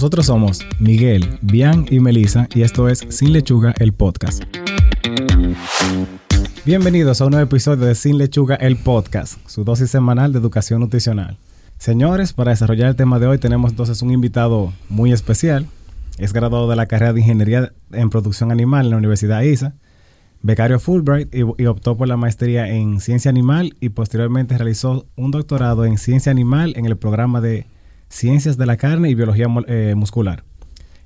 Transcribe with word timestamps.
Nosotros 0.00 0.24
somos 0.24 0.66
Miguel, 0.78 1.38
Bian 1.42 1.84
y 1.90 2.00
Melissa 2.00 2.48
y 2.54 2.62
esto 2.62 2.88
es 2.88 3.04
Sin 3.10 3.34
Lechuga, 3.34 3.74
el 3.78 3.92
podcast. 3.92 4.42
Bienvenidos 6.64 7.20
a 7.20 7.26
un 7.26 7.32
nuevo 7.32 7.44
episodio 7.44 7.84
de 7.84 7.94
Sin 7.94 8.16
Lechuga, 8.16 8.54
el 8.54 8.78
podcast, 8.78 9.36
su 9.46 9.62
dosis 9.62 9.90
semanal 9.90 10.32
de 10.32 10.38
educación 10.38 10.80
nutricional. 10.80 11.36
Señores, 11.76 12.32
para 12.32 12.52
desarrollar 12.52 12.88
el 12.88 12.96
tema 12.96 13.18
de 13.18 13.26
hoy 13.26 13.36
tenemos 13.36 13.72
entonces 13.72 14.00
un 14.00 14.10
invitado 14.10 14.72
muy 14.88 15.12
especial. 15.12 15.66
Es 16.16 16.32
graduado 16.32 16.70
de 16.70 16.76
la 16.76 16.86
carrera 16.86 17.12
de 17.12 17.20
Ingeniería 17.20 17.70
en 17.92 18.08
Producción 18.08 18.50
Animal 18.50 18.86
en 18.86 18.92
la 18.92 18.96
Universidad 18.96 19.42
ISA, 19.42 19.74
becario 20.40 20.80
Fulbright 20.80 21.28
y, 21.34 21.42
y 21.62 21.66
optó 21.66 21.98
por 21.98 22.08
la 22.08 22.16
maestría 22.16 22.70
en 22.70 23.00
Ciencia 23.00 23.28
Animal 23.28 23.76
y 23.80 23.90
posteriormente 23.90 24.56
realizó 24.56 25.04
un 25.16 25.30
doctorado 25.30 25.84
en 25.84 25.98
Ciencia 25.98 26.32
Animal 26.32 26.72
en 26.78 26.86
el 26.86 26.96
programa 26.96 27.42
de 27.42 27.66
Ciencias 28.10 28.58
de 28.58 28.66
la 28.66 28.76
Carne 28.76 29.08
y 29.08 29.14
Biología 29.14 29.46
eh, 29.68 29.94
Muscular. 29.96 30.42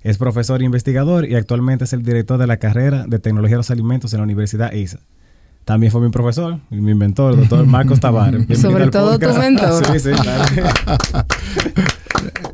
Es 0.01 0.17
profesor 0.19 0.63
e 0.63 0.65
investigador 0.65 1.29
y 1.29 1.35
actualmente 1.35 1.85
es 1.85 1.93
el 1.93 2.03
director 2.03 2.39
de 2.39 2.47
la 2.47 2.57
carrera 2.57 3.05
de 3.07 3.19
Tecnología 3.19 3.57
de 3.57 3.59
los 3.59 3.71
Alimentos 3.71 4.13
en 4.15 4.21
la 4.21 4.25
Universidad 4.25 4.73
ISA. 4.73 5.01
También 5.67 5.93
fue 5.93 6.01
mi 6.01 6.09
profesor 6.09 6.61
y 6.71 6.77
mi 6.77 6.95
mentor, 6.95 7.35
el 7.35 7.41
doctor 7.41 7.67
Marcos 7.67 8.01
Tavares. 8.01 8.47
Sobre 8.59 8.89
todo 8.89 9.19
tu 9.19 9.29
mentor. 9.39 9.85
sí, 9.93 10.01
sí, 10.01 10.11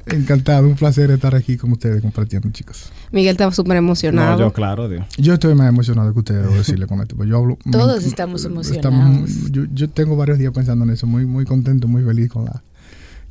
Encantado, 0.06 0.66
un 0.66 0.74
placer 0.74 1.12
estar 1.12 1.36
aquí 1.36 1.56
con 1.56 1.70
ustedes 1.70 2.02
compartiendo, 2.02 2.50
chicos. 2.50 2.90
Miguel 3.12 3.32
estaba 3.32 3.52
súper 3.52 3.76
emocionado. 3.76 4.32
No, 4.32 4.38
yo, 4.38 4.52
claro, 4.52 4.88
Dios. 4.88 5.06
Yo 5.16 5.34
estoy 5.34 5.54
más 5.54 5.68
emocionado 5.68 6.12
que 6.12 6.18
ustedes, 6.18 6.42
debo 6.42 6.56
decirle 6.56 6.88
con 6.88 7.00
esto. 7.00 7.14
Pues 7.14 7.28
yo 7.28 7.36
hablo, 7.38 7.56
Todos 7.70 8.04
estamos 8.04 8.44
emocionados. 8.44 9.30
yo, 9.52 9.62
yo, 9.72 9.88
tengo 9.88 10.16
varios 10.16 10.38
días 10.38 10.52
pensando 10.52 10.84
en 10.84 10.90
eso, 10.90 11.06
muy, 11.06 11.24
muy 11.24 11.44
contento, 11.44 11.86
muy 11.86 12.02
feliz 12.02 12.28
con 12.28 12.46
la, 12.46 12.64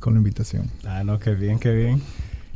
con 0.00 0.14
la 0.14 0.18
invitación. 0.18 0.70
Ah, 0.84 1.04
no, 1.04 1.18
qué 1.18 1.34
bien, 1.34 1.58
qué 1.58 1.72
bien. 1.72 2.02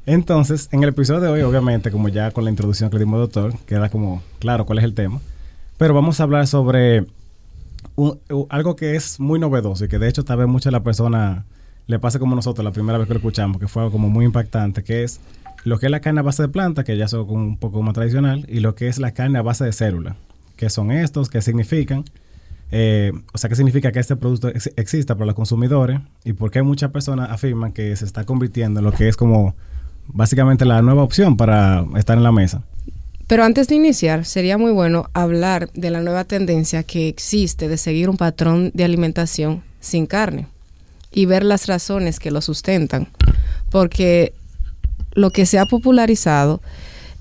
Entonces, 0.06 0.68
en 0.72 0.82
el 0.82 0.90
episodio 0.90 1.20
de 1.20 1.28
hoy, 1.28 1.42
obviamente, 1.42 1.90
como 1.90 2.08
ya 2.08 2.30
con 2.30 2.44
la 2.44 2.50
introducción 2.50 2.90
que 2.90 2.96
le 2.96 3.04
dimos, 3.04 3.20
doctor, 3.20 3.56
queda 3.66 3.88
como 3.88 4.22
claro 4.38 4.66
cuál 4.66 4.78
es 4.78 4.84
el 4.84 4.94
tema. 4.94 5.20
Pero 5.78 5.94
vamos 5.94 6.20
a 6.20 6.24
hablar 6.24 6.46
sobre 6.46 7.06
algo 8.48 8.76
que 8.76 8.96
es 8.96 9.20
muy 9.20 9.38
novedoso 9.38 9.84
y 9.84 9.88
que 9.88 9.98
de 9.98 10.08
hecho 10.08 10.24
tal 10.24 10.38
vez 10.38 10.48
muchas 10.48 10.66
de 10.66 10.72
las 10.72 10.82
personas 10.82 11.44
le 11.86 11.98
pasa 11.98 12.18
como 12.18 12.34
nosotros 12.34 12.64
la 12.64 12.72
primera 12.72 12.98
vez 12.98 13.06
que 13.06 13.14
lo 13.14 13.18
escuchamos, 13.18 13.58
que 13.58 13.68
fue 13.68 13.82
algo 13.82 13.92
como 13.92 14.08
muy 14.08 14.24
impactante, 14.24 14.82
que 14.82 15.04
es 15.04 15.20
lo 15.64 15.78
que 15.78 15.86
es 15.86 15.90
la 15.92 16.00
carne 16.00 16.20
a 16.20 16.22
base 16.22 16.42
de 16.42 16.48
planta, 16.48 16.84
que 16.84 16.96
ya 16.96 17.04
es 17.06 17.12
un 17.12 17.56
poco 17.56 17.82
más 17.82 17.94
tradicional, 17.94 18.46
y 18.48 18.60
lo 18.60 18.74
que 18.74 18.88
es 18.88 18.98
la 18.98 19.12
carne 19.12 19.38
a 19.38 19.42
base 19.42 19.64
de 19.64 19.72
célula. 19.72 20.16
¿Qué 20.56 20.70
son 20.70 20.90
estos? 20.90 21.28
¿Qué 21.28 21.40
significan? 21.40 22.04
Eh, 22.70 23.12
o 23.32 23.38
sea, 23.38 23.48
¿qué 23.48 23.56
significa 23.56 23.92
que 23.92 24.00
este 24.00 24.16
producto 24.16 24.48
exista 24.48 25.14
para 25.14 25.26
los 25.26 25.34
consumidores? 25.34 26.00
¿Y 26.24 26.32
por 26.32 26.50
qué 26.50 26.62
muchas 26.62 26.90
personas 26.90 27.30
afirman 27.30 27.72
que 27.72 27.94
se 27.96 28.04
está 28.04 28.24
convirtiendo 28.24 28.80
en 28.80 28.84
lo 28.84 28.92
que 28.92 29.08
es 29.08 29.16
como 29.16 29.54
básicamente 30.08 30.64
la 30.64 30.82
nueva 30.82 31.02
opción 31.02 31.36
para 31.36 31.84
estar 31.96 32.16
en 32.16 32.24
la 32.24 32.32
mesa? 32.32 32.62
Pero 33.26 33.44
antes 33.44 33.68
de 33.68 33.76
iniciar, 33.76 34.24
sería 34.24 34.58
muy 34.58 34.70
bueno 34.72 35.08
hablar 35.14 35.70
de 35.72 35.90
la 35.90 36.00
nueva 36.00 36.24
tendencia 36.24 36.82
que 36.82 37.08
existe 37.08 37.68
de 37.68 37.78
seguir 37.78 38.10
un 38.10 38.16
patrón 38.16 38.70
de 38.74 38.84
alimentación 38.84 39.62
sin 39.80 40.06
carne 40.06 40.46
y 41.10 41.26
ver 41.26 41.44
las 41.44 41.66
razones 41.66 42.18
que 42.18 42.30
lo 42.30 42.40
sustentan. 42.40 43.08
Porque 43.70 44.34
lo 45.12 45.30
que 45.30 45.46
se 45.46 45.58
ha 45.58 45.66
popularizado 45.66 46.60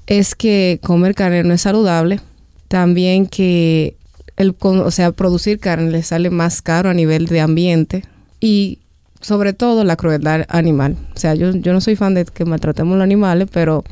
es 0.08 0.36
que 0.36 0.80
comer 0.84 1.16
carne 1.16 1.44
no 1.44 1.54
es 1.54 1.62
saludable, 1.62 2.20
también 2.68 3.28
que 3.28 3.96
el, 4.38 4.56
o 4.60 4.92
sea, 4.92 5.12
producir 5.12 5.60
carne 5.60 5.92
le 5.92 6.04
sale 6.04 6.30
más 6.30 6.62
caro 6.62 6.90
a 6.90 6.94
nivel 6.94 7.28
de 7.28 7.42
ambiente 7.42 8.04
y 8.40 8.80
sobre 9.22 9.54
todo 9.54 9.84
la 9.84 9.96
crueldad 9.96 10.46
animal. 10.50 10.98
O 11.16 11.20
sea, 11.20 11.36
yo, 11.36 11.52
yo 11.52 11.74
no 11.74 11.82
soy 11.82 11.96
fan 11.96 12.14
de 12.14 12.26
que 12.26 12.46
maltratemos 12.46 12.98
los 12.98 13.04
animales, 13.04 13.48
pero 13.52 13.84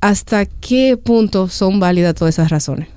¿hasta 0.00 0.46
qué 0.46 0.98
punto 1.02 1.48
son 1.48 1.80
válidas 1.80 2.14
todas 2.14 2.34
esas 2.34 2.50
razones? 2.50 2.88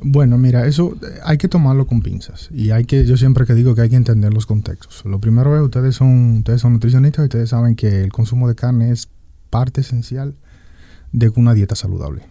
Bueno, 0.00 0.36
mira, 0.36 0.66
eso 0.66 0.96
eh, 1.02 1.20
hay 1.24 1.38
que 1.38 1.48
tomarlo 1.48 1.86
con 1.86 2.02
pinzas 2.02 2.50
y 2.52 2.72
hay 2.72 2.84
que, 2.84 3.06
yo 3.06 3.16
siempre 3.16 3.46
que 3.46 3.54
digo 3.54 3.74
que 3.74 3.80
hay 3.80 3.90
que 3.90 3.96
entender 3.96 4.34
los 4.34 4.44
contextos. 4.44 5.04
Lo 5.06 5.18
primero 5.18 5.56
es, 5.56 5.62
ustedes 5.62 5.96
son, 5.96 6.38
ustedes 6.38 6.60
son 6.60 6.74
nutricionistas 6.74 7.22
y 7.22 7.26
ustedes 7.26 7.50
saben 7.50 7.74
que 7.74 8.02
el 8.02 8.12
consumo 8.12 8.46
de 8.46 8.54
carne 8.54 8.90
es 8.90 9.08
parte 9.50 9.80
esencial 9.80 10.34
de 11.12 11.32
una 11.36 11.54
dieta 11.54 11.74
saludable. 11.74 12.22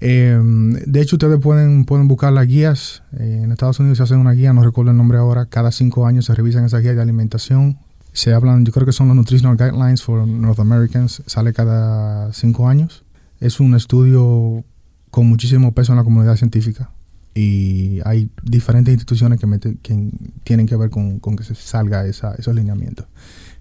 Em, 0.00 0.72
de 0.72 1.00
hecho, 1.00 1.16
ustedes 1.16 1.40
pueden, 1.40 1.84
pueden 1.84 2.08
buscar 2.08 2.32
las 2.32 2.46
guías. 2.46 3.02
Eh, 3.18 3.40
en 3.44 3.52
Estados 3.52 3.80
Unidos 3.80 3.98
se 3.98 4.04
hacen 4.04 4.18
una 4.18 4.32
guía, 4.32 4.52
no 4.52 4.62
recuerdo 4.62 4.90
el 4.90 4.96
nombre 4.96 5.18
ahora. 5.18 5.46
Cada 5.46 5.72
cinco 5.72 6.06
años 6.06 6.26
se 6.26 6.34
revisan 6.34 6.64
esas 6.64 6.82
guías 6.82 6.96
de 6.96 7.02
alimentación. 7.02 7.78
Se 8.12 8.32
hablan, 8.32 8.64
yo 8.64 8.72
creo 8.72 8.86
que 8.86 8.92
son 8.92 9.08
los 9.08 9.16
Nutritional 9.16 9.56
Guidelines 9.56 10.02
for 10.02 10.26
North 10.26 10.60
Americans. 10.60 11.22
Sale 11.26 11.52
cada 11.52 12.32
cinco 12.32 12.68
años. 12.68 13.04
Es 13.40 13.60
un 13.60 13.74
estudio 13.74 14.64
con 15.10 15.26
muchísimo 15.26 15.72
peso 15.72 15.92
en 15.92 15.98
la 15.98 16.04
comunidad 16.04 16.36
científica. 16.36 16.90
Y 17.34 18.00
hay 18.04 18.30
diferentes 18.42 18.94
instituciones 18.94 19.38
que, 19.38 19.78
que 19.82 20.10
tienen 20.42 20.66
que 20.66 20.76
ver 20.76 20.88
con, 20.88 21.20
con 21.20 21.36
que 21.36 21.44
se 21.44 21.54
salga 21.54 22.06
esa, 22.06 22.34
esos 22.34 22.54
lineamientos. 22.54 23.06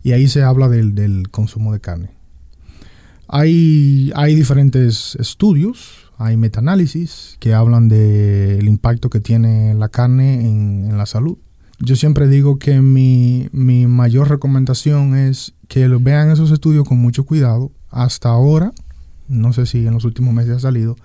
Y 0.02 0.14
ahí 0.14 0.30
se 0.30 0.44
habla 0.44 0.70
del, 0.70 0.96
del 0.96 1.30
consumo 1.30 1.74
de 1.74 1.82
carne. 1.82 2.12
Hay, 3.28 4.12
hay 4.16 4.36
diferentes 4.36 5.16
estudios 5.16 6.05
hay 6.18 6.38
metaanálisis 6.38 7.38
que 7.40 7.54
hablan 7.54 7.90
del 7.90 8.68
impacto 8.68 9.10
que 9.10 9.20
tiene 9.20 9.74
la 9.74 9.90
carne 9.90 10.48
en, 10.48 10.98
la 10.98 11.06
salud. 11.06 11.38
Yo 11.80 11.96
siempre 11.96 12.28
digo 12.28 12.58
que 12.58 12.82
mi, 12.82 13.50
mayor 13.52 14.30
recomendación 14.30 15.16
es 15.16 15.54
que 15.68 15.88
vean 15.88 16.32
esos 16.32 16.52
estudios 16.52 16.88
con 16.88 16.98
mucho 17.00 17.26
cuidado. 17.26 17.72
Hasta 17.90 18.30
ahora, 18.30 18.72
no 19.28 19.52
sé 19.52 19.66
si 19.66 19.86
en 19.86 19.94
los 19.94 20.06
últimos 20.06 20.34
meses 20.34 20.56
ha 20.56 20.60
salido, 20.60 20.96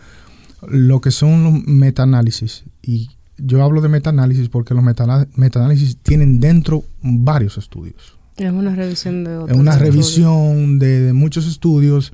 lo 0.69 1.01
que 1.01 1.11
son 1.11 1.43
los 1.43 1.65
metaanálisis. 1.67 2.65
Y 2.83 3.11
yo 3.37 3.65
hablo 3.65 3.81
de 3.81 3.89
metaanálisis 3.89 4.49
porque 4.49 4.75
los 4.75 4.85
metaanálisis 4.85 5.97
tienen 5.97 6.39
dentro 6.39 6.85
varios 7.03 7.59
estudios. 7.59 8.17
Es 8.37 8.53
una 8.53 8.75
revisión 8.75 9.25
de 9.25 9.37
otros 9.37 9.51
Es 9.51 9.57
una 9.57 9.77
revisión 9.77 10.79
de, 10.79 11.01
de, 11.01 11.13
muchos 11.13 11.47
estudios 11.47 12.13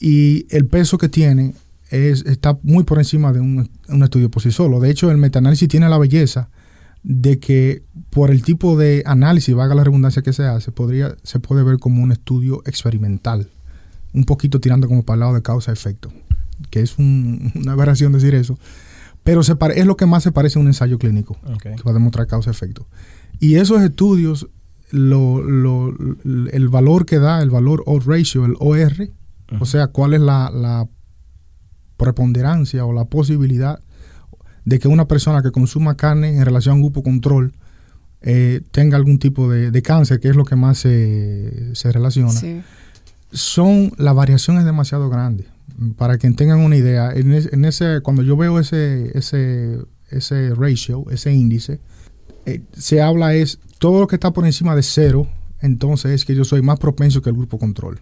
y 0.00 0.46
el 0.50 0.66
peso 0.66 0.98
que 0.98 1.08
tiene 1.08 1.54
está 1.92 2.58
muy 2.62 2.84
por 2.84 2.98
encima 2.98 3.32
de 3.32 3.40
un, 3.40 3.68
estudio 4.02 4.30
por 4.30 4.42
sí 4.42 4.50
solo. 4.50 4.80
De 4.80 4.90
hecho, 4.90 5.10
el 5.10 5.18
metaanálisis 5.18 5.68
tiene 5.68 5.88
la 5.88 5.98
belleza 5.98 6.48
de 7.02 7.38
que 7.38 7.82
por 8.10 8.30
el 8.30 8.42
tipo 8.42 8.78
de 8.78 9.02
análisis, 9.04 9.54
vaga 9.54 9.74
la 9.74 9.84
redundancia 9.84 10.22
que 10.22 10.32
se 10.32 10.44
hace, 10.44 10.72
podría, 10.72 11.16
se 11.22 11.38
puede 11.38 11.62
ver 11.62 11.78
como 11.78 12.02
un 12.02 12.12
estudio 12.12 12.62
experimental, 12.64 13.50
un 14.14 14.24
poquito 14.24 14.58
tirando 14.58 14.88
como 14.88 15.02
para 15.02 15.16
el 15.16 15.20
lado 15.20 15.34
de 15.34 15.42
causa-efecto, 15.42 16.10
que 16.70 16.80
es 16.80 16.96
una 16.98 17.72
aberración 17.72 18.12
decir 18.12 18.34
eso, 18.34 18.58
pero 19.22 19.42
se 19.42 19.54
es 19.74 19.86
lo 19.86 19.96
que 19.96 20.06
más 20.06 20.22
se 20.22 20.32
parece 20.32 20.58
a 20.58 20.62
un 20.62 20.68
ensayo 20.68 20.98
clínico, 20.98 21.36
que 21.60 21.82
va 21.82 21.90
a 21.90 21.94
demostrar 21.94 22.26
causa-efecto. 22.26 22.86
Y 23.38 23.56
esos 23.56 23.82
estudios, 23.82 24.48
el 24.92 26.68
valor 26.70 27.04
que 27.04 27.18
da, 27.18 27.42
el 27.42 27.50
valor 27.50 27.82
odds 27.86 28.06
ratio, 28.06 28.46
el 28.46 28.54
OR, 28.60 29.10
o 29.60 29.66
sea, 29.66 29.88
cuál 29.88 30.14
es 30.14 30.20
la 30.20 30.88
preponderancia 31.96 32.84
o 32.84 32.92
la 32.92 33.04
posibilidad 33.04 33.80
de 34.64 34.78
que 34.78 34.88
una 34.88 35.08
persona 35.08 35.42
que 35.42 35.50
consuma 35.50 35.96
carne 35.96 36.36
en 36.36 36.44
relación 36.44 36.72
a 36.72 36.76
un 36.76 36.82
grupo 36.82 37.02
control 37.02 37.54
eh, 38.20 38.60
tenga 38.70 38.96
algún 38.96 39.18
tipo 39.18 39.50
de, 39.50 39.82
cáncer, 39.82 40.20
que 40.20 40.28
es 40.28 40.36
lo 40.36 40.44
que 40.44 40.54
más 40.54 40.78
se, 40.78 41.72
relaciona, 41.84 42.32
son, 43.32 43.92
la 43.96 44.12
variación 44.12 44.58
es 44.58 44.64
demasiado 44.64 45.08
grande. 45.08 45.46
Para 45.96 46.18
que 46.18 46.30
tengan 46.30 46.60
una 46.60 46.76
idea, 46.76 47.12
en, 47.12 47.64
ese, 47.64 48.00
cuando 48.02 48.22
yo 48.22 48.36
veo 48.36 48.60
ese, 48.60 49.16
ese, 49.18 49.78
ese 50.10 50.54
ratio, 50.54 51.04
ese 51.10 51.32
índice, 51.32 51.80
eh, 52.46 52.62
se 52.72 53.00
habla 53.00 53.34
es 53.34 53.58
todo 53.78 54.00
lo 54.00 54.06
que 54.06 54.16
está 54.16 54.32
por 54.32 54.46
encima 54.46 54.76
de 54.76 54.82
cero, 54.82 55.26
entonces 55.60 56.12
es 56.12 56.24
que 56.24 56.34
yo 56.34 56.44
soy 56.44 56.62
más 56.62 56.78
propenso 56.78 57.22
que 57.22 57.30
el 57.30 57.36
grupo 57.36 57.58
control. 57.58 58.00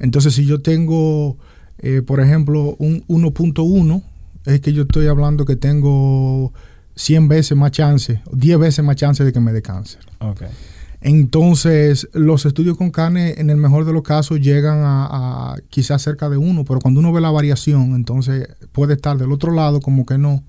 Entonces, 0.00 0.34
si 0.34 0.46
yo 0.46 0.60
tengo 0.60 1.38
eh, 1.78 2.02
por 2.02 2.20
ejemplo, 2.20 2.76
un 2.78 3.04
1.1 3.06 4.02
es 4.46 4.60
que 4.60 4.72
yo 4.72 4.82
estoy 4.82 5.06
hablando 5.06 5.44
que 5.44 5.56
tengo 5.56 6.52
100 6.96 7.28
veces 7.28 7.56
más 7.56 7.70
chance, 7.70 8.20
10 8.32 8.58
veces 8.58 8.84
más 8.84 8.96
chance 8.96 9.24
de 9.24 9.32
que 9.32 9.40
me 9.40 9.52
dé 9.52 9.62
cáncer. 9.62 10.00
Entonces, 11.00 12.08
los 12.12 12.44
estudios 12.44 12.76
con 12.76 12.90
carne, 12.90 13.34
en 13.38 13.50
el 13.50 13.56
mejor 13.56 13.84
de 13.84 13.92
los 13.92 14.02
casos, 14.02 14.40
llegan 14.40 14.80
a, 14.82 15.56
quizás 15.68 16.02
cerca 16.02 16.28
de 16.28 16.36
uno, 16.36 16.64
pero 16.64 16.80
cuando 16.80 16.98
uno 16.98 17.12
ve 17.12 17.20
la 17.20 17.30
variación, 17.30 17.94
entonces 17.94 18.48
puede 18.72 18.94
estar 18.94 19.16
del 19.16 19.30
otro 19.30 19.52
lado 19.52 19.80
como 19.80 20.04
que 20.04 20.18
no, 20.18 20.42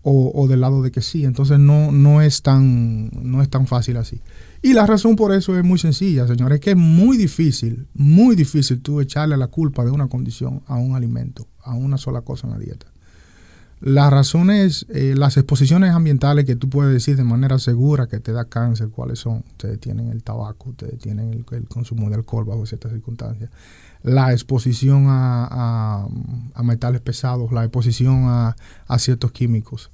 o, 0.00 0.32
o 0.34 0.48
del 0.48 0.62
lado 0.62 0.82
de 0.82 0.90
que 0.90 1.02
sí. 1.02 1.24
Entonces, 1.24 1.58
no, 1.58 1.92
no, 1.92 2.22
es 2.22 2.40
tan, 2.40 3.10
no 3.10 3.42
es 3.42 3.50
tan 3.50 3.66
fácil 3.66 3.98
así. 3.98 4.22
Y 4.62 4.72
la 4.72 4.86
razón 4.86 5.16
por 5.16 5.32
eso 5.32 5.56
es 5.58 5.64
muy 5.64 5.78
sencilla, 5.78 6.26
señores, 6.26 6.56
es 6.56 6.60
que 6.60 6.70
es 6.70 6.76
muy 6.76 7.16
difícil, 7.16 7.86
muy 7.94 8.36
difícil 8.36 8.80
tú 8.80 9.00
echarle 9.00 9.36
la 9.36 9.48
culpa 9.48 9.84
de 9.84 9.90
una 9.90 10.08
condición 10.08 10.62
a 10.66 10.76
un 10.76 10.96
alimento, 10.96 11.46
a 11.62 11.74
una 11.74 11.98
sola 11.98 12.22
cosa 12.22 12.46
en 12.46 12.54
la 12.54 12.58
dieta. 12.58 12.86
Las 13.80 14.10
razones, 14.10 14.86
eh, 14.88 15.14
las 15.16 15.36
exposiciones 15.36 15.90
ambientales 15.90 16.46
que 16.46 16.56
tú 16.56 16.70
puedes 16.70 16.94
decir 16.94 17.16
de 17.16 17.24
manera 17.24 17.58
segura 17.58 18.06
que 18.06 18.20
te 18.20 18.32
da 18.32 18.46
cáncer, 18.46 18.88
¿cuáles 18.88 19.18
son? 19.18 19.44
Ustedes 19.50 19.78
tienen 19.78 20.08
el 20.08 20.22
tabaco, 20.22 20.70
ustedes 20.70 20.98
tienen 20.98 21.44
el, 21.50 21.68
consumo 21.68 22.08
de 22.08 22.16
alcohol 22.16 22.46
bajo 22.46 22.64
ciertas 22.64 22.92
circunstancias. 22.92 23.50
La 24.02 24.32
exposición 24.32 25.06
a, 25.08 26.08
metales 26.64 27.02
pesados, 27.02 27.52
la 27.52 27.64
exposición 27.64 28.24
a, 28.24 28.56
ciertos 28.98 29.32
químicos. 29.32 29.90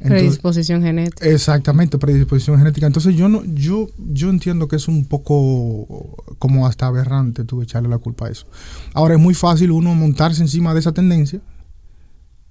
Predisposición 0.00 0.82
genética. 0.82 1.26
Exactamente, 1.28 1.98
predisposición 1.98 2.58
genética. 2.58 2.86
Entonces 2.86 3.16
yo 3.16 3.28
no, 3.28 3.44
yo, 3.44 3.88
yo 3.96 4.30
entiendo 4.30 4.68
que 4.68 4.76
es 4.76 4.88
un 4.88 5.04
poco 5.04 6.16
como 6.38 6.66
hasta 6.66 6.86
aberrante 6.86 7.44
tú 7.44 7.62
echarle 7.62 7.88
la 7.88 7.98
culpa 7.98 8.26
a 8.26 8.30
eso. 8.30 8.46
Ahora 8.94 9.14
es 9.14 9.20
muy 9.20 9.34
fácil 9.34 9.70
uno 9.70 9.94
montarse 9.94 10.42
encima 10.42 10.74
de 10.74 10.80
esa 10.80 10.92
tendencia 10.92 11.40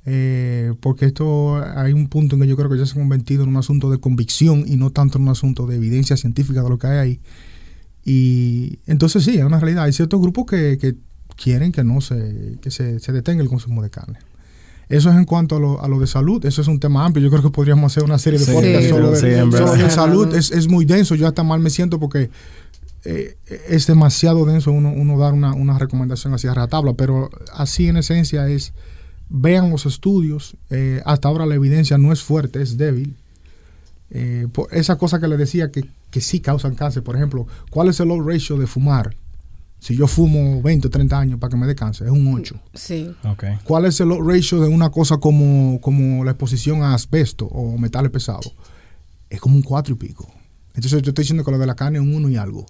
eh, 0.09 0.73
porque 0.79 1.05
esto 1.05 1.61
hay 1.77 1.91
un 1.91 2.07
punto 2.07 2.35
en 2.37 2.41
que 2.41 2.47
yo 2.47 2.55
creo 2.55 2.69
que 2.69 2.77
ya 2.77 2.85
se 2.85 2.93
ha 2.93 2.95
convertido 2.95 3.43
en 3.43 3.49
un 3.49 3.57
asunto 3.57 3.91
de 3.91 3.97
convicción 3.97 4.63
y 4.65 4.77
no 4.77 4.89
tanto 4.89 5.17
en 5.17 5.25
un 5.25 5.29
asunto 5.29 5.67
de 5.67 5.75
evidencia 5.75 6.15
científica 6.15 6.63
de 6.63 6.69
lo 6.69 6.79
que 6.79 6.87
hay 6.87 6.97
ahí. 6.97 7.19
Y 8.05 8.79
entonces 8.87 9.25
sí, 9.25 9.37
es 9.37 9.43
una 9.43 9.59
realidad. 9.59 9.83
Hay 9.83 9.91
ciertos 9.91 10.21
grupos 10.21 10.45
que, 10.45 10.95
quieren 11.35 11.73
que 11.73 11.83
no 11.83 11.99
se, 11.99 12.57
que 12.61 12.71
se, 12.71 13.11
detenga 13.11 13.43
el 13.43 13.49
consumo 13.49 13.83
de 13.83 13.89
carne. 13.89 14.19
Eso 14.89 15.09
es 15.09 15.15
en 15.17 15.25
cuanto 15.25 15.57
a 15.57 15.59
lo, 15.59 15.83
a 15.83 15.87
lo, 15.87 15.99
de 15.99 16.07
salud. 16.07 16.45
Eso 16.45 16.61
es 16.61 16.67
un 16.67 16.79
tema 16.79 17.05
amplio. 17.05 17.25
Yo 17.25 17.29
creo 17.29 17.43
que 17.43 17.49
podríamos 17.49 17.91
hacer 17.91 18.03
una 18.03 18.17
serie 18.17 18.39
de 18.39 18.45
podcasts 18.45 18.89
solo 18.89 19.11
de, 19.11 19.89
salud. 19.89 20.33
Es, 20.33 20.51
es, 20.51 20.67
muy 20.67 20.85
denso. 20.85 21.15
Yo 21.15 21.27
hasta 21.27 21.43
mal 21.43 21.59
me 21.59 21.69
siento 21.69 21.99
porque 21.99 22.29
eh, 23.03 23.35
es 23.67 23.85
demasiado 23.85 24.45
denso 24.45 24.71
uno, 24.71 24.89
uno 24.89 25.17
dar 25.17 25.33
una, 25.33 25.53
una 25.53 25.77
recomendación 25.77 26.33
así 26.33 26.47
a 26.47 26.67
tabla. 26.67 26.93
Pero 26.93 27.29
así 27.53 27.89
en 27.89 27.97
esencia 27.97 28.47
es 28.47 28.73
vean 29.29 29.69
los 29.69 29.85
estudios. 29.85 30.55
Eh, 30.69 31.01
hasta 31.05 31.27
ahora 31.27 31.45
la 31.45 31.55
evidencia 31.55 31.97
no 31.97 32.13
es 32.13 32.21
fuerte, 32.23 32.61
es 32.61 32.77
débil. 32.77 33.15
Eh, 34.09 34.47
esa 34.71 34.97
cosa 34.97 35.19
que 35.19 35.27
le 35.27 35.35
decía 35.35 35.69
que, 35.69 35.83
que, 36.11 36.21
sí 36.21 36.39
causan 36.39 36.75
cáncer, 36.75 37.03
por 37.03 37.17
ejemplo, 37.17 37.45
¿cuál 37.69 37.89
es 37.89 37.99
el 37.99 38.07
low 38.07 38.21
ratio 38.21 38.57
de 38.57 38.67
fumar? 38.67 39.17
Si 39.79 39.95
yo 39.95 40.07
fumo 40.07 40.61
20 40.61 40.87
o 40.87 40.89
30 40.89 41.19
años 41.19 41.39
para 41.39 41.51
que 41.51 41.57
me 41.57 41.67
dé 41.67 41.75
cáncer, 41.75 42.07
es 42.07 42.13
un 42.13 42.33
8. 42.33 42.59
Sí. 42.73 43.11
Okay. 43.33 43.57
¿Cuál 43.63 43.85
es 43.85 43.99
el 43.99 44.09
ratio 44.25 44.59
de 44.59 44.67
una 44.67 44.89
cosa 44.89 45.17
como, 45.17 45.79
como 45.81 46.23
la 46.23 46.31
exposición 46.31 46.81
a 46.81 46.93
asbesto 46.93 47.45
o 47.45 47.77
metales 47.77 48.11
pesados? 48.11 48.55
Es 49.29 49.39
como 49.39 49.55
un 49.55 49.61
4 49.61 49.93
y 49.93 49.97
pico. 49.97 50.27
Entonces 50.69 51.01
yo 51.01 51.09
estoy 51.09 51.23
diciendo 51.23 51.43
que 51.43 51.51
lo 51.51 51.57
de 51.59 51.67
la 51.67 51.75
carne 51.75 51.99
es 51.99 52.03
un 52.03 52.13
1 52.15 52.29
y 52.29 52.37
algo. 52.37 52.65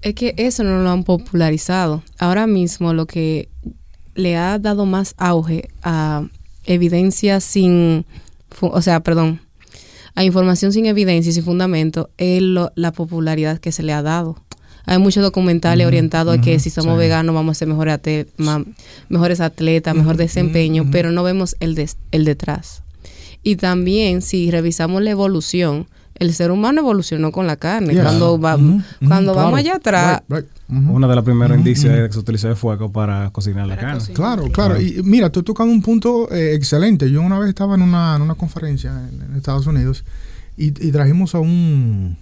Es 0.00 0.14
que 0.14 0.34
eso 0.36 0.64
no 0.64 0.82
lo 0.82 0.90
han 0.90 1.04
popularizado. 1.04 2.02
Ahora 2.18 2.46
mismo 2.46 2.92
lo 2.92 3.06
que 3.06 3.48
le 4.14 4.36
ha 4.36 4.58
dado 4.58 4.86
más 4.86 5.14
auge 5.16 5.68
a 5.82 6.26
evidencia 6.64 7.40
sin, 7.40 8.04
o 8.60 8.82
sea, 8.82 9.00
perdón, 9.00 9.40
a 10.14 10.24
información 10.24 10.72
sin 10.72 10.86
evidencia 10.86 11.30
y 11.30 11.32
sin 11.32 11.44
fundamento 11.44 12.10
es 12.16 12.42
la 12.42 12.92
popularidad 12.92 13.58
que 13.58 13.72
se 13.72 13.82
le 13.82 13.92
ha 13.92 14.02
dado. 14.02 14.36
Hay 14.88 14.98
muchos 14.98 15.22
documentales 15.22 15.86
orientados 15.86 16.38
a 16.38 16.40
que 16.40 16.58
si 16.58 16.70
somos 16.70 16.96
veganos 16.96 17.34
vamos 17.34 17.56
a 17.56 17.58
ser 17.58 17.68
mejores, 17.68 18.26
mejores 19.08 19.40
atletas, 19.40 19.94
mejor 19.94 20.16
desempeño, 20.16 20.86
pero 20.90 21.12
no 21.12 21.22
vemos 21.22 21.56
el, 21.60 21.78
el 22.10 22.24
detrás. 22.24 22.82
Y 23.42 23.56
también 23.56 24.22
si 24.22 24.50
revisamos 24.50 25.02
la 25.02 25.10
evolución, 25.10 25.86
el 26.14 26.34
ser 26.34 26.50
humano 26.50 26.80
evolucionó 26.80 27.32
con 27.32 27.46
la 27.46 27.56
carne. 27.56 27.94
Cuando, 27.94 28.40
va, 28.40 28.58
cuando 29.06 29.34
vamos 29.34 29.58
allá 29.58 29.76
atrás, 29.76 30.22
Una 30.68 31.06
de 31.06 31.14
las 31.14 31.24
primeros 31.24 31.56
indicios 31.56 31.94
es 31.94 32.08
que 32.08 32.12
se 32.14 32.18
utilizó 32.18 32.48
el 32.48 32.56
fuego 32.56 32.90
para 32.90 33.30
cocinar 33.30 33.66
la 33.66 33.76
carne. 33.76 34.02
Claro, 34.14 34.50
claro. 34.50 34.80
Y 34.80 35.02
mira, 35.04 35.30
tú 35.30 35.42
tocando 35.42 35.72
un 35.72 35.82
punto 35.82 36.32
eh, 36.32 36.54
excelente. 36.54 37.10
Yo 37.10 37.20
una 37.22 37.38
vez 37.38 37.50
estaba 37.50 37.74
en 37.74 37.82
una, 37.82 38.16
en 38.16 38.22
una 38.22 38.34
conferencia 38.34 38.90
en, 38.90 39.36
Estados 39.36 39.66
Unidos 39.66 40.04
y, 40.56 40.70
trajimos 40.90 41.34
a 41.34 41.38
un, 41.38 42.16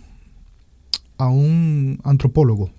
a 1.18 1.28
un 1.28 2.00
antropólogo. 2.04 2.70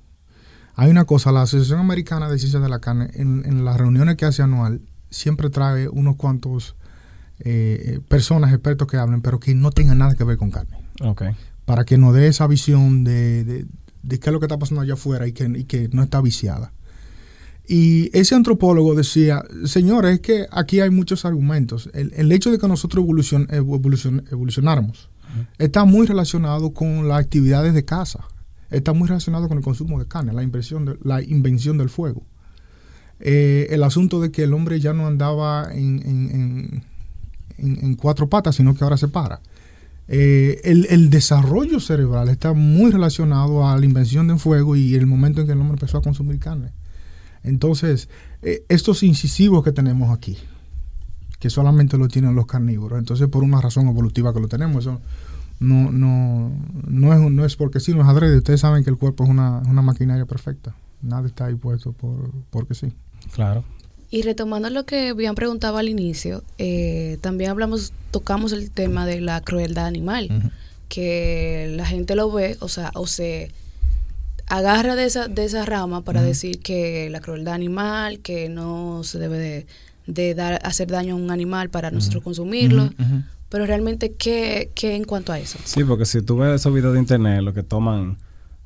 Hay 0.76 0.92
una 0.92 1.06
cosa, 1.06 1.32
la 1.32 1.42
Asociación 1.42 1.80
Americana 1.80 2.30
de 2.30 2.38
Ciencias 2.38 2.62
de 2.62 2.70
la 2.70 2.80
Carne, 2.80 3.10
en, 3.14 3.44
en 3.46 3.66
las 3.66 3.78
reuniones 3.78 4.16
que 4.16 4.26
hace 4.26 4.44
anual, 4.44 4.82
siempre 5.10 5.50
trae 5.50 5.88
unos 5.90 6.16
cuantos 6.16 6.76
eh, 7.40 8.00
personas, 8.08 8.52
expertos 8.52 8.88
que 8.88 8.98
hablen, 8.98 9.22
pero 9.22 9.40
que 9.40 9.54
no 9.54 9.72
tengan 9.72 10.00
nada 10.00 10.16
que 10.16 10.24
ver 10.24 10.38
con 10.38 10.52
carne. 10.52 10.78
Okay. 11.02 11.32
Para 11.66 11.86
que 11.86 11.98
nos 11.98 12.14
dé 12.14 12.28
esa 12.28 12.48
visión 12.48 13.04
de, 13.04 13.44
de, 13.44 14.20
qué 14.20 14.30
es 14.30 14.34
lo 14.34 14.40
que 14.40 14.46
está 14.46 14.58
pasando 14.58 14.82
allá 14.82 14.94
afuera 14.94 15.28
y 15.28 15.34
que, 15.34 15.66
que 15.66 15.90
no 15.92 16.02
está 16.02 16.22
viciada. 16.22 16.74
Y 17.68 18.10
ese 18.18 18.34
antropólogo 18.34 18.96
decía, 18.96 19.44
señores, 19.66 20.16
es 20.16 20.20
que 20.22 20.48
aquí 20.52 20.80
hay 20.80 20.90
muchos 20.90 21.26
argumentos. 21.26 21.90
El, 21.94 22.32
hecho 22.32 22.50
de 22.50 22.58
que 22.58 22.68
nosotros 22.68 23.04
evolucion, 23.04 23.48
evolucionáramos 23.52 25.10
está 25.58 25.86
muy 25.86 26.08
relacionado 26.08 26.74
con 26.74 27.08
las 27.08 27.20
actividades 27.20 27.74
de 27.74 27.86
caza, 27.86 28.28
está 28.70 28.94
muy 28.94 29.08
relacionado 29.08 29.48
con 29.48 29.58
el 29.58 29.64
consumo 29.64 30.00
de 30.00 30.08
carne, 30.08 30.34
la, 30.34 30.44
invención 30.44 30.86
de, 30.86 30.98
la 31.04 31.22
invención 31.22 31.78
del 31.78 31.90
fuego. 31.90 32.24
Eh, 33.20 33.68
el 33.72 33.84
asunto 33.84 34.22
de 34.22 34.32
que 34.32 34.44
el 34.44 34.54
hombre 34.54 34.80
ya 34.80 34.94
no 34.94 35.08
andaba 35.08 35.70
en, 35.74 36.84
en, 37.58 37.96
cuatro 37.96 38.30
patas, 38.30 38.56
sino 38.56 38.76
que 38.76 38.84
ahora 38.84 38.98
se 38.98 39.08
para. 39.08 39.42
Eh, 40.08 40.62
el, 40.64 41.10
desarrollo 41.10 41.80
cerebral 41.80 42.30
está 42.30 42.54
muy 42.54 42.92
relacionado 42.92 43.68
a 43.68 43.78
la 43.78 43.86
invención 43.86 44.28
del 44.28 44.40
fuego 44.40 44.76
y 44.76 44.96
el 44.96 45.06
momento 45.06 45.42
en 45.42 45.48
que 45.48 45.54
el 45.54 45.60
hombre 45.60 45.76
empezó 45.76 45.98
a 45.98 46.02
consumir 46.02 46.40
carne. 46.40 46.72
Entonces, 47.44 48.08
eh, 48.42 48.64
estos 48.70 49.04
incisivos 49.04 49.64
que 49.64 49.72
tenemos 49.72 50.16
aquí, 50.16 50.38
que 51.40 51.50
solamente 51.50 51.98
lo 51.98 52.08
tienen 52.08 52.36
los 52.36 52.48
carnívoros, 52.48 53.00
entonces 53.00 53.28
por 53.28 53.44
una 53.44 53.62
razón 53.62 53.88
evolutiva 53.88 54.34
que 54.34 54.40
lo 54.40 54.48
tenemos, 54.48 54.86
eso 54.86 55.00
no, 55.60 55.92
no, 55.92 56.52
no, 56.88 57.14
es, 57.14 57.32
no 57.32 57.46
es 57.46 57.56
porque 57.56 57.80
sí, 57.80 57.94
no 57.94 58.02
es 58.02 58.08
adrede. 58.08 58.38
Ustedes 58.38 58.62
saben 58.62 58.84
que 58.84 58.90
el 58.90 58.98
cuerpo 58.98 59.24
es 59.24 59.30
una, 59.30 59.60
una 59.60 59.82
maquinaria 59.82 60.26
perfecta. 60.26 60.76
Nada 61.02 61.28
está 61.28 61.46
ahí 61.46 61.56
puesto 61.56 61.94
por, 61.94 62.32
porque 62.50 62.76
sí. 62.76 62.94
Claro. 63.34 63.64
Y 64.10 64.22
retomando 64.22 64.70
lo 64.70 64.86
que 64.86 65.10
habían 65.10 65.36
preguntado 65.36 65.78
al 65.78 65.90
inicio, 65.90 66.44
eh, 66.58 67.18
también 67.22 67.50
hablamos, 67.50 67.92
tocamos 68.12 68.54
el 68.54 68.72
tema 68.72 69.06
de 69.06 69.20
la 69.20 69.42
crueldad 69.42 69.86
animal, 69.86 70.52
que 70.88 71.74
la 71.76 71.86
gente 71.86 72.16
lo 72.16 72.32
ve, 72.32 72.56
o 72.62 72.70
sea, 72.70 72.92
o 72.94 73.06
se 73.06 73.52
agarra 74.48 74.96
de 74.96 75.06
esa, 75.06 75.28
de 75.28 75.44
esa 75.44 75.66
rama 75.66 76.04
para 76.04 76.22
decir 76.22 76.60
que 76.60 77.10
la 77.10 77.20
crueldad 77.20 77.54
animal, 77.54 78.20
que 78.20 78.48
no 78.48 79.04
se 79.04 79.20
debe 79.20 79.38
de, 79.40 79.68
dar, 80.08 80.60
hacer 80.64 80.88
daño 80.88 81.14
a 81.16 81.18
un 81.18 81.32
animal 81.32 81.70
para 81.70 81.92
nosotros 81.92 82.24
consumirlo. 82.24 82.90
Pero 83.50 83.66
realmente, 83.66 84.14
¿qué, 84.14 84.72
¿qué 84.76 84.96
en 84.96 85.06
cuanto 85.06 85.32
a 85.32 85.40
eso? 85.40 85.58
Sí, 85.64 85.84
porque 85.84 86.06
si 86.06 86.22
tú 86.22 86.38
ves 86.38 86.60
esos 86.60 86.74
videos 86.74 86.94
de 86.94 87.00
internet, 87.00 87.42
lo 87.42 87.54
que 87.54 87.64
toman 87.64 88.18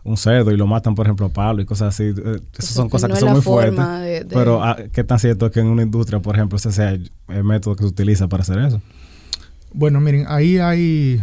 un 0.04 0.18
cerdo 0.18 0.52
y 0.52 0.58
lo 0.58 0.66
matan, 0.66 0.96
por 0.96 1.06
ejemplo, 1.06 1.28
a 1.28 1.30
palo 1.30 1.62
y 1.62 1.66
cosas 1.66 1.90
así. 1.90 2.06
Eh, 2.06 2.40
esas 2.58 2.74
son 2.74 2.90
cosas 2.90 3.12
que 3.12 3.18
son 3.18 3.34
muy 3.34 3.42
fuertes. 3.42 4.26
Pero, 4.30 4.64
ah, 4.64 4.78
¿qué 4.92 5.04
tan 5.04 5.20
cierto 5.20 5.46
es 5.46 5.52
que 5.52 5.60
en 5.60 5.68
una 5.68 5.84
industria, 5.84 6.20
por 6.20 6.36
ejemplo, 6.36 6.58
ese 6.58 6.72
sea 6.72 6.92
el 6.92 7.44
método 7.44 7.76
que 7.76 7.84
se 7.84 7.90
utiliza 7.90 8.28
para 8.28 8.42
hacer 8.42 8.58
eso? 8.60 8.82
Bueno, 9.74 10.02
miren, 10.02 10.26
ahí 10.28 10.58
hay. 10.58 11.22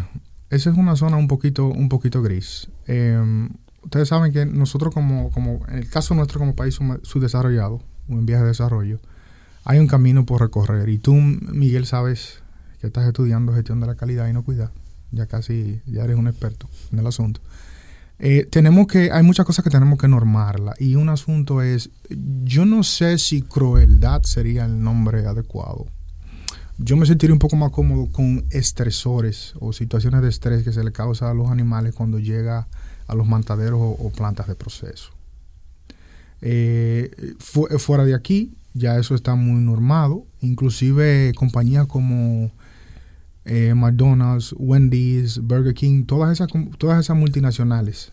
Esa 0.50 0.70
es 0.70 0.76
una 0.76 0.96
zona 0.96 1.16
un 1.16 1.28
poquito, 1.28 1.66
un 1.66 1.88
poquito 1.88 2.22
gris. 2.22 2.68
Em, 2.87 3.50
ustedes 3.82 4.08
saben 4.08 4.32
que 4.32 4.46
nosotros, 4.46 4.94
como, 4.94 5.30
como 5.30 5.60
en 5.68 5.78
el 5.78 5.90
caso 5.90 6.14
nuestro 6.14 6.38
como 6.38 6.54
país 6.54 6.78
subdesarrollado, 7.02 7.82
o 8.08 8.12
en 8.12 8.25
vías 8.25 8.40
de 8.40 8.46
desarrollo, 8.46 8.98
hay 9.64 9.78
un 9.78 9.86
camino 9.86 10.24
por 10.26 10.40
recorrer. 10.40 10.88
Y 10.88 10.98
tú, 10.98 11.14
Miguel, 11.14 11.86
sabes 11.86 12.42
que 12.80 12.86
estás 12.86 13.06
estudiando 13.06 13.52
gestión 13.54 13.80
de 13.80 13.86
la 13.86 13.94
calidad 13.94 14.28
y 14.28 14.32
no 14.32 14.44
cuidar. 14.44 14.70
Ya 15.10 15.26
casi, 15.26 15.80
ya 15.86 16.04
eres 16.04 16.16
un 16.16 16.28
experto 16.28 16.68
en 16.92 16.98
el 16.98 17.06
asunto. 17.06 17.40
Eh, 18.20 18.48
tenemos 18.50 18.88
que, 18.88 19.12
hay 19.12 19.22
muchas 19.22 19.46
cosas 19.46 19.62
que 19.62 19.70
tenemos 19.70 19.98
que 19.98 20.08
normarla. 20.08 20.74
Y 20.78 20.96
un 20.96 21.08
asunto 21.08 21.62
es, 21.62 21.90
yo 22.44 22.64
no 22.64 22.82
sé 22.82 23.18
si 23.18 23.42
crueldad 23.42 24.22
sería 24.22 24.64
el 24.64 24.82
nombre 24.82 25.26
adecuado. 25.26 25.86
Yo 26.78 26.96
me 26.96 27.06
sentiría 27.06 27.32
un 27.32 27.40
poco 27.40 27.56
más 27.56 27.72
cómodo 27.72 28.10
con 28.12 28.46
estresores 28.50 29.54
o 29.58 29.72
situaciones 29.72 30.22
de 30.22 30.28
estrés 30.28 30.62
que 30.62 30.72
se 30.72 30.84
le 30.84 30.92
causa 30.92 31.30
a 31.30 31.34
los 31.34 31.50
animales 31.50 31.94
cuando 31.94 32.18
llega 32.20 32.68
a 33.08 33.14
los 33.14 33.26
mantaderos 33.26 33.80
o, 33.80 34.12
plantas 34.16 34.46
de 34.46 34.54
proceso. 34.54 35.10
Eh, 36.40 37.34
fuera 37.38 38.04
de 38.04 38.14
aquí, 38.14 38.54
ya 38.78 38.99
eso 38.99 39.14
está 39.14 39.35
muy 39.35 39.61
normado. 39.61 40.26
Inclusive 40.40 41.32
compañías 41.37 41.87
como 41.87 42.50
eh, 43.44 43.75
McDonald's, 43.75 44.54
Wendy's, 44.58 45.38
Burger 45.38 45.75
King, 45.75 46.04
todas 46.04 46.32
esas, 46.32 46.49
todas 46.78 47.00
esas 47.00 47.16
multinacionales 47.16 48.12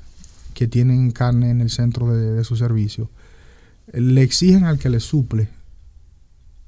que 0.53 0.67
tienen 0.67 1.11
carne 1.11 1.49
en 1.49 1.59
el 1.59 1.69
centro 1.69 2.15
de, 2.15 2.43
su 2.45 2.55
servicio, 2.55 3.09
le 3.91 4.21
exigen 4.21 4.63
al 4.63 4.79
que 4.79 4.89
le 4.89 5.01
suple 5.01 5.49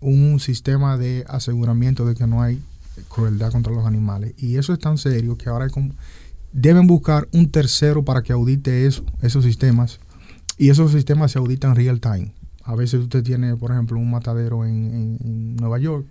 un 0.01 0.39
sistema 0.41 0.97
de 0.97 1.23
aseguramiento 1.29 2.05
de 2.05 2.13
que 2.13 2.27
no 2.27 2.41
hay 2.41 2.61
crueldad 3.07 3.53
contra 3.53 3.73
los 3.73 3.85
animales. 3.85 4.33
Y 4.37 4.57
eso 4.57 4.73
es 4.73 4.79
tan 4.79 4.97
serio 4.97 5.37
que 5.37 5.47
ahora 5.47 5.67
deben 6.51 6.85
buscar 6.85 7.29
un 7.31 7.49
tercero 7.49 8.03
para 8.03 8.21
que 8.21 8.33
audite 8.33 8.85
eso, 8.85 9.05
esos 9.21 9.45
sistemas. 9.45 9.99
Y 10.57 10.69
esos 10.69 10.91
sistemas 10.91 11.31
se 11.31 11.39
auditan 11.39 11.75
real 11.75 12.01
time. 12.01 12.33
A 12.67 12.75
veces 12.75 13.01
usted 13.01 13.23
tiene, 13.23 13.55
por 13.55 13.71
ejemplo, 13.71 13.97
un 13.97 14.11
matadero 14.11 14.65
en 14.65 15.55
Nueva 15.55 15.79
York 15.79 16.05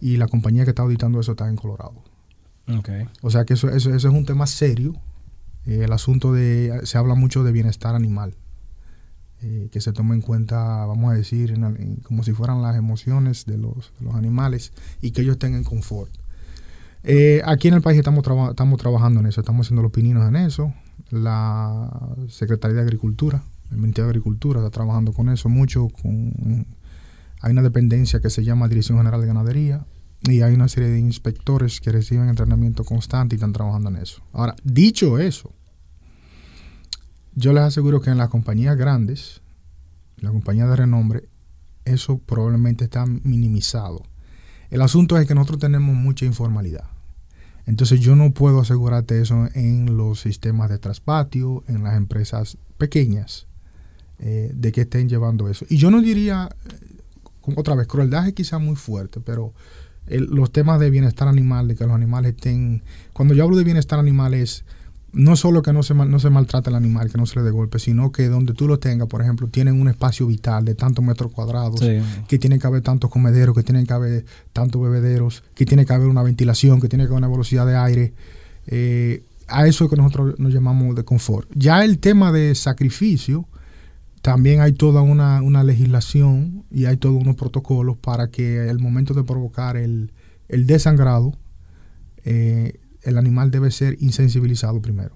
y 0.00 0.16
la 0.16 0.28
compañía 0.28 0.64
que 0.64 0.70
está 0.70 0.82
auditando 0.82 1.20
eso 1.20 1.32
está 1.32 1.48
en 1.48 1.56
Colorado. 1.56 1.94
Okay. 2.78 3.08
O 3.22 3.30
sea 3.30 3.44
que 3.44 3.54
eso, 3.54 3.68
eso, 3.70 3.94
eso 3.94 4.08
es 4.08 4.14
un 4.14 4.26
tema 4.26 4.46
serio. 4.46 4.94
Eh, 5.66 5.84
el 5.84 5.92
asunto 5.92 6.32
de, 6.32 6.80
se 6.84 6.98
habla 6.98 7.14
mucho 7.14 7.44
de 7.44 7.52
bienestar 7.52 7.94
animal. 7.94 8.34
Eh, 9.42 9.68
que 9.70 9.80
se 9.82 9.92
tome 9.92 10.14
en 10.14 10.22
cuenta, 10.22 10.86
vamos 10.86 11.12
a 11.12 11.14
decir, 11.14 11.50
en, 11.50 11.62
en, 11.64 11.96
como 11.96 12.22
si 12.22 12.32
fueran 12.32 12.62
las 12.62 12.74
emociones 12.74 13.44
de 13.44 13.58
los, 13.58 13.92
de 13.98 14.06
los, 14.06 14.14
animales 14.14 14.72
y 15.02 15.10
que 15.10 15.20
ellos 15.20 15.38
tengan 15.38 15.62
confort. 15.62 16.10
Eh, 17.04 17.42
aquí 17.44 17.68
en 17.68 17.74
el 17.74 17.82
país 17.82 17.98
estamos, 17.98 18.24
traba, 18.24 18.50
estamos 18.50 18.80
trabajando 18.80 19.20
en 19.20 19.26
eso, 19.26 19.40
estamos 19.40 19.66
haciendo 19.66 19.82
los 19.82 19.92
pininos 19.92 20.26
en 20.26 20.36
eso. 20.36 20.72
La 21.10 22.16
Secretaría 22.28 22.76
de 22.76 22.82
Agricultura, 22.82 23.42
el 23.70 23.78
Ministerio 23.78 24.06
de 24.06 24.10
Agricultura 24.10 24.60
está 24.60 24.70
trabajando 24.70 25.12
con 25.12 25.28
eso 25.28 25.48
mucho. 25.48 25.88
Hay 27.40 27.52
una 27.52 27.62
dependencia 27.62 28.20
que 28.20 28.30
se 28.30 28.44
llama 28.44 28.68
Dirección 28.68 28.98
General 28.98 29.20
de 29.20 29.26
Ganadería 29.26 29.86
y 30.22 30.40
hay 30.40 30.54
una 30.54 30.68
serie 30.68 30.88
de 30.88 30.98
inspectores 30.98 31.80
que 31.80 31.92
reciben 31.92 32.28
entrenamiento 32.28 32.84
constante 32.84 33.34
y 33.34 33.36
están 33.36 33.52
trabajando 33.52 33.90
en 33.90 33.96
eso. 33.96 34.22
Ahora, 34.32 34.56
dicho 34.64 35.18
eso, 35.18 35.52
yo 37.34 37.52
les 37.52 37.64
aseguro 37.64 38.00
que 38.00 38.10
en 38.10 38.18
las 38.18 38.30
compañías 38.30 38.76
grandes, 38.76 39.42
la 40.16 40.30
compañía 40.30 40.66
de 40.66 40.76
renombre, 40.76 41.28
eso 41.84 42.18
probablemente 42.18 42.84
está 42.84 43.04
minimizado. 43.06 44.02
El 44.70 44.82
asunto 44.82 45.18
es 45.18 45.28
que 45.28 45.34
nosotros 45.34 45.60
tenemos 45.60 45.94
mucha 45.94 46.24
informalidad. 46.24 46.84
Entonces 47.66 48.00
yo 48.00 48.16
no 48.16 48.32
puedo 48.32 48.60
asegurarte 48.60 49.20
eso 49.20 49.48
en 49.54 49.96
los 49.96 50.20
sistemas 50.20 50.70
de 50.70 50.78
traspatio, 50.78 51.62
en 51.68 51.82
las 51.82 51.96
empresas 51.96 52.58
pequeñas, 52.78 53.46
eh, 54.18 54.50
de 54.54 54.72
que 54.72 54.82
estén 54.82 55.08
llevando 55.08 55.48
eso. 55.48 55.66
Y 55.68 55.76
yo 55.76 55.90
no 55.90 56.00
diría, 56.00 56.48
otra 57.54 57.74
vez, 57.74 57.86
crueldad 57.86 58.26
es 58.26 58.34
quizá 58.34 58.58
muy 58.58 58.76
fuerte, 58.76 59.20
pero 59.20 59.52
el, 60.06 60.24
los 60.24 60.52
temas 60.52 60.80
de 60.80 60.90
bienestar 60.90 61.28
animal, 61.28 61.68
de 61.68 61.76
que 61.76 61.84
los 61.84 61.94
animales 61.94 62.34
estén... 62.34 62.82
Cuando 63.12 63.34
yo 63.34 63.44
hablo 63.44 63.56
de 63.56 63.64
bienestar 63.64 63.98
animal 63.98 64.34
es 64.34 64.64
no 65.16 65.34
solo 65.34 65.62
que 65.62 65.72
no 65.72 65.82
se, 65.82 65.94
mal, 65.94 66.10
no 66.10 66.18
se 66.18 66.28
maltrate 66.28 66.68
el 66.68 66.76
animal, 66.76 67.10
que 67.10 67.16
no 67.16 67.24
se 67.24 67.38
le 67.38 67.42
dé 67.42 67.50
golpe, 67.50 67.78
sino 67.78 68.12
que 68.12 68.28
donde 68.28 68.52
tú 68.52 68.68
lo 68.68 68.78
tengas, 68.78 69.08
por 69.08 69.22
ejemplo, 69.22 69.48
tienen 69.48 69.80
un 69.80 69.88
espacio 69.88 70.26
vital 70.26 70.66
de 70.66 70.74
tantos 70.74 71.02
metros 71.02 71.32
cuadrados, 71.32 71.80
sí. 71.80 72.00
que 72.28 72.38
tiene 72.38 72.58
que 72.58 72.66
haber 72.66 72.82
tantos 72.82 73.10
comederos, 73.10 73.56
que 73.56 73.62
tienen 73.62 73.86
que 73.86 73.94
haber 73.94 74.26
tantos 74.52 74.82
bebederos, 74.82 75.42
que 75.54 75.64
tiene 75.64 75.86
que 75.86 75.94
haber 75.94 76.08
una 76.08 76.22
ventilación, 76.22 76.80
que 76.80 76.88
tiene 76.88 77.04
que 77.04 77.08
haber 77.08 77.18
una 77.18 77.28
velocidad 77.28 77.66
de 77.66 77.76
aire. 77.76 78.12
Eh, 78.66 79.22
a 79.48 79.66
eso 79.66 79.84
es 79.84 79.90
que 79.90 79.96
nosotros 79.96 80.38
nos 80.38 80.52
llamamos 80.52 80.94
de 80.94 81.04
confort. 81.04 81.48
Ya 81.54 81.82
el 81.82 81.98
tema 81.98 82.30
de 82.30 82.54
sacrificio, 82.54 83.48
también 84.26 84.60
hay 84.60 84.72
toda 84.72 85.02
una, 85.02 85.40
una 85.40 85.62
legislación 85.62 86.64
y 86.68 86.86
hay 86.86 86.96
todos 86.96 87.14
unos 87.14 87.36
protocolos 87.36 87.96
para 87.96 88.26
que 88.28 88.68
el 88.68 88.80
momento 88.80 89.14
de 89.14 89.22
provocar 89.22 89.76
el, 89.76 90.10
el 90.48 90.66
desangrado, 90.66 91.32
eh, 92.24 92.80
el 93.02 93.18
animal 93.18 93.52
debe 93.52 93.70
ser 93.70 93.96
insensibilizado 94.00 94.82
primero. 94.82 95.14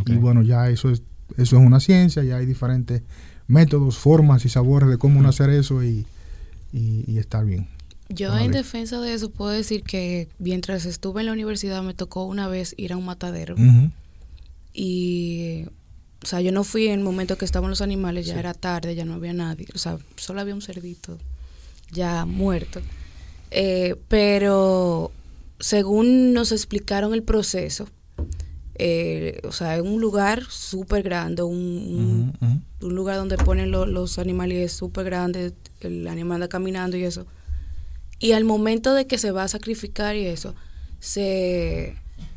Okay. 0.00 0.16
Y 0.16 0.18
bueno, 0.18 0.42
ya 0.42 0.68
eso 0.68 0.90
es, 0.90 1.04
eso 1.36 1.60
es 1.60 1.64
una 1.64 1.78
ciencia, 1.78 2.24
ya 2.24 2.38
hay 2.38 2.44
diferentes 2.44 3.02
métodos, 3.46 3.98
formas 3.98 4.44
y 4.44 4.48
sabores 4.48 4.88
de 4.88 4.98
cómo 4.98 5.24
hacer 5.28 5.50
eso 5.50 5.84
y, 5.84 6.04
y, 6.72 7.04
y 7.06 7.18
estar 7.18 7.44
bien. 7.44 7.68
Yo 8.08 8.30
vale. 8.30 8.46
en 8.46 8.50
defensa 8.50 9.00
de 9.00 9.14
eso 9.14 9.30
puedo 9.30 9.52
decir 9.52 9.84
que 9.84 10.28
mientras 10.40 10.86
estuve 10.86 11.20
en 11.20 11.26
la 11.26 11.32
universidad 11.32 11.84
me 11.84 11.94
tocó 11.94 12.24
una 12.24 12.48
vez 12.48 12.74
ir 12.76 12.94
a 12.94 12.96
un 12.96 13.04
matadero. 13.04 13.54
Uh 13.54 13.58
-huh. 13.58 13.92
Y, 14.72 15.66
o 16.24 16.26
sea, 16.26 16.40
yo 16.40 16.52
no 16.52 16.64
fui 16.64 16.86
en 16.86 16.94
el 17.00 17.04
momento 17.04 17.36
que 17.36 17.44
estaban 17.44 17.68
los 17.68 17.82
animales, 17.82 18.24
ya 18.24 18.32
sí. 18.32 18.38
era 18.38 18.54
tarde, 18.54 18.94
ya 18.94 19.04
no 19.04 19.12
había 19.12 19.34
nadie. 19.34 19.66
O 19.74 19.78
sea, 19.78 19.98
solo 20.16 20.40
había 20.40 20.54
un 20.54 20.62
cerdito 20.62 21.18
ya 21.92 22.24
muerto. 22.24 22.80
Eh, 23.50 23.96
pero 24.08 25.12
según 25.60 26.32
nos 26.32 26.50
explicaron 26.50 27.12
el 27.12 27.22
proceso, 27.22 27.90
eh, 28.76 29.38
o 29.44 29.52
sea, 29.52 29.76
en 29.76 29.86
un 29.86 30.00
lugar 30.00 30.44
súper 30.48 31.02
grande, 31.02 31.42
un, 31.42 32.32
uh 32.40 32.44
-huh. 32.46 32.62
un, 32.80 32.94
lugar 32.94 33.16
donde 33.16 33.36
ponen 33.36 33.70
lo, 33.70 33.84
los 33.84 34.18
animales 34.18 34.72
súper 34.72 35.04
grandes, 35.04 35.52
el 35.80 36.08
animal 36.08 36.36
anda 36.36 36.48
caminando 36.48 36.96
y 36.96 37.04
eso. 37.04 37.26
Y 38.18 38.32
al 38.32 38.44
momento 38.44 38.94
de 38.94 39.06
que 39.06 39.18
se 39.18 39.30
va 39.30 39.42
a 39.42 39.48
sacrificar 39.48 40.16
y 40.16 40.24
eso, 40.24 40.54
se, 41.00 41.96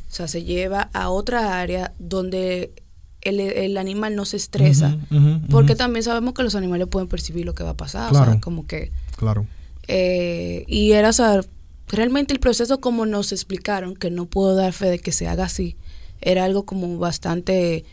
o 0.09 0.11
sea, 0.11 0.27
se 0.27 0.43
lleva 0.43 0.89
a 0.91 1.09
otra 1.09 1.61
área 1.61 1.93
donde 1.99 2.73
el, 3.29 3.39
el 3.39 3.77
animal 3.77 4.15
no 4.15 4.25
se 4.25 4.37
estresa. 4.37 4.97
Uh 5.11 5.15
-huh, 5.15 5.47
porque 5.49 5.75
también 5.75 6.03
sabemos 6.03 6.33
que 6.33 6.43
los 6.43 6.55
animales 6.55 6.87
pueden 6.87 7.07
percibir 7.07 7.45
lo 7.45 7.53
que 7.53 7.63
va 7.63 7.71
a 7.71 7.77
pasar. 7.77 8.09
Claro. 8.09 8.31
O 8.31 8.33
sea, 8.33 8.41
como 8.41 8.65
que... 8.67 8.91
Claro. 9.15 9.45
Eh, 9.87 10.65
y 10.67 10.91
era, 10.91 11.09
o 11.09 11.13
sea, 11.13 11.41
realmente 11.87 12.33
el 12.33 12.39
proceso 12.39 12.79
como 12.79 13.05
nos 13.05 13.31
explicaron, 13.31 13.95
que 13.95 14.09
no 14.09 14.25
puedo 14.25 14.55
dar 14.55 14.73
fe 14.73 14.89
de 14.89 14.99
que 14.99 15.11
se 15.11 15.27
haga 15.27 15.45
así, 15.45 15.75
era 16.21 16.43
algo 16.43 16.65
como 16.65 16.97
bastante... 16.97 17.85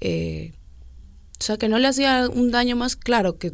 Eh, 0.00 0.52
o 1.40 1.44
sea, 1.44 1.56
que 1.56 1.68
no 1.68 1.78
le 1.78 1.88
hacía 1.88 2.28
un 2.32 2.50
daño 2.50 2.76
más 2.76 2.96
claro, 2.96 3.38
que 3.38 3.52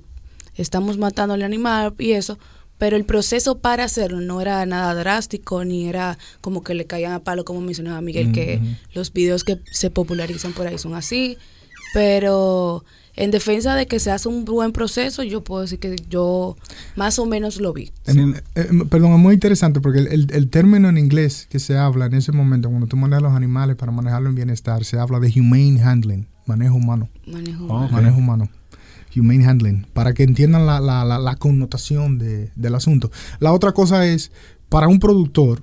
estamos 0.54 0.98
matando 0.98 1.34
al 1.34 1.42
animal 1.42 1.94
y 1.98 2.12
eso, 2.12 2.38
pero 2.80 2.96
el 2.96 3.04
proceso 3.04 3.58
para 3.58 3.84
hacerlo 3.84 4.22
no 4.22 4.40
era 4.40 4.64
nada 4.64 4.94
drástico, 4.94 5.66
ni 5.66 5.86
era 5.86 6.16
como 6.40 6.64
que 6.64 6.72
le 6.72 6.86
caían 6.86 7.12
a 7.12 7.22
palo, 7.22 7.44
como 7.44 7.60
mencionaba 7.60 8.00
Miguel, 8.00 8.28
mm 8.28 8.30
-hmm. 8.30 8.34
que 8.34 8.60
los 8.94 9.12
videos 9.12 9.44
que 9.44 9.60
se 9.70 9.90
popularizan 9.90 10.54
por 10.54 10.66
ahí 10.66 10.78
son 10.78 10.94
así, 10.94 11.36
pero 11.92 12.82
en 13.16 13.30
defensa 13.30 13.74
de 13.74 13.86
que 13.86 14.00
se 14.00 14.10
hace 14.10 14.30
un 14.30 14.46
buen 14.46 14.72
proceso, 14.72 15.22
yo 15.22 15.44
puedo 15.44 15.60
decir 15.60 15.78
que 15.78 15.94
yo 16.08 16.56
más 16.96 17.18
o 17.18 17.26
menos 17.26 17.60
lo 17.60 17.74
vi. 17.74 17.92
En, 18.06 18.36
eh, 18.54 18.68
perdón, 18.88 19.12
es 19.12 19.18
muy 19.18 19.34
interesante 19.34 19.82
porque 19.82 19.98
el, 19.98 20.06
el, 20.06 20.26
el, 20.32 20.48
término 20.48 20.88
en 20.88 20.96
inglés 20.96 21.46
que 21.50 21.58
se 21.58 21.76
habla 21.76 22.06
en 22.06 22.14
ese 22.14 22.32
momento, 22.32 22.70
cuando 22.70 22.86
tú 22.86 22.96
manejas 22.96 23.24
los 23.24 23.34
animales 23.34 23.76
para 23.76 23.92
manejarlo 23.92 24.30
en 24.30 24.36
bienestar, 24.36 24.86
se 24.86 24.98
habla 24.98 25.20
de 25.20 25.30
humane 25.38 25.82
handling, 25.82 26.26
manejo 26.46 26.76
humano. 26.76 27.10
Manejo 27.26 27.64
humano. 27.64 27.84
Okay. 27.84 27.96
Manejo 27.96 28.16
humano. 28.16 28.48
Humane 29.16 29.44
handling, 29.44 29.86
para 29.92 30.14
que 30.14 30.22
entiendan 30.22 30.66
la, 30.66 30.80
la, 30.80 31.04
la, 31.04 31.18
la 31.18 31.36
connotación 31.36 32.18
de, 32.18 32.52
del 32.54 32.74
asunto. 32.74 33.10
La 33.38 33.52
otra 33.52 33.72
cosa 33.72 34.06
es, 34.06 34.32
para 34.68 34.88
un 34.88 34.98
productor, 34.98 35.62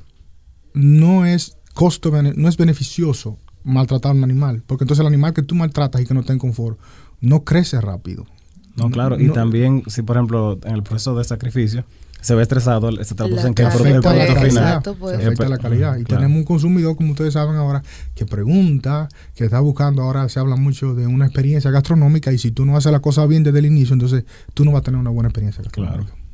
no 0.74 1.26
es 1.26 1.58
costo, 1.74 2.12
no 2.12 2.50
es 2.50 2.58
beneficioso 2.58 3.38
maltratar 3.64 4.12
a 4.12 4.16
un 4.16 4.24
animal, 4.24 4.64
porque 4.66 4.84
entonces 4.84 5.02
el 5.02 5.08
animal 5.08 5.34
que 5.34 5.44
tú 5.44 5.56
maltratas 5.56 6.02
y 6.02 6.06
que 6.06 6.14
no 6.14 6.22
está 6.22 6.34
en 6.34 6.40
confort, 6.40 6.80
no 7.20 7.44
crece 7.44 7.82
rápido. 7.82 8.26
No, 8.76 8.90
claro, 8.92 9.20
y 9.20 9.30
también 9.30 9.84
si 9.88 10.04
por 10.04 10.18
ejemplo 10.18 10.60
en 10.64 10.76
el 10.76 10.84
proceso 10.84 11.18
de 11.18 11.24
sacrificio 11.24 11.84
se 12.22 12.36
ve 12.36 12.42
estresado, 12.42 12.92
se 13.04 13.16
traduce 13.16 13.48
en 13.48 13.54
que 13.54 13.64
el 13.64 13.70
producto 13.70 14.10
final 14.10 14.46
exacto, 14.46 14.96
pues. 14.96 15.18
afecta 15.18 15.48
la 15.48 15.58
calidad. 15.58 15.98
Y 15.98 16.04
claro. 16.04 16.22
tenemos 16.22 16.40
un 16.40 16.46
consumidor, 16.46 16.96
como 16.96 17.12
ustedes 17.12 17.34
saben 17.34 17.56
ahora, 17.56 17.84
que 18.16 18.26
pregunta, 18.26 19.08
que 19.36 19.46
está 19.46 19.60
buscando, 19.60 20.02
ahora 20.02 20.28
se 20.30 20.40
habla 20.40 20.56
mucho 20.56 20.96
de 20.96 21.08
una 21.08 21.26
experiencia 21.26 21.72
gastronómica 21.72 22.32
y 22.32 22.38
si 22.38 22.52
tú 22.52 22.66
no 22.66 22.76
haces 22.76 22.92
la 22.92 23.00
cosa 23.00 23.26
bien 23.26 23.44
desde 23.44 23.60
el 23.60 23.66
inicio, 23.66 23.94
entonces 23.94 24.26
tú 24.54 24.66
no 24.66 24.72
vas 24.72 24.82
a 24.82 24.84
tener 24.84 25.00
una 25.00 25.10
buena 25.10 25.30
experiencia 25.30 25.64
gastronómica. 25.64 26.06
Claro. 26.06 26.28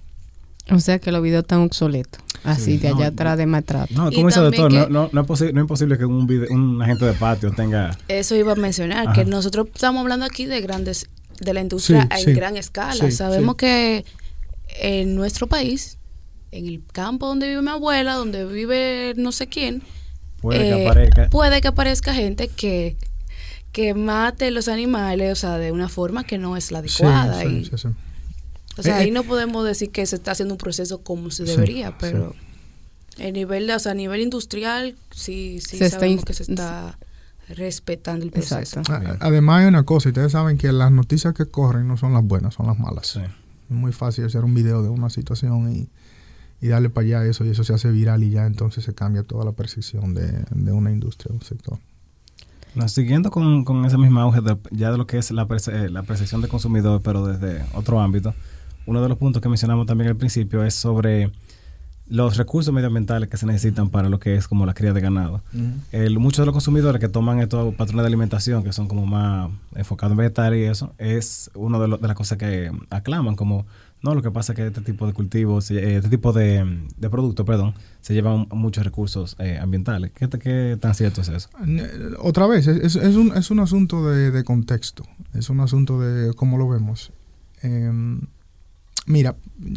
O 0.71 0.79
sea 0.79 0.97
que 0.99 1.11
los 1.11 1.21
videos 1.21 1.41
están 1.41 1.59
obsoletos, 1.59 2.21
así 2.45 2.63
sí, 2.63 2.77
de 2.77 2.87
allá 2.87 2.97
no, 2.97 3.05
atrás 3.05 3.37
de 3.37 3.45
maltrato. 3.45 3.93
No, 3.93 4.09
como 4.11 4.27
dice 4.27 4.39
el 4.39 4.45
doctor, 4.45 4.71
no, 4.71 4.87
no, 4.87 5.09
no, 5.11 5.21
es 5.21 5.27
posible, 5.27 5.51
no 5.51 5.61
es 5.61 5.67
posible 5.67 5.97
que 5.97 6.05
un, 6.05 6.25
video, 6.25 6.47
un 6.51 6.81
agente 6.81 7.03
de 7.03 7.13
patio 7.13 7.51
tenga... 7.51 7.97
Eso 8.07 8.33
iba 8.35 8.53
a 8.53 8.55
mencionar, 8.55 9.07
Ajá. 9.07 9.13
que 9.13 9.25
nosotros 9.25 9.67
estamos 9.73 10.01
hablando 10.01 10.25
aquí 10.25 10.45
de 10.45 10.61
grandes, 10.61 11.09
de 11.41 11.53
la 11.53 11.59
industria 11.59 12.03
sí, 12.03 12.21
en 12.21 12.25
sí. 12.27 12.33
gran 12.33 12.55
escala. 12.55 13.11
Sabemos 13.11 13.55
que 13.55 14.05
en 14.79 15.15
nuestro 15.15 15.47
país, 15.47 15.97
en 16.51 16.67
el 16.67 16.83
campo 16.91 17.27
donde 17.27 17.47
vive 17.47 17.61
mi 17.61 17.69
abuela, 17.69 18.15
donde 18.15 18.45
vive 18.45 19.13
no 19.17 19.31
sé 19.31 19.47
quién, 19.47 19.83
puede, 20.41 20.69
eh, 20.69 20.75
que, 20.75 20.87
aparezca. 20.87 21.29
puede 21.29 21.61
que 21.61 21.67
aparezca 21.67 22.13
gente 22.13 22.47
que 22.47 22.97
que 23.73 23.95
mate 23.95 24.51
los 24.51 24.67
animales, 24.67 25.31
o 25.31 25.35
sea, 25.35 25.57
de 25.57 25.71
una 25.71 25.89
forma 25.89 26.23
que 26.23 26.37
no 26.37 26.55
es 26.55 26.71
la 26.71 26.79
adecuada. 26.79 27.43
y, 27.43 27.69
o 27.73 27.77
sea, 28.83 28.99
eh, 28.99 29.03
ahí 29.03 29.11
no 29.11 29.23
podemos 29.23 29.65
decir 29.65 29.89
que 29.89 30.05
se 30.05 30.15
está 30.15 30.31
haciendo 30.31 30.53
un 30.53 30.59
proceso 30.59 31.01
como 31.01 31.31
se 31.31 31.43
debería, 31.43 31.89
sí, 31.89 31.95
pero 31.99 32.35
sí. 33.15 33.23
el 33.23 33.33
nivel, 33.33 33.69
o 33.69 33.79
sea, 33.79 33.91
a 33.91 33.95
nivel 33.95 34.21
industrial 34.21 34.95
sí, 35.11 35.59
sí 35.59 35.77
se 35.77 35.89
sabemos 35.89 36.19
está 36.19 36.25
que 36.27 36.33
se 36.33 36.43
está 36.43 36.99
respetando 37.49 38.23
el 38.23 38.31
proceso. 38.31 38.81
Además 39.19 39.61
hay 39.61 39.67
una 39.67 39.83
cosa, 39.83 40.09
ustedes 40.09 40.31
saben 40.31 40.57
que 40.57 40.71
las 40.71 40.91
noticias 40.91 41.33
que 41.33 41.47
corren 41.47 41.87
no 41.87 41.97
son 41.97 42.13
las 42.13 42.23
buenas, 42.23 42.53
son 42.53 42.67
las 42.67 42.77
malas. 42.77 43.19
Muy 43.73 43.91
fácil 43.91 44.25
hacer 44.25 44.43
un 44.43 44.53
video 44.53 44.81
de 44.81 44.89
una 44.89 45.09
situación 45.09 45.71
y, 45.71 45.89
y 46.61 46.67
darle 46.67 46.89
para 46.89 47.05
allá 47.05 47.25
eso 47.25 47.45
y 47.45 47.49
eso 47.49 47.63
se 47.63 47.73
hace 47.73 47.91
viral 47.91 48.23
y 48.23 48.29
ya 48.29 48.45
entonces 48.45 48.83
se 48.83 48.93
cambia 48.93 49.23
toda 49.23 49.43
la 49.45 49.51
percepción 49.51 50.13
de, 50.13 50.45
de 50.51 50.71
una 50.71 50.91
industria, 50.91 51.33
un 51.33 51.41
sector. 51.41 51.79
Siguiendo 52.87 53.29
con, 53.29 53.65
con, 53.65 53.85
ese 53.85 53.97
mismo 53.97 54.19
auge 54.19 54.41
de, 54.41 54.57
ya 54.71 54.91
de 54.91 54.97
lo 54.97 55.05
que 55.05 55.17
es 55.17 55.29
la, 55.29 55.47
perce 55.47 55.89
la 55.89 56.03
percepción 56.03 56.41
del 56.41 56.49
consumidor, 56.49 57.01
pero 57.03 57.25
desde 57.27 57.63
otro 57.75 57.99
ámbito, 58.01 58.33
uno 58.87 59.01
de 59.01 59.09
los 59.09 59.17
puntos 59.17 59.41
que 59.41 59.49
mencionamos 59.49 59.85
también 59.85 60.09
al 60.09 60.15
principio 60.15 60.63
es 60.63 60.73
sobre 60.73 61.31
los 62.13 62.37
recursos 62.37 62.71
medioambientales 62.71 63.27
que 63.27 63.37
se 63.37 63.47
necesitan 63.47 63.89
para 63.89 64.07
lo 64.07 64.19
que 64.19 64.35
es 64.35 64.47
como 64.47 64.67
la 64.67 64.75
cría 64.75 64.93
de 64.93 65.01
ganado. 65.01 65.41
El- 65.91 66.19
muchos 66.19 66.39
de 66.43 66.45
los 66.45 66.53
consumidores 66.53 66.99
que 66.99 67.09
toman 67.09 67.39
estos 67.39 67.73
patrones 67.73 68.03
de 68.03 68.07
alimentación, 68.07 68.63
que 68.63 68.71
son 68.71 68.87
como 68.87 69.05
más 69.07 69.49
enfocados 69.75 70.11
en 70.11 70.17
vegetal 70.17 70.55
y 70.55 70.63
eso, 70.63 70.93
es 70.99 71.49
una 71.55 71.79
de, 71.79 71.87
de 71.97 72.07
las 72.07 72.15
cosas 72.15 72.37
que 72.37 72.71
aclaman, 72.91 73.35
como, 73.35 73.65
no, 74.03 74.13
lo 74.13 74.21
que 74.21 74.29
pasa 74.29 74.51
es 74.53 74.57
que 74.57 74.67
este 74.67 74.81
tipo 74.81 75.07
de 75.07 75.13
cultivos, 75.13 75.71
eh, 75.71 75.95
este 75.95 76.09
tipo 76.09 76.33
de, 76.33 76.85
de 76.97 77.09
productos, 77.09 77.45
perdón, 77.47 77.73
se 78.01 78.13
llevan 78.13 78.47
muchos 78.51 78.83
recursos 78.83 79.35
eh, 79.39 79.57
ambientales. 79.59 80.11
¿Qué, 80.13 80.27
te- 80.27 80.37
¿Qué 80.37 80.77
tan 80.79 80.93
cierto 80.93 81.21
es 81.21 81.29
eso? 81.29 81.49
Otra 82.19 82.45
vez, 82.45 82.67
es, 82.67 82.95
es- 82.95 83.15
un, 83.15 83.35
es 83.35 83.49
un 83.49 83.59
asunto 83.59 84.05
de, 84.07 84.29
de 84.29 84.43
contexto, 84.43 85.03
es 85.33 85.49
un 85.49 85.61
asunto 85.61 85.99
de 85.99 86.33
cómo 86.35 86.59
lo 86.59 86.69
vemos. 86.69 87.11
Em, 87.63 88.21
mira, 89.05 89.35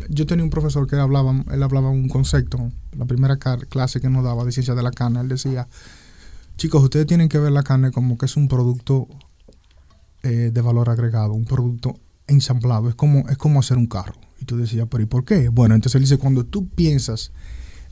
yo 0.09 0.27
tenía 0.27 0.45
un 0.45 0.51
profesor 0.51 0.87
que 0.87 0.97
hablaba, 0.97 1.45
él 1.53 1.63
hablaba 1.63 1.91
un 1.91 2.09
concepto, 2.09 2.71
la 2.97 3.05
primera 3.05 3.37
clase 3.37 4.01
que 4.01 4.09
nos 4.09 4.25
daba 4.25 4.45
de 4.45 4.53
ciencia 4.53 4.75
de 4.75 4.83
la 4.83 4.91
carne, 4.91 5.21
él 5.21 5.29
decía, 5.29 5.69
chicos, 6.57 6.83
ustedes 6.83 7.07
tienen 7.07 7.29
que 7.29 7.39
ver 7.39 7.53
la 7.53 7.63
carne 7.63 7.91
como 7.91 8.19
que 8.19 8.27
es 8.27 8.37
un 8.37 8.49
producto 8.49 9.09
eh, 10.23 10.51
de 10.53 10.61
valor 10.61 10.91
agregado, 10.91 11.33
un 11.33 11.45
producto 11.45 11.99
ensamblado, 12.27 12.89
es 12.89 12.95
como, 12.95 13.29
es 13.29 13.37
como 13.37 13.61
hacer 13.61 13.77
un 13.77 13.87
carro. 13.87 14.15
Y 14.41 14.45
tú 14.45 14.57
decías, 14.57 14.87
pero 14.91 15.03
¿y 15.03 15.07
por 15.07 15.25
qué? 15.25 15.49
Bueno, 15.49 15.75
entonces 15.75 15.97
él 15.97 16.03
dice, 16.03 16.19
cuando 16.19 16.45
tú 16.45 16.69
piensas 16.69 17.33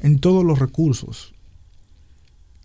en 0.00 0.18
todos 0.18 0.44
los 0.44 0.58
recursos 0.58 1.34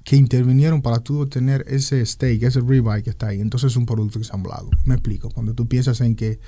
que 0.04 0.16
intervinieron 0.16 0.82
para 0.82 1.00
tú 1.00 1.22
obtener 1.22 1.64
ese 1.68 2.06
steak, 2.06 2.44
ese 2.44 2.62
ribeye 2.62 3.04
que 3.04 3.12
está 3.12 3.28
ahí. 3.28 3.42
Entonces 3.42 3.72
es 3.72 3.78
un 3.78 3.86
producto 3.86 4.18
ensamblado. 4.18 4.70
Me 4.86 4.96
explico. 4.96 5.30
Cuando 5.30 5.54
tú 5.54 5.68
piensas 5.68 6.02
en 6.02 6.16
que 6.16 6.40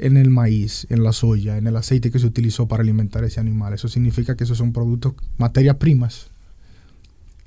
en 0.00 0.16
el 0.16 0.30
maíz, 0.30 0.86
en 0.90 1.02
la 1.02 1.12
soya, 1.12 1.56
en 1.56 1.66
el 1.66 1.76
aceite 1.76 2.10
que 2.10 2.18
se 2.18 2.26
utilizó 2.26 2.68
para 2.68 2.82
alimentar 2.82 3.24
ese 3.24 3.40
animal, 3.40 3.72
eso 3.72 3.88
significa 3.88 4.36
que 4.36 4.44
esos 4.44 4.58
son 4.58 4.72
productos, 4.72 5.14
materias 5.38 5.76
primas. 5.76 6.28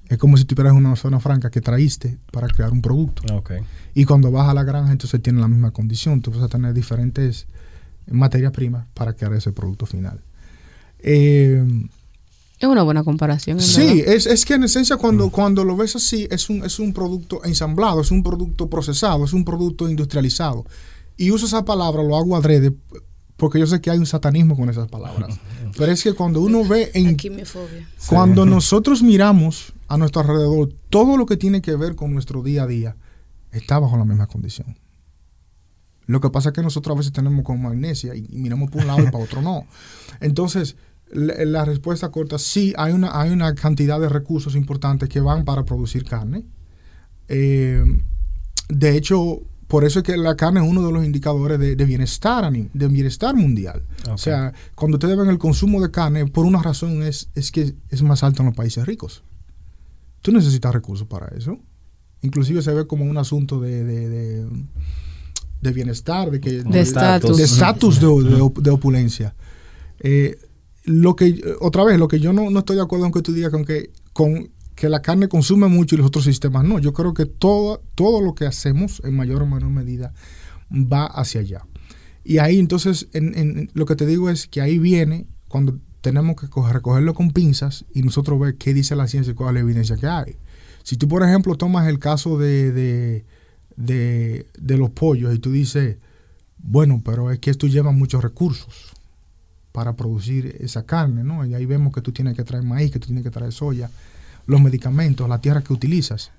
Es 0.10 0.18
como 0.18 0.38
si 0.38 0.46
tuvieras 0.46 0.74
una 0.74 0.96
zona 0.96 1.20
franca 1.20 1.52
que 1.52 1.62
traíste 1.62 2.18
para 2.32 2.48
crear 2.48 2.72
un 2.72 2.82
producto. 2.82 3.22
Ok. 3.34 3.52
Y 3.94 4.06
cuando 4.06 4.32
vas 4.32 4.50
a 4.50 4.56
la 4.56 4.64
granja, 4.64 4.92
entonces 4.92 5.22
tiene 5.22 5.40
la 5.40 5.48
misma 5.48 5.70
condición. 5.72 6.22
Tú 6.22 6.32
vas 6.32 6.42
a 6.42 6.48
tener 6.48 6.74
diferentes 6.74 7.46
materias 8.10 8.52
primas 8.52 8.88
para 8.96 9.14
crear 9.14 9.34
ese 9.34 9.52
producto 9.52 9.86
final. 9.86 10.20
Eh, 11.00 11.64
Es 12.60 12.68
una 12.68 12.82
buena 12.82 13.04
comparación. 13.04 13.60
en 13.60 13.64
Sí, 13.64 14.04
es, 14.04 14.26
es 14.26 14.46
que 14.46 14.56
en 14.56 14.64
esencia 14.64 14.98
cuando, 14.98 15.30
cuando 15.30 15.64
lo 15.64 15.78
ves 15.78 15.96
así 15.96 16.28
es 16.32 16.50
un, 16.50 16.66
es 16.66 16.80
un 16.80 16.92
producto 16.92 17.44
ensamblado, 17.46 18.02
es 18.02 18.10
un 18.10 18.24
producto 18.24 18.68
procesado, 18.68 19.26
es 19.26 19.34
un 19.34 19.46
producto 19.46 19.88
industrializado. 19.88 20.66
Y 21.20 21.32
uso 21.32 21.48
esa 21.48 21.66
palabra, 21.66 22.02
lo 22.02 22.16
hago 22.16 22.38
adrede, 22.38 22.74
porque 23.36 23.60
yo 23.60 23.68
sé 23.68 23.82
que 23.82 23.92
hay 23.92 23.98
un 23.98 24.06
satanismo 24.06 24.56
con 24.56 24.70
esas 24.70 24.88
palabras. 24.88 25.38
Pero 25.78 25.92
es 25.92 26.02
que 26.02 26.14
cuando 26.14 26.40
uno 26.40 26.64
ve 26.64 26.92
en... 26.94 27.18
Cuando 28.08 28.46
nosotros 28.48 29.04
miramos 29.04 29.74
a 29.90 29.98
nuestro 29.98 30.22
alrededor, 30.22 30.74
todo 30.90 31.18
lo 31.18 31.26
que 31.26 31.36
tiene 31.36 31.62
que 31.62 31.76
ver 31.76 31.98
con 31.98 32.14
nuestro 32.14 32.42
día 32.42 32.64
a 32.64 32.68
día 32.68 32.96
está 33.52 33.80
bajo 33.80 33.98
la 33.98 34.06
misma 34.06 34.28
condición. 34.28 34.78
Lo 36.06 36.22
que 36.22 36.30
pasa 36.30 36.50
es 36.50 36.56
que 36.56 36.62
nosotros 36.62 36.96
a 36.96 36.98
veces 37.00 37.12
tenemos 37.12 37.44
como 37.44 37.68
magnesia 37.68 38.16
y, 38.16 38.26
y 38.30 38.38
miramos 38.38 38.72
por 38.72 38.80
un 38.80 38.88
lado 38.88 39.04
y 39.04 39.12
para 39.12 39.26
otro 39.26 39.42
no. 39.42 39.66
Entonces, 40.22 40.78
la, 41.12 41.44
la 41.44 41.66
respuesta 41.66 42.12
corta, 42.12 42.40
sí, 42.40 42.74
hay 42.78 42.94
una, 42.94 43.20
hay 43.20 43.32
una 43.32 43.54
cantidad 43.56 44.00
de 44.00 44.08
recursos 44.08 44.56
importantes 44.56 45.10
que 45.10 45.20
van 45.20 45.44
para 45.44 45.66
producir 45.66 46.06
carne. 46.06 46.46
Eh, 47.28 47.84
de 48.70 48.96
hecho, 48.96 49.42
por 49.70 49.86
eso 49.86 50.00
es 50.00 50.04
que 50.04 50.18
la 50.18 50.36
carne 50.36 50.60
es 50.62 50.68
uno 50.70 50.86
de 50.86 50.92
los 50.92 51.06
indicadores 51.06 51.58
de, 51.60 51.76
de 51.78 51.86
bienestar, 51.86 52.52
de 52.52 52.88
bienestar 52.88 53.36
mundial. 53.36 53.84
O 54.12 54.18
sea, 54.18 54.52
cuando 54.76 54.98
ustedes 54.98 55.16
ven 55.16 55.30
el 55.30 55.38
consumo 55.38 55.80
de 55.82 55.92
carne, 55.92 56.26
por 56.26 56.46
una 56.46 56.62
razón 56.62 57.04
es, 57.04 57.30
es 57.36 57.52
que 57.52 57.76
es 57.90 58.02
más 58.02 58.24
alto 58.24 58.42
en 58.42 58.48
los 58.48 58.56
países 58.56 58.86
ricos. 58.86 59.24
Tú 60.22 60.32
necesitas 60.32 60.74
recursos 60.74 61.08
para 61.08 61.28
eso. 61.38 61.60
Inclusive 62.24 62.62
se 62.62 62.74
ve 62.74 62.88
como 62.88 63.06
un 63.06 63.18
asunto 63.18 63.62
de, 63.62 63.84
de, 63.86 64.10
de- 64.10 64.50
de 65.62 65.72
bienestar, 65.74 66.32
de 66.32 66.40
que 66.42 66.64
De 66.64 66.80
estatus. 66.80 67.38
de 67.38 67.44
estatus 67.44 68.00
de, 68.00 68.08
de 68.08 68.42
op- 68.42 68.60
de 68.60 68.70
opulencia. 68.72 69.36
Eh, 70.00 70.38
lo 70.86 71.16
que 71.16 71.42
otra 71.60 71.84
vez, 71.84 72.00
lo 72.00 72.08
que 72.08 72.20
yo 72.20 72.34
no, 72.34 72.50
no 72.50 72.60
estoy 72.60 72.76
de 72.78 72.82
acuerdo 72.82 73.06
en 73.06 73.12
que 73.12 73.22
tú 73.22 73.34
digas 73.34 73.52
con 73.52 73.66
que 73.66 73.92
con 74.14 74.50
que 74.80 74.88
la 74.88 75.02
carne 75.02 75.28
consume 75.28 75.68
mucho 75.68 75.96
y 75.96 75.98
los 75.98 76.08
otros 76.08 76.24
sistemas 76.24 76.64
no. 76.64 76.80
Yo 76.80 76.94
creo 76.94 77.14
que 77.14 77.26
todo, 77.26 77.82
todo 77.96 78.22
lo 78.22 78.34
que 78.34 78.46
hacemos 78.46 79.02
en 79.04 79.14
mayor 79.14 79.42
o 79.42 79.46
menor 79.46 79.70
medida 79.70 80.14
va 80.72 81.06
hacia 81.06 81.42
allá. 81.42 81.66
Y 82.24 82.38
ahí 82.38 82.60
entonces, 82.60 83.08
en, 83.12 83.38
en- 83.38 83.72
lo 83.74 83.86
que 83.86 83.98
te 83.98 84.06
digo 84.06 84.30
es 84.30 84.48
que 84.48 84.62
ahí 84.62 84.80
viene 84.80 85.28
cuando 85.50 85.78
tenemos 86.00 86.38
que 86.38 86.48
coger- 86.48 86.72
recogerlo 86.72 87.14
con 87.14 87.32
pinzas 87.32 87.84
y 87.94 88.04
nosotros 88.04 88.40
ver 88.40 88.56
qué 88.56 88.74
dice 88.74 88.96
la 88.96 89.10
ciencia 89.10 89.32
y 89.32 89.34
cuál 89.36 89.50
es 89.50 89.54
la 89.56 89.60
evidencia 89.70 89.98
que 89.98 90.08
hay. 90.08 90.38
Si 90.84 90.96
tú, 90.96 91.10
por 91.10 91.24
ejemplo, 91.24 91.56
tomas 91.56 91.86
el 91.90 92.00
caso 92.00 92.38
de, 92.38 92.72
de, 92.72 93.26
de, 93.76 94.46
de 94.58 94.78
los 94.78 94.92
pollos 94.92 95.36
y 95.36 95.40
tú 95.40 95.52
dices, 95.52 95.98
bueno, 96.58 97.02
pero 97.04 97.32
es 97.32 97.40
que 97.40 97.52
esto 97.52 97.68
lleva 97.68 97.92
muchos 97.92 98.24
recursos 98.24 98.94
para 99.74 99.98
producir 99.98 100.56
esa 100.62 100.86
carne, 100.86 101.26
¿no? 101.26 101.46
Y 101.46 101.54
ahí 101.54 101.66
vemos 101.66 101.94
que 101.94 102.02
tú 102.02 102.14
tienes 102.14 102.38
que 102.38 102.46
traer 102.46 102.64
maíz, 102.64 102.92
que 102.92 103.00
tú 103.00 103.08
tienes 103.08 103.26
que 103.26 103.30
traer 103.30 103.52
soya, 103.52 103.90
los 104.50 104.60
medicamentos, 104.60 105.30
la 105.30 105.40
tierra 105.40 105.62
que 105.62 105.74
utilizas. 105.74 106.32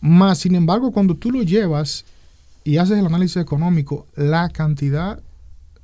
Más, 0.00 0.38
sin 0.38 0.54
embargo, 0.54 0.92
cuando 0.92 1.16
tú 1.16 1.32
lo 1.32 1.42
llevas 1.42 2.04
y 2.62 2.76
haces 2.76 2.98
el 2.98 3.06
análisis 3.06 3.38
económico, 3.38 4.06
la 4.14 4.48
cantidad 4.50 5.20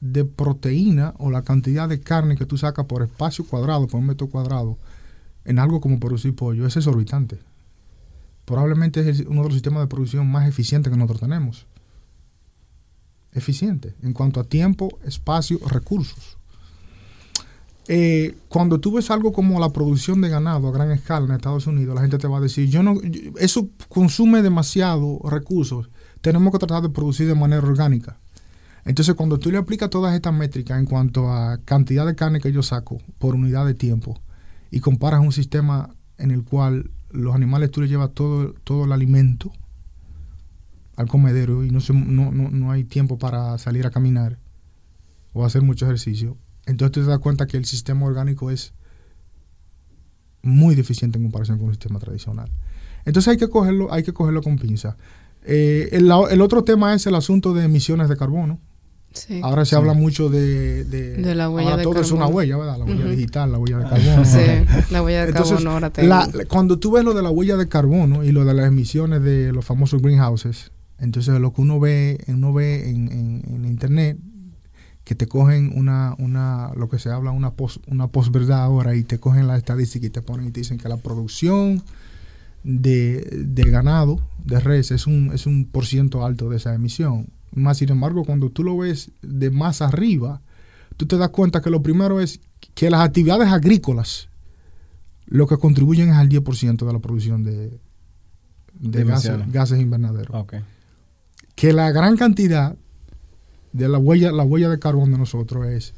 de 0.00 0.24
proteína 0.24 1.12
o 1.18 1.30
la 1.30 1.42
cantidad 1.42 1.88
de 1.88 2.00
carne 2.00 2.36
que 2.36 2.46
tú 2.46 2.56
sacas 2.56 2.86
por 2.86 3.02
espacio 3.02 3.44
cuadrado, 3.44 3.88
por 3.88 3.98
un 3.98 4.06
metro 4.06 4.28
cuadrado, 4.28 4.78
en 5.44 5.58
algo 5.58 5.80
como 5.80 5.98
producir 5.98 6.36
pollo, 6.36 6.66
es 6.66 6.76
exorbitante. 6.76 7.40
Probablemente 8.44 9.08
es 9.08 9.20
uno 9.20 9.42
de 9.42 9.48
los 9.48 9.54
sistemas 9.54 9.82
de 9.82 9.88
producción 9.88 10.30
más 10.30 10.48
eficientes 10.48 10.90
que 10.90 10.96
nosotros 10.96 11.20
tenemos. 11.20 11.66
Eficiente 13.32 13.94
en 14.02 14.12
cuanto 14.12 14.38
a 14.38 14.44
tiempo, 14.44 14.88
espacio, 15.04 15.58
recursos. 15.66 16.36
Eh, 17.88 18.36
cuando 18.48 18.78
tú 18.78 18.92
ves 18.92 19.10
algo 19.10 19.32
como 19.32 19.58
la 19.58 19.70
producción 19.70 20.20
de 20.20 20.28
ganado 20.28 20.68
a 20.68 20.72
gran 20.72 20.90
escala 20.90 21.26
en 21.26 21.32
Estados 21.32 21.66
Unidos, 21.66 21.94
la 21.94 22.02
gente 22.02 22.18
te 22.18 22.28
va 22.28 22.38
a 22.38 22.40
decir, 22.40 22.68
yo 22.68 22.82
no, 22.82 22.94
eso 23.38 23.68
consume 23.88 24.42
demasiado 24.42 25.18
recursos, 25.24 25.90
tenemos 26.20 26.52
que 26.52 26.58
tratar 26.58 26.82
de 26.82 26.90
producir 26.90 27.26
de 27.26 27.34
manera 27.34 27.66
orgánica. 27.66 28.18
Entonces, 28.84 29.14
cuando 29.14 29.38
tú 29.38 29.50
le 29.50 29.58
aplicas 29.58 29.90
todas 29.90 30.14
estas 30.14 30.32
métricas 30.32 30.78
en 30.78 30.86
cuanto 30.86 31.30
a 31.30 31.58
cantidad 31.64 32.06
de 32.06 32.14
carne 32.14 32.40
que 32.40 32.52
yo 32.52 32.62
saco 32.62 32.98
por 33.18 33.34
unidad 33.34 33.66
de 33.66 33.74
tiempo 33.74 34.20
y 34.70 34.80
comparas 34.80 35.20
un 35.20 35.32
sistema 35.32 35.94
en 36.16 36.30
el 36.30 36.44
cual 36.44 36.90
los 37.10 37.34
animales 37.34 37.70
tú 37.70 37.80
le 37.80 37.88
llevas 37.88 38.12
todo, 38.14 38.54
todo 38.64 38.84
el 38.84 38.92
alimento 38.92 39.52
al 40.96 41.08
comedero 41.08 41.64
y 41.64 41.70
no, 41.70 41.80
no, 41.88 42.30
no, 42.30 42.50
no 42.50 42.70
hay 42.70 42.84
tiempo 42.84 43.18
para 43.18 43.58
salir 43.58 43.86
a 43.86 43.90
caminar 43.90 44.38
o 45.32 45.44
hacer 45.44 45.62
mucho 45.62 45.86
ejercicio, 45.86 46.36
entonces 46.66 46.92
tú 46.92 47.00
te 47.00 47.06
das 47.06 47.18
cuenta 47.18 47.46
que 47.46 47.56
el 47.56 47.64
sistema 47.64 48.06
orgánico 48.06 48.50
es 48.50 48.72
muy 50.42 50.74
deficiente 50.74 51.18
en 51.18 51.24
comparación 51.24 51.58
con 51.58 51.66
un 51.68 51.72
sistema 51.74 51.98
tradicional. 51.98 52.50
Entonces 53.04 53.28
hay 53.28 53.36
que 53.36 53.48
cogerlo, 53.48 53.92
hay 53.92 54.02
que 54.02 54.12
cogerlo 54.12 54.42
con 54.42 54.58
pinza. 54.58 54.96
Eh, 55.44 55.88
el, 55.92 56.08
la- 56.08 56.28
el 56.30 56.40
otro 56.40 56.64
tema 56.64 56.94
es 56.94 57.06
el 57.06 57.14
asunto 57.14 57.52
de 57.54 57.64
emisiones 57.64 58.08
de 58.08 58.16
carbono. 58.16 58.58
Sí. 59.12 59.40
Ahora 59.42 59.64
se 59.64 59.74
habla 59.74 59.92
mucho 59.92 60.28
de, 60.28 60.84
de, 60.84 61.16
De 61.16 61.34
la 61.34 61.50
huella 61.50 61.70
ahora 61.70 61.76
de 61.78 61.82
todo 61.82 62.00
es 62.00 62.12
una 62.12 62.26
huella, 62.28 62.56
¿verdad? 62.56 62.78
La 62.78 62.84
huella 62.84 63.06
digital, 63.06 63.50
la 63.50 63.58
huella 63.58 63.78
de 63.78 63.88
carbono. 63.88 64.24
Sí, 64.24 64.38
la 64.92 65.02
huella 65.02 65.22
de 65.22 65.28
Entonces, 65.30 65.54
carbono 65.54 65.70
ahora 65.72 65.90
tengo. 65.90 66.08
La- 66.08 66.28
cuando 66.46 66.78
tú 66.78 66.92
ves 66.92 67.04
lo 67.04 67.12
de 67.12 67.22
la 67.22 67.30
huella 67.30 67.56
de 67.56 67.68
carbono 67.68 68.22
y 68.22 68.30
lo 68.30 68.44
de 68.44 68.54
las 68.54 68.66
emisiones 68.68 69.20
de 69.22 69.52
los 69.52 69.64
famosos 69.64 70.00
greenhouses, 70.00 70.70
entonces 70.98 71.40
lo 71.40 71.52
que 71.52 71.60
uno 71.60 71.80
ve, 71.80 72.22
uno 72.28 72.52
ve 72.52 72.88
en, 72.88 73.10
en- 73.10 73.42
en 73.52 73.64
internet, 73.64 74.16
que 75.10 75.16
te 75.16 75.26
cogen 75.26 75.72
una, 75.74 76.14
una 76.20 76.70
lo 76.76 76.88
que 76.88 77.00
se 77.00 77.10
habla, 77.10 77.32
una 77.32 77.50
post, 77.54 77.82
una 77.88 78.06
posverdad 78.06 78.62
ahora, 78.62 78.94
y 78.94 79.02
te 79.02 79.18
cogen 79.18 79.48
la 79.48 79.56
estadística 79.56 80.06
y 80.06 80.10
te 80.10 80.22
ponen 80.22 80.46
y 80.46 80.50
te 80.52 80.60
dicen 80.60 80.78
que 80.78 80.88
la 80.88 80.98
producción 80.98 81.82
de, 82.62 83.28
de 83.44 83.70
ganado, 83.72 84.20
de 84.44 84.60
res, 84.60 84.92
es 84.92 85.08
un, 85.08 85.32
es 85.34 85.46
un 85.46 85.64
por 85.64 85.84
ciento 85.84 86.24
alto 86.24 86.48
de 86.48 86.58
esa 86.58 86.76
emisión. 86.76 87.26
Más 87.52 87.78
sin 87.78 87.88
embargo, 87.88 88.24
cuando 88.24 88.50
tú 88.50 88.62
lo 88.62 88.76
ves 88.76 89.10
de 89.20 89.50
más 89.50 89.82
arriba, 89.82 90.42
tú 90.96 91.06
te 91.06 91.18
das 91.18 91.30
cuenta 91.30 91.60
que 91.60 91.70
lo 91.70 91.82
primero 91.82 92.20
es 92.20 92.38
que 92.76 92.88
las 92.88 93.00
actividades 93.00 93.48
agrícolas 93.48 94.28
lo 95.26 95.48
que 95.48 95.56
contribuyen 95.56 96.10
es 96.10 96.18
al 96.18 96.28
10% 96.28 96.86
de 96.86 96.92
la 96.92 97.00
producción 97.00 97.42
de, 97.42 97.80
gases, 98.78 99.50
gases 99.50 99.80
invernaderos. 99.80 100.46
Que 101.56 101.72
la 101.72 101.90
gran 101.90 102.16
cantidad 102.16 102.76
de 103.72 103.88
la 103.88 103.98
huella, 103.98 104.32
la 104.32 104.42
huella 104.44 104.68
de 104.68 104.78
carbón 104.78 105.12
de 105.12 105.18
nosotros 105.18 105.66
es 105.68 105.94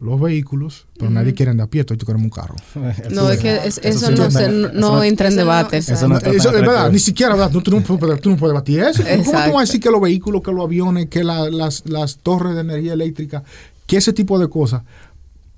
los 0.00 0.20
vehículos, 0.20 0.86
pero 0.96 1.10
nadie 1.10 1.34
quiere 1.34 1.50
andar 1.50 1.66
a 1.66 1.70
pie, 1.70 1.84
todos 1.84 2.02
queremos 2.04 2.24
un 2.24 2.30
carro. 2.30 2.54
no, 3.10 3.28
es 3.30 3.40
que 3.40 3.56
es- 3.66 3.78
eso, 3.82 4.10
no, 4.12 4.30
se, 4.30 4.48
no, 4.48 4.68
Eso 4.68 4.78
no- 4.78 5.02
entra 5.04 5.28
en 5.28 5.36
debate. 5.36 5.78
eso 5.78 6.08
no 6.08 6.16
es 6.16 6.44
verdad, 6.52 6.90
ni 6.92 6.98
siquiera, 7.00 7.34
¿verdad? 7.34 7.50
Tú, 7.50 7.60
tú 7.60 7.70
no, 7.72 7.82
puedes, 7.98 8.20
tú 8.20 8.30
no 8.30 8.36
puedes 8.36 8.52
debatir 8.52 8.80
eso. 8.80 9.02
¿Cómo 9.02 9.24
tú 9.24 9.30
vas 9.32 9.56
a 9.56 9.60
decir 9.60 9.80
que 9.80 9.90
los 9.90 10.00
vehículos, 10.00 10.42
que 10.42 10.52
los 10.52 10.64
aviones, 10.64 11.06
que 11.08 11.24
la- 11.24 11.50
las, 11.50 11.84
las 11.86 12.18
torres 12.18 12.54
de 12.54 12.60
energía 12.62 12.92
eléctrica, 12.94 13.42
que 13.86 13.96
ese 13.98 14.12
tipo 14.12 14.38
de 14.38 14.48
cosas? 14.48 14.82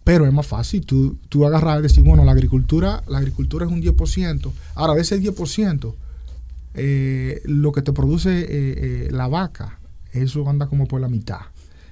Pero 0.03 0.27
es 0.27 0.33
más 0.33 0.47
fácil 0.47 0.85
tú, 0.85 1.17
tú 1.29 1.47
agarrar 1.47 1.79
y 1.79 1.83
decir, 1.83 2.03
bueno, 2.03 2.25
la 2.25 2.33
agricultura, 2.33 3.05
la 3.07 3.19
agricultura 3.19 3.67
es 3.67 3.71
un 3.71 3.81
10%. 3.83 4.51
Ahora, 4.75 4.95
de 4.95 5.03
ese 5.03 5.21
10%, 5.21 5.95
eh, 6.75 7.41
lo 7.45 7.71
que 7.71 7.83
te 7.83 7.93
produce 7.93 8.41
eh, 8.41 8.47
eh, 8.51 9.09
la 9.13 9.29
vaca, 9.29 9.79
eso 10.13 10.49
anda 10.49 10.67
como 10.67 10.87
por 10.87 11.01
la 11.01 11.09
mitad. 11.09 11.41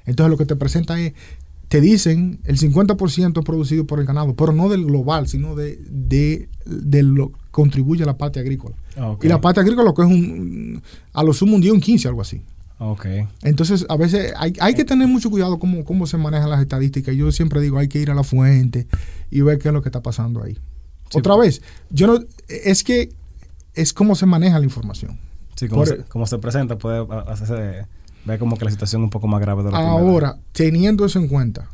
Entonces 0.07 0.31
lo 0.31 0.37
que 0.39 0.47
te 0.47 0.57
presentan 0.57 0.99
es, 1.01 1.13
te 1.69 1.81
dicen 1.81 2.41
el 2.45 2.59
50% 2.59 3.39
es 3.39 3.45
producido 3.45 3.87
por 3.87 4.01
el 4.01 4.07
ganado, 4.07 4.35
pero 4.35 4.53
no 4.53 4.69
del 4.69 4.85
global, 4.87 5.29
sino 5.29 5.55
de, 5.55 5.79
de, 5.89 6.49
de 6.67 7.03
lo 7.03 7.33
contribuye 7.51 8.03
a 8.03 8.07
la 8.07 8.17
parte 8.19 8.41
agrícola. 8.41 8.75
Y 9.23 9.29
la 9.29 9.41
parte 9.41 9.61
agrícola 9.61 9.85
lo 9.85 9.95
que 9.95 10.03
es 10.03 10.09
un, 10.09 10.83
a 11.13 11.23
lo 11.23 11.33
sumo 11.33 11.55
un 11.55 11.61
día 11.61 11.73
un 11.73 11.81
15, 11.81 12.09
algo 12.09 12.23
así. 12.23 12.43
Ok. 12.79 13.07
Entonces, 13.43 13.85
a 13.91 13.97
veces 13.97 14.33
hay, 14.39 14.55
hay 14.59 14.75
que 14.75 14.85
tener 14.85 15.07
mucho 15.07 15.31
cuidado 15.31 15.59
cómo, 15.59 15.85
cómo 15.85 16.07
se 16.07 16.17
manejan 16.17 16.49
las 16.51 16.61
estadísticas. 16.61 17.15
Yo 17.15 17.31
siempre 17.31 17.61
digo, 17.61 17.79
hay 17.79 17.89
que 17.89 18.01
ir 18.01 18.11
a 18.11 18.15
la 18.15 18.25
fuente 18.25 18.87
y 19.31 19.43
ver 19.43 19.59
qué 19.59 19.69
es 19.69 19.75
lo 19.75 19.83
que 19.83 19.91
está 19.91 20.03
pasando 20.03 20.43
ahí. 20.43 20.55
Sí. 21.11 21.19
Otra 21.19 21.37
vez, 21.37 21.61
yo 21.91 22.07
no, 22.07 22.19
es 22.49 22.83
que 22.83 23.13
es 23.75 23.93
cómo 23.93 24.15
se 24.15 24.25
maneja 24.27 24.59
la 24.59 24.65
información. 24.65 25.19
Sí, 25.57 25.69
como, 25.69 25.83
Por- 25.85 25.89
se, 25.89 26.05
como 26.05 26.27
se 26.27 26.39
presenta, 26.39 26.79
puede 26.79 27.07
hacerse 27.29 27.87
ver 28.25 28.39
como 28.39 28.57
que 28.57 28.65
la 28.65 28.71
situación 28.71 29.03
es 29.03 29.05
un 29.05 29.11
poco 29.11 29.29
más 29.29 29.41
grave 29.41 29.63
de 29.63 29.71
lo 29.71 29.77
que 29.77 29.83
Ahora, 29.83 30.39
teniendo 30.53 31.05
eso 31.05 31.19
en 31.19 31.29
cuenta, 31.29 31.69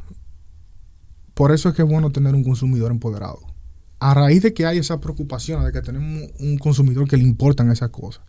por 1.34 1.52
eso 1.52 1.68
es 1.68 1.74
que 1.74 1.82
es 1.82 1.88
bueno 1.88 2.10
tener 2.10 2.34
un 2.34 2.44
consumidor 2.44 2.90
empoderado. 2.90 3.40
A 3.98 4.14
raíz 4.14 4.42
de 4.42 4.54
que 4.54 4.66
hay 4.66 4.78
esa 4.78 5.00
preocupación, 5.00 5.64
de 5.64 5.72
que 5.72 5.82
tenemos 5.82 6.30
un 6.38 6.58
consumidor 6.58 7.08
que 7.08 7.16
le 7.16 7.24
importan 7.24 7.70
esas 7.70 7.90
cosas, 7.90 8.22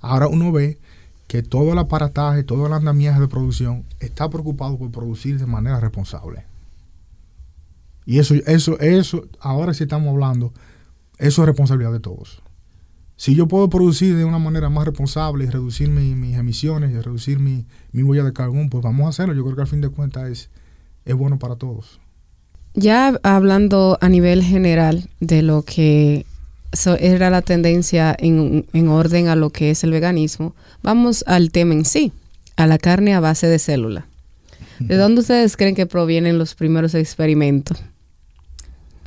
ahora 0.00 0.28
uno 0.28 0.50
ve 0.52 0.78
que 1.26 1.42
todo 1.42 1.72
el 1.72 1.78
aparataje, 1.78 2.42
todo 2.42 2.66
el 2.66 2.72
andamiaje 2.72 3.20
de 3.20 3.28
producción 3.28 3.84
está 4.00 4.28
preocupado 4.28 4.76
por 4.78 4.90
producir 4.90 5.38
de 5.38 5.46
manera 5.46 5.78
responsable. 5.78 6.44
Y 8.04 8.18
eso, 8.18 8.34
eso, 8.34 8.78
eso, 8.80 9.24
ahora 9.38 9.72
sí 9.72 9.84
estamos 9.84 10.08
hablando, 10.08 10.52
eso 11.18 11.42
es 11.42 11.46
responsabilidad 11.46 11.92
de 11.92 12.00
todos. 12.00 12.42
Si 13.20 13.34
yo 13.34 13.46
puedo 13.46 13.68
producir 13.68 14.16
de 14.16 14.24
una 14.24 14.38
manera 14.38 14.70
más 14.70 14.86
responsable 14.86 15.44
y 15.44 15.48
reducir 15.50 15.90
mi- 15.90 16.14
mis 16.14 16.38
emisiones 16.38 16.90
y 16.90 16.98
reducir 16.98 17.38
mi, 17.38 17.66
mi 17.92 18.02
huella 18.02 18.24
de 18.24 18.32
carbón, 18.32 18.70
pues 18.70 18.82
vamos 18.82 19.04
a 19.04 19.08
hacerlo. 19.10 19.34
Yo 19.34 19.42
creo 19.44 19.56
que 19.56 19.60
al 19.60 19.68
fin 19.68 19.82
de 19.82 19.90
cuentas 19.90 20.30
es, 20.30 20.48
es 21.04 21.14
bueno 21.14 21.38
para 21.38 21.56
todos. 21.56 22.00
Ya 22.72 23.20
hablando 23.22 23.98
a 24.00 24.08
nivel 24.08 24.42
general 24.42 25.06
de 25.20 25.42
lo 25.42 25.60
que 25.64 26.24
so- 26.72 26.96
era 26.96 27.28
la 27.28 27.42
tendencia 27.42 28.16
en, 28.18 28.64
en 28.72 28.88
orden 28.88 29.28
a 29.28 29.36
lo 29.36 29.50
que 29.50 29.70
es 29.70 29.84
el 29.84 29.90
veganismo, 29.90 30.54
vamos 30.82 31.22
al 31.26 31.50
tema 31.50 31.74
en 31.74 31.84
sí, 31.84 32.12
a 32.56 32.66
la 32.66 32.78
carne 32.78 33.12
a 33.12 33.20
base 33.20 33.48
de 33.48 33.58
célula. 33.58 34.06
¿De 34.78 34.96
dónde 34.96 35.20
ustedes 35.20 35.58
creen 35.58 35.74
que 35.74 35.84
provienen 35.84 36.38
los 36.38 36.54
primeros 36.54 36.94
experimentos? 36.94 37.82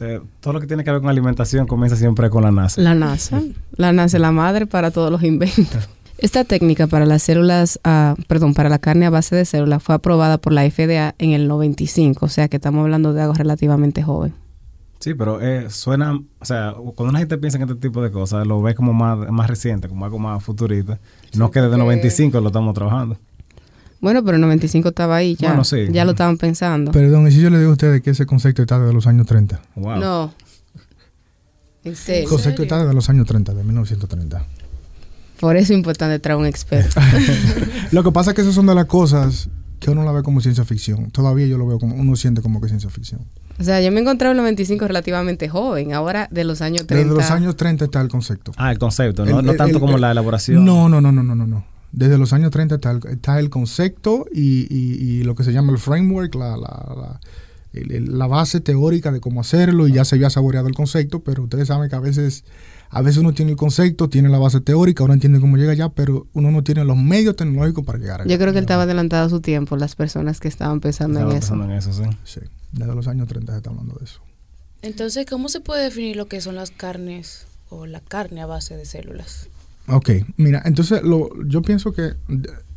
Te- 0.04 0.22
todo 0.42 0.54
lo 0.54 0.60
que 0.60 0.68
tiene 0.68 0.84
que 0.84 0.92
ver 0.92 1.00
con 1.00 1.10
alimentación 1.10 1.66
comienza 1.66 1.96
siempre 1.96 2.30
con 2.30 2.44
la 2.44 2.52
NASA. 2.52 2.82
La 2.82 2.94
NASA. 2.94 3.42
La 3.78 3.94
NASA 3.94 4.18
es 4.18 4.22
la 4.22 4.32
madre 4.32 4.66
para 4.68 4.92
todos 4.92 5.10
los 5.12 5.24
inventos. 5.24 5.88
Esta 6.18 6.44
técnica 6.44 6.88
para 6.88 7.06
las 7.06 7.24
células, 7.24 7.80
ah, 7.84 8.16
perdón, 8.28 8.54
para 8.54 8.70
la 8.70 8.80
carne 8.80 9.06
a 9.06 9.10
base 9.10 9.36
de 9.36 9.46
células 9.46 9.82
fue 9.82 9.96
aprobada 9.96 10.38
por 10.38 10.52
la 10.54 10.64
FDA 10.70 11.16
en 11.18 11.32
el 11.32 11.48
95, 11.48 12.26
o 12.26 12.30
sea 12.30 12.48
que 12.50 12.58
estamos 12.58 12.84
hablando 12.84 13.14
de 13.14 13.22
algo 13.22 13.34
relativamente 13.34 14.04
joven. 14.04 14.34
Sí, 15.00 15.14
pero 15.16 15.42
eh, 15.42 15.70
suena, 15.70 16.14
o 16.40 16.46
sea, 16.46 16.74
cuando 16.96 17.10
una 17.10 17.20
gente 17.20 17.38
piensa 17.38 17.58
en 17.58 17.64
este 17.64 17.76
tipo 17.76 18.02
de 18.02 18.12
cosas, 18.12 18.46
lo 18.48 18.62
ve 18.62 18.74
como 18.76 18.94
más, 18.94 19.18
más 19.32 19.50
reciente, 19.50 19.90
como 19.90 20.06
algo 20.06 20.20
más 20.20 20.42
futurista. 20.44 21.00
no 21.36 21.50
que 21.52 21.60
desde 21.60 21.72
porque- 21.72 21.84
95 21.84 22.40
lo 22.40 22.48
estamos 22.48 22.74
trabajando. 22.74 23.18
Bueno, 24.04 24.24
pero 24.24 24.36
el 24.36 24.42
95 24.42 24.90
estaba 24.90 25.16
ahí 25.16 25.36
ya. 25.36 25.48
Bueno, 25.48 25.64
sí. 25.64 25.88
Ya 25.92 26.04
lo 26.06 26.12
estaban 26.12 26.38
pensando. 26.38 26.92
Perdón, 26.92 27.26
y 27.28 27.32
si 27.32 27.40
yo 27.42 27.50
le 27.50 27.58
digo 27.58 27.70
a 27.70 27.74
ustedes 27.74 28.02
que 28.02 28.10
ese 28.10 28.26
concepto 28.26 28.62
está 28.62 28.78
desde 28.78 28.94
los 28.94 29.08
años 29.08 29.26
30. 29.26 29.62
Wow. 29.76 29.96
No. 30.00 30.34
En 31.84 31.92
El 31.92 31.96
serio. 31.96 32.30
concepto 32.30 32.64
está 32.64 32.80
desde 32.80 32.94
los 32.94 33.10
años 33.10 33.26
30, 33.26 33.54
de 33.54 33.64
1930. 33.64 34.46
Por 35.40 35.56
eso 35.58 35.72
es 35.74 35.78
importante 35.78 36.20
traer 36.20 36.38
un 36.38 36.46
experto. 36.46 37.00
Lo 37.92 38.04
que 38.04 38.12
pasa 38.12 38.32
es 38.32 38.36
que 38.36 38.42
esas 38.42 38.54
son 38.56 38.66
de 38.68 38.76
las 38.76 38.86
cosas 38.86 39.50
que 39.80 39.90
uno 39.90 40.04
la 40.04 40.12
ve 40.12 40.22
como 40.24 40.40
ciencia 40.42 40.64
ficción. 40.66 41.10
Todavía 41.12 41.46
yo 41.48 41.58
lo 41.58 41.66
veo 41.68 41.80
como, 41.80 41.96
uno 41.96 42.16
siente 42.16 42.42
como 42.42 42.60
que 42.62 42.68
es 42.68 42.72
ciencia 42.72 42.90
ficción. 42.90 43.22
o 43.60 43.64
sea, 43.64 43.82
yo 43.82 43.92
me 43.92 44.00
encontré 44.02 44.28
en 44.28 44.32
el 44.32 44.38
95 44.38 44.88
relativamente 44.88 45.48
joven. 45.50 45.94
Ahora 45.94 46.28
de 46.32 46.44
los 46.46 46.62
años 46.62 46.88
30. 46.88 46.96
Desde 47.10 47.22
los 47.22 47.32
años 47.32 47.56
30 47.58 47.86
está 47.86 48.00
el 48.02 48.08
concepto. 48.08 48.52
Ah, 48.58 48.72
el 48.72 48.80
concepto, 48.80 49.26
no, 49.26 49.40
El- 49.40 49.46
no 49.46 49.52
el- 49.52 49.58
tanto 49.58 49.76
el- 49.78 49.80
como 49.82 49.96
el- 49.96 50.02
la 50.02 50.12
elaboración. 50.12 50.64
No, 50.64 50.88
no, 50.88 51.02
no, 51.02 51.12
no, 51.12 51.24
no, 51.24 51.36
no. 51.36 51.66
Desde 51.94 52.18
los 52.18 52.34
años 52.34 52.52
30 52.52 52.76
está 52.76 52.92
el, 52.92 53.00
está 53.10 53.40
el 53.40 53.50
concepto 53.50 54.26
y, 54.34 54.68
y- 54.70 54.96
y 55.20 55.24
lo 55.24 55.36
que 55.36 55.44
se 55.44 55.54
llama 55.54 55.72
el 55.72 55.78
framework, 55.78 56.34
la, 56.36 56.58
la, 56.58 56.94
la- 56.98 57.20
el- 57.72 57.92
el- 57.92 58.18
la 58.18 58.28
base 58.28 58.60
teórica 58.62 59.12
de 59.12 59.20
cómo 59.22 59.42
hacerlo 59.42 59.88
y 59.88 59.94
ya 59.94 60.04
se 60.04 60.16
había 60.16 60.30
saboreado 60.32 60.68
el 60.68 60.74
concepto, 60.76 61.22
pero 61.22 61.44
ustedes 61.44 61.68
saben 61.68 61.90
que 61.90 61.96
a 61.96 62.00
veces, 62.00 62.46
a 62.90 63.02
veces 63.04 63.20
uno 63.20 63.34
tiene 63.34 63.52
el 63.52 63.58
concepto, 63.58 64.10
tiene 64.10 64.30
la 64.30 64.40
base 64.40 64.60
teórica, 64.60 65.04
uno 65.04 65.14
entiende 65.14 65.40
cómo 65.40 65.56
llega 65.58 65.72
allá, 65.72 65.90
pero 65.90 66.26
uno 66.34 66.50
no 66.52 66.64
tiene 66.64 66.84
los 66.84 66.98
medios 66.98 67.36
tecnológicos 67.36 67.86
para 67.86 68.00
llegar 68.00 68.22
allá. 68.22 68.30
Yo 68.30 68.38
creo 68.40 68.52
que 68.54 68.60
él 68.60 68.64
estaba 68.66 68.84
adelantado 68.84 69.28
a 69.28 69.30
su 69.30 69.40
tiempo, 69.42 69.78
las 69.78 69.96
personas 69.96 70.40
que 70.40 70.48
estaban 70.48 70.80
pensando 70.82 71.20
Estaba 71.20 71.32
en 71.32 71.38
eso. 71.38 71.48
pensando 71.54 71.66
en 71.74 71.78
eso, 71.78 71.94
sí. 71.94 72.04
Sí, 72.24 72.40
desde 72.72 72.96
los 72.96 73.08
años 73.08 73.28
30 73.28 73.54
se 73.54 73.58
está 73.58 73.70
hablando 73.70 73.96
de 74.00 74.06
eso. 74.06 74.20
Entonces, 74.82 75.26
¿cómo 75.30 75.48
se 75.48 75.60
puede 75.62 75.84
definir 75.84 76.16
lo 76.16 76.26
que 76.28 76.42
son 76.42 76.56
las 76.56 76.72
carnes 76.72 77.46
o 77.70 77.86
la 77.86 78.00
carne 78.02 78.42
a 78.42 78.46
base 78.48 78.76
de 78.76 78.86
células? 78.86 79.48
Ok, 79.88 80.10
mira, 80.38 80.62
entonces 80.66 81.04
lo, 81.04 81.30
yo 81.46 81.62
pienso 81.62 81.94
que 81.94 82.14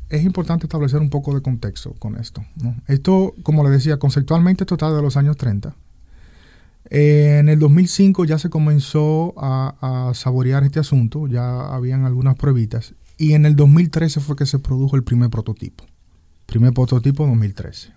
es 0.09 0.25
importante 0.25 0.67
establecer 0.67 1.01
un 1.01 1.11
poco 1.11 1.35
de 1.35 1.43
contexto 1.43 1.95
con 1.99 2.17
esto. 2.17 2.45
Esto, 2.87 3.35
como 3.43 3.65
le 3.65 3.71
decía, 3.71 3.99
conceptualmente 3.99 4.65
esto 4.65 4.75
está 4.75 4.93
de 4.93 5.03
los 5.03 5.17
años 5.17 5.37
30. 5.37 5.75
Eh, 6.91 7.39
en 7.41 7.49
el 7.49 7.59
2005 7.59 8.25
ya 8.25 8.39
se 8.39 8.51
comenzó 8.51 9.35
a, 9.37 10.09
a 10.09 10.15
saborear 10.15 10.63
este 10.65 10.79
asunto, 10.79 11.27
ya 11.27 11.75
habían 11.75 12.05
algunas 12.05 12.37
pruebitas, 12.37 12.95
y 13.19 13.33
en 13.33 13.47
el 13.47 13.57
2013 13.57 14.21
fue 14.21 14.37
que 14.37 14.47
se 14.47 14.59
produjo 14.59 14.97
el 14.97 15.03
primer 15.03 15.31
prototipo. 15.31 15.85
Primer 16.47 16.73
prototipo 16.73 17.27
2013. 17.27 17.93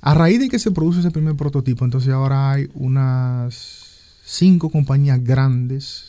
A 0.00 0.14
raíz 0.14 0.38
de 0.38 0.48
que 0.48 0.58
se 0.58 0.70
produce 0.70 1.00
ese 1.00 1.10
primer 1.10 1.34
prototipo, 1.34 1.84
entonces 1.84 2.12
ahora 2.12 2.52
hay 2.52 2.68
unas 2.74 4.20
cinco 4.24 4.70
compañías 4.70 5.22
grandes 5.22 6.07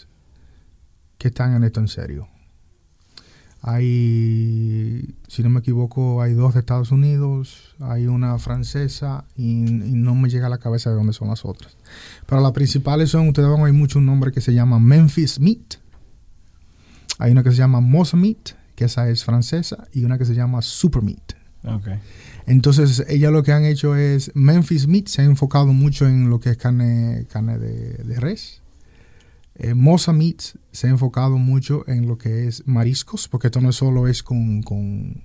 que 1.20 1.28
están 1.28 1.54
en 1.54 1.64
esto 1.64 1.80
en 1.80 1.88
serio. 1.88 2.28
Hay, 3.62 5.16
si 5.28 5.44
no 5.44 5.50
me 5.50 5.60
equivoco, 5.60 6.22
hay 6.22 6.34
dos 6.34 6.54
de 6.54 6.62
Estados 6.62 6.92
Unidos, 6.92 7.76
hay 7.82 8.08
una 8.08 8.40
francesa 8.40 9.26
y, 9.36 9.68
y 9.68 9.94
no 9.96 10.16
me 10.16 10.30
llega 10.30 10.48
a 10.48 10.50
la 10.50 10.60
cabeza 10.60 10.90
de 10.90 10.96
dónde 10.96 11.12
son 11.12 11.28
las 11.28 11.44
otras. 11.44 11.78
Pero 12.26 12.42
las 12.42 12.54
principales 12.54 13.10
son, 13.10 13.28
ustedes 13.28 13.50
van 13.50 13.60
a 13.60 13.64
oír 13.64 13.74
mucho 13.74 14.00
un 14.00 14.06
nombre 14.06 14.32
que 14.32 14.40
se 14.40 14.54
llama 14.54 14.80
Memphis 14.80 15.42
Meat. 15.42 15.76
Hay 17.18 17.34
una 17.34 17.44
que 17.44 17.52
se 17.52 17.58
llama 17.58 17.82
Mosa 17.82 18.16
Meat, 18.16 18.52
que 18.76 18.86
esa 18.86 19.10
es 19.10 19.26
francesa, 19.26 19.90
y 19.92 20.06
una 20.06 20.18
que 20.18 20.24
se 20.24 20.34
llama 20.34 20.62
Super 20.62 21.04
Meat. 21.04 21.34
Ok. 21.66 21.90
Entonces, 22.46 23.04
ellas 23.10 23.34
lo 23.34 23.44
que 23.44 23.52
han 23.52 23.66
hecho 23.66 23.94
es, 23.98 24.32
Memphis 24.36 24.88
Meat 24.88 25.08
se 25.08 25.22
ha 25.22 25.26
enfocado 25.26 25.74
mucho 25.74 26.08
en 26.08 26.30
lo 26.30 26.40
que 26.40 26.52
es 26.52 26.58
carne, 26.58 27.28
carne 27.30 27.60
de, 27.60 27.96
de 28.06 28.20
res. 28.22 28.62
Eh, 29.62 29.74
Mosa 29.74 30.13
Meat 30.13 30.41
se 30.72 30.88
ha 30.88 30.89
enfocado 30.89 31.38
mucho 31.38 31.84
en 31.88 32.08
lo 32.08 32.17
que 32.17 32.48
es 32.48 32.65
mariscos, 32.65 33.28
porque 33.28 33.48
esto 33.48 33.60
no 33.62 33.72
solo 33.74 34.08
es 34.08 34.24
con, 34.24 34.63
con, 34.63 35.24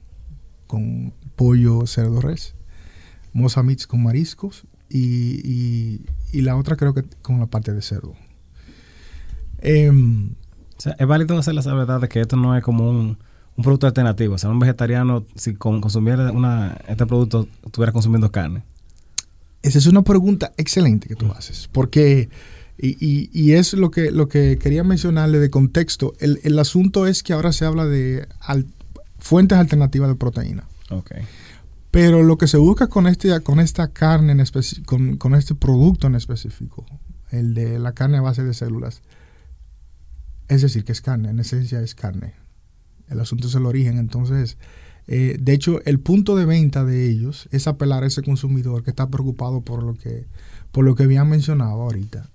con 0.66 1.14
pollo, 1.36 1.86
cerdo, 1.86 2.20
res. 2.20 2.54
Mosa 3.32 3.62
Meat 3.62 3.86
con 3.86 4.02
mariscos 4.02 4.64
y, 4.88 5.40
y- 5.48 6.06
y 6.32 6.40
la 6.42 6.56
otra 6.56 6.76
creo 6.76 6.94
que 6.94 7.04
con 7.22 7.38
la 7.38 7.46
parte 7.46 7.72
de 7.72 7.80
cerdo. 7.82 8.14
Em, 9.58 10.32
O 10.76 10.80
sea, 10.80 10.96
es 10.98 11.06
válido 11.06 11.38
hacer 11.38 11.54
la 11.54 11.62
salvedad 11.62 12.00
de 12.00 12.08
que 12.08 12.20
esto 12.20 12.36
no 12.36 12.56
es 12.56 12.62
como 12.64 12.90
un, 12.90 13.16
un 13.56 13.62
producto 13.64 13.86
alternativo. 13.86 14.34
O 14.34 14.38
sea, 14.38 14.50
un 14.50 14.58
vegetariano, 14.58 15.24
si 15.36 15.54
con- 15.54 15.80
consumiera 15.80 16.32
una, 16.32 16.76
este 16.88 17.06
producto, 17.06 17.46
estuviera 17.64 17.92
consumiendo 17.92 18.30
carne. 18.32 18.64
Esa 19.62 19.78
es 19.78 19.86
una 19.86 20.02
pregunta 20.02 20.52
excelente 20.56 21.08
que 21.08 21.14
tú 21.14 21.30
haces, 21.32 21.68
porque, 21.72 22.28
y, 22.78 22.96
y- 23.04 23.30
y 23.32 23.52
es 23.52 23.72
lo 23.74 23.90
que, 23.90 24.10
lo 24.10 24.28
que 24.28 24.58
quería 24.58 24.82
mencionarle 24.84 25.38
de 25.38 25.50
contexto, 25.50 26.14
el, 26.18 26.40
el 26.42 26.58
asunto 26.58 27.06
es 27.06 27.22
que 27.22 27.32
ahora 27.32 27.52
se 27.52 27.64
habla 27.64 27.86
de 27.86 28.26
al- 28.40 28.66
fuentes 29.18 29.56
alternativas 29.58 30.08
de 30.08 30.16
proteína, 30.16 30.64
Ok. 30.90 31.12
pero 31.90 32.22
lo 32.22 32.36
que 32.36 32.46
se 32.48 32.56
busca 32.58 32.88
con, 32.88 33.06
este, 33.06 33.40
con 33.40 33.60
esta 33.60 33.88
carne, 33.88 34.32
en 34.32 34.44
con, 34.84 35.16
con 35.16 35.34
este 35.34 35.54
producto 35.54 36.06
en 36.08 36.14
específico, 36.16 36.84
el 37.30 37.54
de 37.54 37.78
la 37.78 37.92
carne 37.92 38.18
a 38.18 38.22
base 38.22 38.42
de 38.44 38.54
células, 38.54 39.02
es 40.48 40.62
decir, 40.62 40.84
que 40.84 40.92
es 40.92 41.00
carne, 41.00 41.30
en 41.30 41.40
esencia 41.40 41.80
es 41.80 41.94
carne. 41.94 42.34
El 43.08 43.20
asunto 43.20 43.48
es 43.48 43.54
el 43.54 43.66
origen, 43.66 43.98
entonces... 43.98 44.56
eh, 45.06 45.36
de 45.40 45.52
hecho, 45.52 45.80
el 45.84 46.00
punto 46.00 46.36
de 46.36 46.44
venta 46.46 46.84
de 46.84 47.08
ellos 47.08 47.48
es 47.50 47.66
apelar 47.66 48.02
a 48.04 48.06
ese 48.06 48.22
consumidor 48.22 48.82
que 48.82 48.90
está 48.90 49.08
preocupado 49.08 49.60
por 49.62 49.82
lo 49.82 49.94
que, 49.94 50.26
por 50.72 50.84
lo 50.84 50.94
que 50.94 51.02
habían 51.04 51.28
mencionado 51.28 51.72
ahorita. 51.82 52.30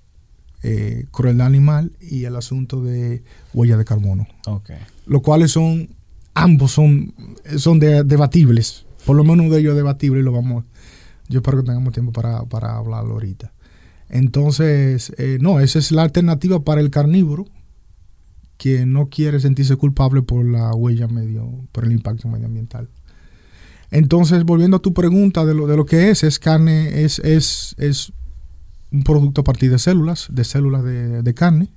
Eh, 0.64 1.06
crueldad 1.12 1.48
animal 1.48 1.92
y 2.02 2.26
el 2.26 2.36
asunto 2.36 2.82
de 2.84 3.24
huella 3.54 3.78
de 3.78 3.86
carbono. 3.86 4.28
Ok. 4.46 4.72
Los 5.06 5.22
cuales 5.22 5.52
son, 5.52 5.90
ambos 6.34 6.72
son, 6.72 7.14
son 7.58 7.80
de- 7.80 8.04
debatibles. 8.04 8.86
Por 9.06 9.16
lo 9.16 9.24
menos 9.24 9.46
uno 9.46 9.54
de 9.56 9.62
ellos 9.62 9.72
es 9.72 9.78
debatible 9.78 10.20
y 10.20 10.24
lo 10.24 10.32
vamos, 10.32 10.66
Yo 11.30 11.40
espero 11.40 11.60
que 11.60 11.68
tengamos 11.68 11.94
tiempo 11.94 12.12
para, 12.12 12.44
para 12.46 12.76
hablarlo 12.78 13.14
ahorita. 13.14 13.54
Entonces, 14.10 15.14
eh, 15.18 15.38
no, 15.40 15.60
esa 15.60 15.80
es 15.80 15.92
la 15.92 16.02
alternativa 16.04 16.64
para 16.64 16.82
el 16.82 16.90
carnívoro 16.90 17.46
que 18.58 18.86
no 18.86 19.08
quiere 19.08 19.40
sentirse 19.40 19.76
culpable 19.78 20.22
por 20.22 20.44
la 20.44 20.72
huella 20.74 21.08
medio, 21.08 21.50
por 21.72 21.86
el 21.86 21.92
impacto 21.94 22.28
medioambiental. 22.28 22.90
Entonces, 23.92 24.44
volviendo 24.44 24.78
a 24.78 24.82
tu 24.82 24.94
pregunta 24.94 25.46
de 25.46 25.54
lo, 25.54 25.66
de 25.68 25.78
lo 25.78 25.86
que 25.86 26.10
es, 26.10 26.24
es 26.24 26.40
carne, 26.40 27.04
es, 27.04 27.20
es, 27.20 27.74
es 27.78 28.12
un 28.92 29.04
producto 29.04 29.42
a 29.42 29.44
partir 29.44 29.72
de 29.72 29.80
células, 29.80 30.28
de 30.32 30.44
células 30.44 30.84
de, 30.84 31.34
carne, 31.34 31.72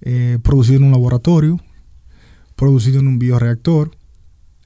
eh, 0.00 0.38
producido 0.42 0.78
en 0.78 0.84
un 0.84 0.92
laboratorio, 0.92 1.60
producido 2.56 3.00
en 3.00 3.08
un 3.08 3.18
bioreactor. 3.18 3.96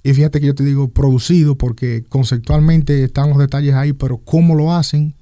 Y 0.03 0.15
fíjate 0.15 0.41
que 0.41 0.47
yo 0.47 0.55
te 0.55 0.65
digo 0.65 0.89
producido 0.89 1.59
porque 1.59 2.05
conceptualmente 2.09 3.05
están 3.05 3.31
los 3.31 3.39
detalles 3.39 3.75
ahí, 3.75 3.93
pero 3.93 4.19
cómo 4.19 4.55
lo 4.55 4.73
hacen, 4.73 5.17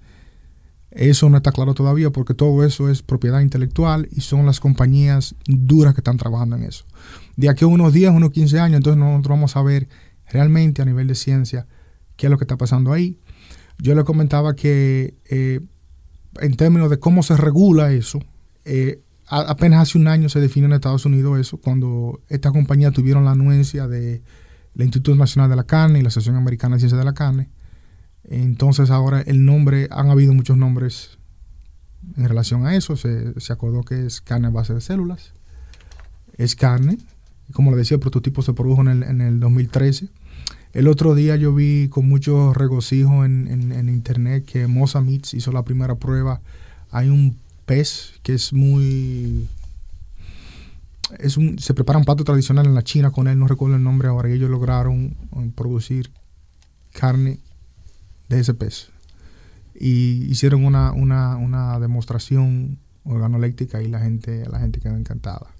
eso 0.90 1.28
no 1.28 1.38
está 1.38 1.50
claro 1.50 1.74
todavía 1.74 2.10
porque 2.10 2.34
todo 2.34 2.64
eso 2.64 2.88
es 2.88 3.02
propiedad 3.02 3.40
intelectual 3.40 4.08
y 4.12 4.20
son 4.20 4.46
las 4.46 4.60
compañías 4.60 5.34
duras 5.46 5.92
que 5.94 6.00
están 6.00 6.18
trabajando 6.18 6.54
en 6.54 6.62
eso. 6.62 6.84
De 7.36 7.48
aquí 7.48 7.64
a 7.64 7.68
unos 7.68 7.92
10, 7.92 8.12
unos 8.12 8.30
15 8.30 8.60
años, 8.60 8.76
entonces 8.76 8.98
nosotros 9.00 9.36
vamos 9.36 9.56
a 9.56 9.62
ver 9.62 9.88
realmente 10.30 10.82
a 10.82 10.84
nivel 10.84 11.08
de 11.08 11.16
ciencia 11.16 11.66
qué 12.16 12.26
es 12.26 12.30
lo 12.30 12.38
que 12.38 12.44
está 12.44 12.56
pasando 12.56 12.92
ahí. 12.92 13.18
Yo 13.78 13.96
le 13.96 14.04
comentaba 14.04 14.54
que 14.54 15.16
eh, 15.28 15.60
en 16.40 16.56
términos 16.56 16.90
de 16.90 16.98
cómo 16.98 17.22
se 17.22 17.36
regula 17.36 17.92
eso, 17.92 18.20
eh, 18.64 19.00
apenas 19.26 19.82
hace 19.82 19.98
un 19.98 20.08
año 20.08 20.28
se 20.28 20.40
definió 20.40 20.66
en 20.66 20.74
Estados 20.74 21.04
Unidos 21.06 21.38
eso, 21.38 21.56
cuando 21.58 22.20
esta 22.28 22.52
compañía 22.52 22.90
tuvieron 22.90 23.24
la 23.24 23.32
anuencia 23.32 23.88
de 23.88 24.22
el 24.74 24.82
Instituto 24.82 25.16
Nacional 25.16 25.48
de 25.48 25.56
la 25.56 25.64
Carne 25.64 26.00
y 26.00 26.02
la 26.02 26.08
Asociación 26.08 26.36
Americana 26.36 26.76
de 26.76 26.80
Ciencia 26.80 26.98
de 26.98 27.04
la 27.04 27.14
Carne. 27.14 27.48
Entonces 28.24 28.90
ahora 28.90 29.20
el 29.20 29.44
nombre, 29.44 29.88
han 29.90 30.10
habido 30.10 30.34
muchos 30.34 30.56
nombres 30.56 31.18
en 32.16 32.28
relación 32.28 32.66
a 32.66 32.74
eso. 32.74 32.96
Se, 32.96 33.38
se 33.40 33.52
acordó 33.52 33.82
que 33.82 34.06
es 34.06 34.20
carne 34.20 34.48
a 34.48 34.50
base 34.50 34.74
de 34.74 34.80
células. 34.80 35.32
Es 36.36 36.56
carne. 36.56 36.98
Como 37.52 37.70
le 37.70 37.76
decía, 37.76 37.96
el 37.96 38.00
prototipo 38.00 38.42
se 38.42 38.54
produjo 38.54 38.80
en 38.82 38.88
el, 38.88 39.02
en 39.04 39.20
el 39.20 39.38
2013. 39.38 40.08
El 40.74 40.88
otro 40.88 41.14
día 41.14 41.36
yo 41.36 41.54
vi 41.54 41.88
con 41.88 42.08
mucho 42.08 42.52
regocijo 42.52 43.24
en, 43.24 43.48
en- 43.72 43.88
internet 43.88 44.44
que 44.44 44.66
Mosa 44.66 45.00
Meats 45.00 45.32
hizo 45.32 45.52
la 45.52 45.62
primera 45.62 45.94
prueba. 45.94 46.40
Hay 46.90 47.08
un 47.08 47.36
pez 47.64 48.14
que 48.22 48.34
es 48.34 48.52
muy... 48.52 49.48
Es 51.20 51.36
un, 51.36 51.58
se 51.60 51.74
prepara 51.74 51.98
un 51.98 52.04
plato 52.04 52.24
tradicional 52.24 52.66
en 52.66 52.74
la 52.74 52.82
China 52.82 53.12
con 53.12 53.28
él, 53.28 53.38
no 53.38 53.46
recuerdo 53.46 53.76
el 53.76 53.84
nombre 53.84 54.08
ahora, 54.08 54.28
y 54.28 54.32
ellos 54.32 54.50
lograron 54.50 55.16
eh, 55.36 55.50
producir 55.54 56.10
carne 56.92 57.38
de 58.28 58.40
ese 58.40 58.52
pez. 58.54 58.88
Y 59.78 60.24
hicieron 60.28 60.64
una, 60.64 60.92
una, 60.92 61.36
una 61.36 61.78
demostración 61.78 62.78
organoléctrica 63.04 63.80
y 63.80 63.88
la 63.88 64.00
gente, 64.00 64.44
la 64.50 64.58
gente 64.58 64.80
quedó 64.80 64.96
encantada. 64.96 65.53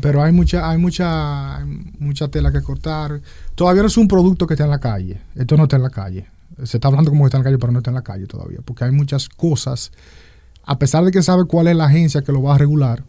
Pero 0.00 0.22
hay 0.22 0.32
mucha, 0.32 0.70
hay 0.70 0.78
mucha, 0.78 1.58
hay 1.58 1.64
mucha 1.98 2.28
tela 2.28 2.52
que 2.52 2.62
cortar. 2.62 3.20
Todavía 3.54 3.82
no 3.82 3.88
es 3.88 3.96
un 3.96 4.08
producto 4.08 4.46
que 4.46 4.54
está 4.54 4.64
en 4.64 4.70
la 4.70 4.78
calle. 4.78 5.20
Esto 5.34 5.56
no 5.56 5.64
está 5.64 5.76
en 5.76 5.82
la 5.82 5.90
calle. 5.90 6.26
Se 6.62 6.76
está 6.76 6.88
hablando 6.88 7.10
como 7.10 7.24
que 7.24 7.28
está 7.28 7.38
en 7.38 7.44
la 7.44 7.50
calle, 7.50 7.58
pero 7.58 7.72
no 7.72 7.78
está 7.78 7.90
en 7.90 7.96
la 7.96 8.02
calle 8.02 8.26
todavía. 8.26 8.60
Porque 8.64 8.84
hay 8.84 8.92
muchas 8.92 9.28
cosas, 9.28 9.92
a 10.64 10.78
pesar 10.78 11.04
de 11.04 11.10
que 11.10 11.22
sabe 11.22 11.44
cuál 11.44 11.68
es 11.68 11.76
la 11.76 11.86
agencia 11.86 12.22
que 12.22 12.32
lo 12.32 12.42
va 12.42 12.54
a 12.54 12.58
regular 12.58 13.04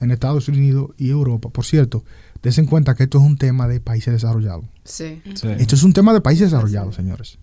en 0.00 0.10
Estados 0.10 0.48
Unidos 0.48 0.90
y 0.96 1.10
Europa. 1.10 1.48
Por 1.50 1.64
cierto, 1.64 2.04
des 2.42 2.58
en 2.58 2.66
cuenta 2.66 2.94
que 2.94 3.04
esto 3.04 3.18
es 3.18 3.24
un 3.24 3.36
tema 3.36 3.68
de 3.68 3.80
países 3.80 4.12
desarrollados. 4.12 4.64
Sí. 4.84 5.20
Sí. 5.34 5.48
Esto 5.58 5.74
es 5.74 5.82
un 5.82 5.92
tema 5.92 6.12
de 6.12 6.20
países 6.20 6.50
desarrollados, 6.50 6.94
señores. 6.94 7.38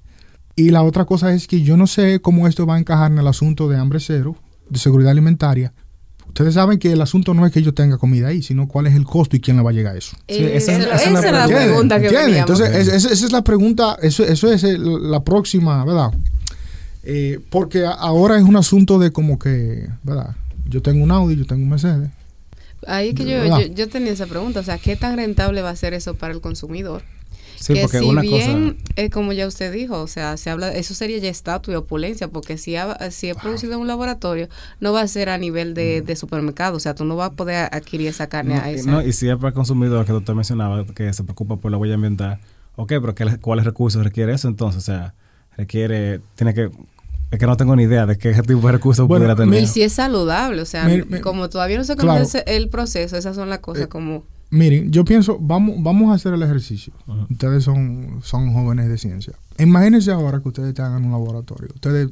Y 0.55 0.69
la 0.69 0.83
otra 0.83 1.05
cosa 1.05 1.33
es 1.33 1.47
que 1.47 1.61
yo 1.61 1.75
no 1.75 1.85
sé 1.85 2.21
cómo 2.21 2.47
esto 2.47 2.65
va 2.65 2.75
a 2.75 2.79
encajar 2.79 3.11
en 3.11 3.17
el 3.17 3.27
asunto 3.27 3.67
de 3.67 3.77
hambre 3.77 3.99
cero, 3.99 4.37
de 4.69 4.79
seguridad 4.79 5.11
alimentaria. 5.11 5.73
Ustedes 6.37 6.53
saben 6.55 6.79
que 6.79 6.91
el 6.91 6.99
asunto 6.99 7.33
no 7.33 7.45
es 7.45 7.53
que 7.53 7.61
yo 7.61 7.73
tenga 7.73 7.97
comida 7.97 8.27
ahí, 8.27 8.43
sino 8.43 8.67
cuál 8.67 8.87
es 8.87 8.93
el 8.95 9.05
costo 9.05 9.37
y 9.37 9.39
quién 9.39 9.55
le 9.55 9.63
va 9.63 9.69
a 9.69 9.73
llegar 9.73 9.95
a 9.95 9.97
eso. 9.97 10.17
Sí, 10.27 10.35
esa 10.43 10.73
es- 10.73 10.79
Esa 10.79 10.95
esa 10.95 11.05
es 11.05 11.11
la 11.13 11.19
es 11.19 11.31
la 11.31 11.45
pregunta. 11.47 11.97
pregunta 11.97 12.01
que. 12.01 12.37
Entonces, 12.39 12.69
es- 12.75 12.87
esa, 12.89 13.09
esa 13.13 13.25
es 13.25 13.31
la 13.31 13.41
pregunta, 13.41 13.97
eso, 14.01 14.25
eso 14.25 14.51
es 14.51 14.65
el- 14.65 15.09
la 15.09 15.23
próxima, 15.23 15.85
¿verdad? 15.85 16.11
Eh, 17.03 17.39
porque 17.49 17.85
ahora 17.85 18.35
es 18.37 18.43
un 18.43 18.57
asunto 18.57 18.99
de 18.99 19.11
como 19.11 19.39
que, 19.39 19.87
¿verdad? 20.03 20.35
Yo 20.67 20.81
tengo 20.81 21.05
un 21.05 21.11
Audi, 21.11 21.37
yo 21.37 21.45
tengo 21.45 21.63
un 21.63 21.69
Mercedes. 21.69 22.09
Ahí 22.85 23.13
que 23.13 23.23
yo, 23.23 23.45
yo, 23.45 23.61
yo 23.73 23.87
tenía 23.87 24.11
esa 24.11 24.25
pregunta, 24.27 24.59
o 24.59 24.63
sea, 24.63 24.77
¿qué 24.77 24.97
tan 24.97 25.15
rentable 25.15 25.61
va 25.61 25.69
a 25.69 25.75
ser 25.77 25.93
eso 25.93 26.15
para 26.15 26.33
el 26.33 26.41
consumidor? 26.41 27.03
Sí, 27.65 27.73
que 27.73 27.81
porque 27.81 27.99
si 27.99 28.05
una 28.05 28.21
bien, 28.21 28.73
cosa. 28.73 28.93
eh, 28.95 29.09
como 29.09 29.33
ya 29.33 29.47
usted 29.47 29.71
dijo, 29.73 29.99
o 30.01 30.07
sea, 30.07 30.37
se 30.37 30.49
habla, 30.49 30.71
eso 30.73 30.93
sería 30.93 31.17
ya 31.17 31.29
estatus 31.29 31.73
y 31.73 31.75
opulencia, 31.77 32.27
porque 32.27 32.57
si, 32.57 32.75
ha- 32.75 33.09
si 33.11 33.29
es 33.29 33.37
producido 33.37 33.73
en 33.73 33.79
un 33.79 33.87
laboratorio, 33.87 34.49
no 34.79 34.93
va 34.93 35.01
a 35.01 35.07
ser 35.07 35.29
a 35.29 35.37
nivel 35.37 35.73
de, 35.73 36.01
de 36.01 36.15
supermercado, 36.15 36.77
o 36.77 36.79
sea, 36.79 36.93
tú 36.93 37.05
no 37.05 37.15
vas 37.15 37.31
a 37.31 37.33
poder 37.33 37.69
adquirir 37.71 38.07
esa 38.07 38.27
carne 38.27 38.55
No, 38.55 38.61
a 38.61 38.71
y, 38.71 38.75
esa. 38.75 38.91
no, 38.91 39.01
y 39.01 39.13
si 39.13 39.27
es 39.29 39.35
para 39.37 39.47
el 39.49 39.53
consumidor 39.55 40.05
que 40.05 40.13
usted 40.13 40.33
mencionaba 40.33 40.85
que 40.85 41.11
se 41.13 41.23
preocupa 41.23 41.57
por 41.57 41.71
la 41.71 41.77
huella 41.77 41.95
ambiental, 41.95 42.39
ok, 42.75 42.87
pero 43.01 43.15
¿qué, 43.15 43.37
¿cuáles 43.39 43.65
recursos 43.65 44.03
requiere 44.03 44.33
eso 44.33 44.47
entonces? 44.47 44.83
O 44.83 44.85
sea, 44.85 45.13
requiere, 45.57 46.19
tiene 46.35 46.53
que, 46.53 46.69
es 47.31 47.39
que 47.39 47.47
no 47.47 47.57
tengo 47.57 47.75
ni 47.75 47.83
idea 47.83 48.05
de 48.05 48.17
qué 48.17 48.31
tipo 48.43 48.67
de 48.67 48.73
recursos 48.73 49.07
Bueno, 49.07 49.25
pudiera 49.25 49.35
tener. 49.35 49.63
y 49.63 49.67
si 49.67 49.81
es 49.81 49.93
saludable, 49.93 50.61
o 50.61 50.65
sea, 50.65 50.87
como 51.23 51.49
todavía 51.49 51.77
no 51.77 51.83
se 51.83 51.95
claro. 51.95 52.13
conoce 52.19 52.43
el 52.45 52.69
proceso, 52.69 53.17
esas 53.17 53.35
son 53.35 53.49
las 53.49 53.59
cosas 53.59 53.85
Eh, 53.85 53.87
como... 53.87 54.23
Miren, 54.51 54.91
yo 54.91 55.03
pienso, 55.05 55.37
vamos, 55.39 55.75
vamos 55.81 56.11
a 56.11 56.13
hacer 56.15 56.33
el 56.33 56.43
ejercicio. 56.43 56.93
Ajá. 57.07 57.27
Ustedes 57.29 57.63
son, 57.63 58.19
son 58.23 58.53
jóvenes 58.53 58.87
de 58.87 58.97
ciencia. 58.97 59.33
Imagínense 59.57 60.11
ahora 60.11 60.39
que 60.39 60.47
ustedes 60.49 60.69
están 60.69 60.97
en 60.97 61.05
un 61.05 61.11
laboratorio. 61.11 61.69
Ustedes 61.73 62.09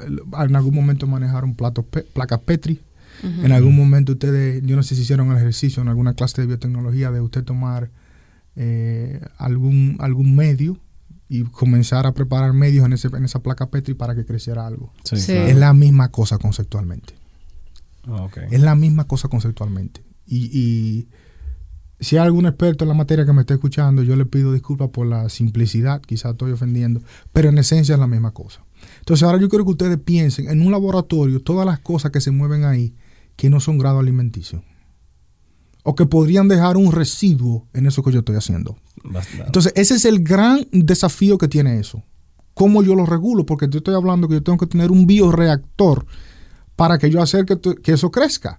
eh, 0.00 0.06
en 0.44 0.56
algún 0.56 0.74
momento 0.74 1.06
manejaron 1.06 1.54
platos, 1.54 1.84
pe- 1.86 2.02
placas 2.04 2.40
Petri. 2.40 2.80
En 3.22 3.50
algún 3.50 3.74
momento 3.74 4.12
ustedes, 4.12 4.62
yo 4.62 4.76
no 4.76 4.82
sé 4.82 4.94
si 4.94 5.00
hicieron 5.00 5.30
el 5.30 5.38
ejercicio 5.38 5.82
en 5.82 5.88
alguna 5.88 6.12
clase 6.12 6.42
de 6.42 6.48
biotecnología 6.48 7.10
de 7.10 7.22
usted 7.22 7.44
tomar 7.44 7.90
eh, 8.56 9.20
algún, 9.38 9.96
algún 10.00 10.36
medio 10.36 10.78
y 11.28 11.42
comenzar 11.44 12.06
a 12.06 12.12
preparar 12.12 12.52
medios 12.52 12.84
en, 12.84 12.92
ese, 12.92 13.08
en 13.08 13.24
esa 13.24 13.40
placa 13.40 13.70
Petri 13.70 13.94
para 13.94 14.14
que 14.14 14.26
creciera 14.26 14.66
algo. 14.66 14.92
Sí, 15.04 15.16
Sí. 15.16 15.32
claro. 15.32 15.46
Es 15.48 15.56
la 15.56 15.72
misma 15.72 16.10
cosa 16.10 16.36
conceptualmente. 16.36 17.14
Ah, 18.06 18.22
ok. 18.22 18.36
Es 18.50 18.60
la 18.60 18.74
misma 18.74 19.04
cosa 19.04 19.28
conceptualmente. 19.28 20.02
Y, 20.26 20.50
y 20.52 21.08
si 22.00 22.16
hay 22.16 22.24
algún 22.24 22.46
experto 22.46 22.84
en 22.84 22.88
la 22.88 22.94
materia 22.94 23.24
que 23.24 23.32
me 23.32 23.40
esté 23.40 23.54
escuchando, 23.54 24.02
yo 24.02 24.16
le 24.16 24.26
pido 24.26 24.52
disculpas 24.52 24.90
por 24.90 25.06
la 25.06 25.28
simplicidad, 25.28 26.00
quizás 26.02 26.32
estoy 26.32 26.52
ofendiendo, 26.52 27.00
pero 27.32 27.48
en 27.48 27.58
esencia 27.58 27.94
es 27.94 27.98
la 27.98 28.06
misma 28.06 28.32
cosa. 28.32 28.64
Entonces 28.98 29.22
ahora 29.24 29.38
yo 29.38 29.48
quiero 29.48 29.64
que 29.64 29.70
ustedes 29.72 29.98
piensen 29.98 30.48
en 30.50 30.60
un 30.60 30.70
laboratorio 30.70 31.40
todas 31.40 31.64
las 31.66 31.80
cosas 31.80 32.10
que 32.12 32.20
se 32.20 32.30
mueven 32.30 32.64
ahí 32.64 32.94
que 33.36 33.48
no 33.50 33.60
son 33.60 33.78
grado 33.78 33.98
alimenticio. 33.98 34.62
O 35.82 35.94
que 35.94 36.04
podrían 36.06 36.48
dejar 36.48 36.76
un 36.76 36.90
residuo 36.90 37.66
en 37.72 37.86
eso 37.86 38.02
que 38.02 38.10
yo 38.12 38.18
estoy 38.18 38.34
haciendo. 38.36 38.76
Bastante. 39.04 39.44
Entonces, 39.46 39.72
ese 39.76 39.94
es 39.94 40.04
el 40.04 40.24
gran 40.24 40.66
desafío 40.72 41.38
que 41.38 41.46
tiene 41.46 41.78
eso. 41.78 42.02
¿Cómo 42.54 42.82
yo 42.82 42.94
lo 42.96 43.06
regulo? 43.06 43.46
Porque 43.46 43.68
yo 43.70 43.78
estoy 43.78 43.94
hablando 43.94 44.26
que 44.26 44.34
yo 44.34 44.42
tengo 44.42 44.58
que 44.58 44.66
tener 44.66 44.90
un 44.90 45.06
bioreactor 45.06 46.04
para 46.74 46.98
que 46.98 47.08
yo 47.08 47.22
hacer 47.22 47.44
que, 47.46 47.92
eso 47.92 48.10
crezca. 48.10 48.58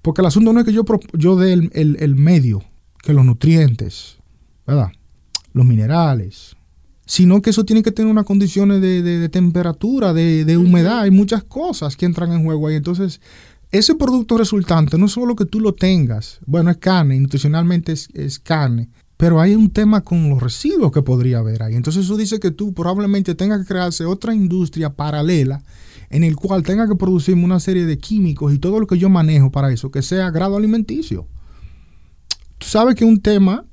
Porque 0.00 0.22
el 0.22 0.26
asunto 0.26 0.52
no 0.52 0.60
es 0.60 0.66
que 0.66 0.72
yo, 0.72 0.82
yo 1.12 1.36
dé 1.36 1.52
el, 1.52 1.70
el- 1.74 1.96
el 2.00 2.14
medio, 2.16 2.62
que 3.02 3.12
los 3.12 3.24
nutrientes, 3.24 4.16
¿verdad? 4.66 4.88
Los 5.52 5.66
minerales, 5.66 6.56
sino 7.04 7.42
que 7.42 7.50
eso 7.50 7.64
tiene 7.64 7.82
que 7.82 7.92
tener 7.92 8.10
unas 8.10 8.24
condiciones 8.24 8.80
de, 8.80 9.02
de- 9.02 9.18
de 9.18 9.28
temperatura, 9.28 10.12
de, 10.12 10.44
de 10.44 10.56
humedad, 10.56 11.00
hay 11.00 11.10
muchas 11.10 11.42
cosas 11.44 11.96
que 11.96 12.06
entran 12.06 12.32
en 12.32 12.44
juego 12.44 12.68
ahí. 12.68 12.76
Entonces, 12.76 13.20
ese 13.70 13.94
producto 13.96 14.38
resultante 14.38 14.96
no 14.98 15.06
es 15.06 15.12
solo 15.12 15.34
que 15.34 15.44
tú 15.44 15.58
lo 15.60 15.74
tengas, 15.74 16.38
bueno, 16.46 16.70
es 16.70 16.76
carne, 16.78 17.18
nutricionalmente 17.18 17.92
es, 17.92 18.08
es 18.14 18.38
carne, 18.38 18.88
pero 19.16 19.40
hay 19.40 19.54
un 19.54 19.70
tema 19.70 20.00
con 20.02 20.28
los 20.30 20.42
residuos 20.42 20.92
que 20.92 21.02
podría 21.02 21.38
haber 21.38 21.62
ahí. 21.62 21.74
Entonces 21.74 22.04
eso 22.04 22.16
dice 22.16 22.38
que 22.40 22.50
tú 22.50 22.72
probablemente 22.74 23.34
tengas 23.34 23.60
que 23.60 23.66
crearse 23.66 24.04
otra 24.04 24.34
industria 24.34 24.90
paralela 24.90 25.62
en 26.10 26.24
el 26.24 26.36
cual 26.36 26.62
tenga 26.62 26.86
que 26.88 26.96
producirme 26.96 27.44
una 27.44 27.60
serie 27.60 27.86
de 27.86 27.98
químicos 27.98 28.52
y 28.52 28.58
todo 28.58 28.78
lo 28.80 28.86
que 28.86 28.98
yo 28.98 29.08
manejo 29.08 29.50
para 29.50 29.72
eso, 29.72 29.90
que 29.90 30.02
sea 30.02 30.30
grado 30.30 30.56
alimenticio. 30.56 31.26
Tú 32.62 32.68
sabes 32.68 32.94
que 32.94 33.04
un 33.04 33.20
tema 33.20 33.64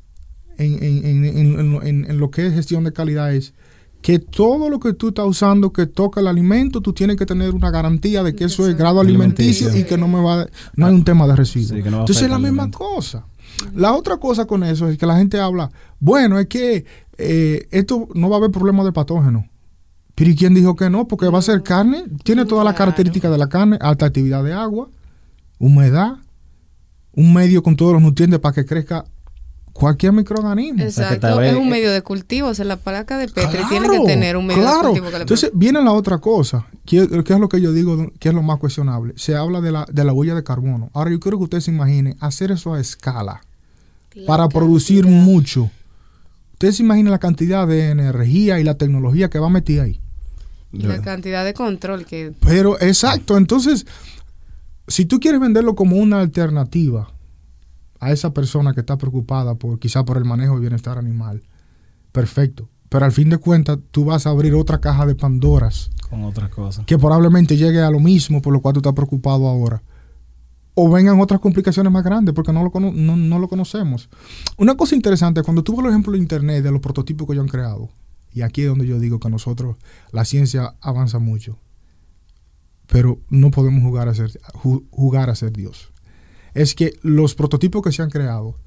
en, 0.57 0.83
en- 0.83 1.05
en- 1.05 1.25
en- 1.25 1.59
en 1.59 1.71
lo- 1.71 1.83
en- 1.83 2.05
en 2.09 2.17
lo 2.17 2.31
que 2.31 2.47
es 2.47 2.53
gestión 2.53 2.83
de 2.83 2.91
calidad 2.91 3.33
es 3.33 3.53
que 4.01 4.17
todo 4.19 4.69
lo 4.69 4.79
que 4.79 4.93
tú 4.93 5.09
estás 5.09 5.25
usando 5.25 5.71
que 5.73 5.85
toca 5.85 6.21
el 6.21 6.27
alimento, 6.27 6.81
tú 6.81 6.93
tienes 6.93 7.17
que 7.17 7.25
tener 7.25 7.53
una 7.53 7.69
garantía 7.69 8.23
de 8.23 8.33
que 8.33 8.45
eso 8.45 8.67
es 8.67 8.75
grado 8.77 8.99
alimenticio 9.01 9.67
y 9.75 9.83
que 9.83 9.97
no 9.97 10.07
me 10.07 10.21
va, 10.21 10.47
no 10.75 10.85
hay 10.87 10.93
un 10.93 11.03
tema 11.03 11.27
de 11.27 11.35
residuos. 11.35 11.69
Sí, 11.69 11.81
no 11.91 11.99
Entonces 11.99 12.23
es 12.23 12.29
la 12.29 12.39
misma 12.39 12.71
cosa. 12.71 13.25
La 13.75 13.93
otra 13.93 14.17
cosa 14.17 14.45
con 14.45 14.63
eso 14.63 14.87
es 14.87 14.97
que 14.97 15.05
la 15.05 15.17
gente 15.17 15.39
habla, 15.39 15.69
bueno, 15.99 16.39
es 16.39 16.47
que 16.47 16.85
eh, 17.17 17.67
esto 17.71 18.07
no 18.15 18.29
va 18.29 18.37
a 18.37 18.39
haber 18.39 18.51
problema 18.51 18.83
de 18.85 18.93
patógeno. 18.93 19.47
Pero 20.15 20.29
¿y 20.31 20.35
quién 20.35 20.53
dijo 20.53 20.75
que 20.77 20.89
no? 20.89 21.07
Porque 21.07 21.27
va 21.27 21.39
a 21.39 21.41
ser 21.41 21.61
carne, 21.61 22.05
tiene 22.23 22.45
todas 22.45 22.63
las 22.65 22.75
características 22.75 23.31
de 23.31 23.37
la 23.37 23.47
carne, 23.49 23.77
alta 23.81 24.05
actividad 24.05 24.43
de 24.45 24.53
agua, 24.53 24.89
humedad, 25.59 26.17
un 27.13 27.33
medio 27.33 27.61
con 27.63 27.75
todos 27.75 27.93
los 27.93 28.01
nutrientes 28.01 28.39
para 28.39 28.53
que 28.53 28.65
crezca 28.65 29.05
cualquier 29.73 30.11
microorganismo. 30.11 30.83
Exacto, 30.83 31.19
tal 31.21 31.39
vez- 31.39 31.53
es 31.53 31.57
un 31.57 31.69
medio 31.69 31.91
de 31.91 32.01
cultivo, 32.01 32.49
o 32.49 32.53
sea, 32.53 32.65
la 32.65 32.75
placa 32.77 33.17
de 33.17 33.27
Petri 33.27 33.43
Claro, 33.59 33.67
tiene 33.69 33.89
que 33.89 34.05
tener 34.05 34.35
un 34.35 34.45
medio 34.45 34.61
de 34.65 34.73
cultivo 34.81 35.05
que 35.07 35.11
le 35.13 35.21
Entonces 35.21 35.51
viene 35.53 35.81
la 35.81 35.91
otra 35.93 36.17
cosa, 36.17 36.67
que, 36.85 37.07
que 37.23 37.33
es 37.33 37.39
lo 37.39 37.47
que 37.49 37.61
yo 37.61 37.71
digo, 37.71 38.11
que 38.19 38.29
es 38.29 38.35
lo 38.35 38.41
más 38.41 38.59
cuestionable. 38.59 39.13
Se 39.15 39.35
habla 39.35 39.61
de 39.61 39.71
la, 39.71 39.85
de 39.91 40.03
la 40.03 40.11
huella 40.11 40.35
de 40.35 40.43
carbono. 40.43 40.89
Ahora 40.93 41.11
yo 41.11 41.19
quiero 41.19 41.37
que 41.37 41.43
ustedes 41.45 41.63
se 41.65 41.71
imaginen 41.71 42.15
hacer 42.19 42.51
eso 42.51 42.73
a 42.73 42.79
escala 42.81 43.41
La 44.15 44.25
para 44.27 44.49
producir 44.49 45.05
mucho. 45.05 45.69
Ustedes 46.53 46.75
se 46.75 46.83
imaginen 46.83 47.11
la 47.11 47.19
cantidad 47.19 47.65
de 47.65 47.91
energía 47.91 48.59
y 48.59 48.65
la 48.65 48.73
tecnología 48.75 49.29
que 49.29 49.39
va 49.39 49.47
a 49.47 49.51
meter 49.51 49.79
ahí. 49.79 50.01
y 50.73 50.79
la 50.83 51.01
cantidad 51.01 51.45
de 51.45 51.53
control 51.53 52.05
que 52.05 52.33
Pero 52.45 52.77
exacto, 52.81 53.37
entonces, 53.37 53.85
si 54.89 55.05
tú 55.05 55.19
quieres 55.19 55.39
venderlo 55.39 55.75
como 55.75 55.95
una 55.95 56.19
alternativa 56.19 57.11
a 58.01 58.11
esa 58.11 58.33
persona 58.33 58.73
que 58.73 58.81
está 58.81 58.97
preocupada 58.97 59.55
por 59.55 59.79
quizá 59.79 60.03
por 60.05 60.17
el 60.17 60.25
manejo 60.25 60.55
de 60.55 60.61
bienestar 60.61 60.97
animal, 60.97 61.43
perfecto. 62.11 62.69
Pero 62.89 63.05
al 63.05 63.11
fin 63.11 63.29
de 63.29 63.37
cuentas, 63.37 63.77
tú 63.91 64.05
vas 64.05 64.25
a 64.25 64.31
abrir 64.31 64.53
otra 64.55 64.79
caja 64.81 65.05
de 65.05 65.13
Pandoras 65.15 65.91
Con 66.09 66.23
otras 66.23 66.49
cosas. 66.49 66.85
que 66.85 66.97
probablemente 66.97 67.55
llegue 67.55 67.81
a 67.81 67.91
lo 67.91 67.99
mismo 67.99 68.41
por 68.41 68.51
lo 68.51 68.61
cual 68.61 68.73
tú 68.73 68.79
estás 68.79 68.93
preocupado 68.93 69.47
ahora. 69.47 69.83
O 70.73 70.89
vengan 70.89 71.19
otras 71.19 71.39
complicaciones 71.39 71.91
más 71.91 72.03
grandes 72.03 72.33
porque 72.33 72.51
no 72.53 72.63
lo, 72.63 72.71
cono- 72.71 72.91
no, 72.93 73.15
no 73.15 73.37
lo 73.37 73.47
conocemos. 73.47 74.09
Una 74.57 74.75
cosa 74.75 74.95
interesante, 74.95 75.43
cuando 75.43 75.61
tú 75.63 75.73
ves, 75.73 75.81
por 75.81 75.89
ejemplo, 75.91 76.15
internet 76.15 76.63
de 76.63 76.71
los 76.71 76.79
prototipos 76.81 77.27
que 77.27 77.33
ellos 77.33 77.43
han 77.43 77.49
creado, 77.49 77.89
y 78.31 78.41
aquí 78.41 78.61
es 78.61 78.69
donde 78.69 78.87
yo 78.87 78.97
digo 78.99 79.19
que 79.19 79.29
nosotros, 79.29 79.75
la 80.11 80.23
ciencia 80.25 80.75
avanza 80.81 81.19
mucho, 81.19 81.59
pero 82.91 83.19
no 83.29 83.51
podemos 83.51 83.83
jugar 83.83 84.07
a 84.09 84.15
ser, 84.15 84.31
ju- 84.53 84.85
jugar 84.91 85.29
a 85.29 85.35
ser 85.35 85.51
Dios. 85.53 85.91
Es 86.53 86.73
que 86.75 86.93
los 87.03 87.35
prototipos 87.35 87.83
que 87.83 87.91
se 87.91 88.01
han 88.01 88.09
creado, 88.09 88.57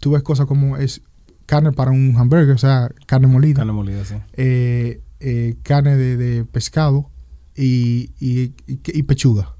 tú 0.00 0.12
ves 0.12 0.22
cosas 0.22 0.46
como 0.46 0.76
es 0.76 1.02
carne 1.46 1.72
para 1.72 1.90
un 1.90 2.14
hamburger, 2.16 2.54
o 2.54 2.58
sea, 2.58 2.90
carne 3.06 3.26
molida 3.26 3.56
Carne 3.56 3.72
molida, 3.72 4.04
sí. 4.04 4.14
eh, 4.34 5.00
eh, 5.20 5.56
carne 5.62 5.96
de, 5.96 6.16
de 6.16 6.44
pescado 6.44 7.10
y, 7.56 8.12
y- 8.20 8.54
y- 8.66 8.80
y 8.86 9.02
pechuga. 9.02 9.56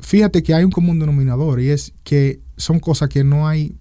Fíjate 0.00 0.42
que 0.42 0.54
hay 0.54 0.64
un 0.64 0.70
común 0.72 0.98
denominador 0.98 1.60
y 1.60 1.68
es 1.70 1.92
que 2.02 2.40
son 2.56 2.80
cosas 2.80 3.08
que 3.08 3.22
no 3.22 3.46
hay 3.46 3.76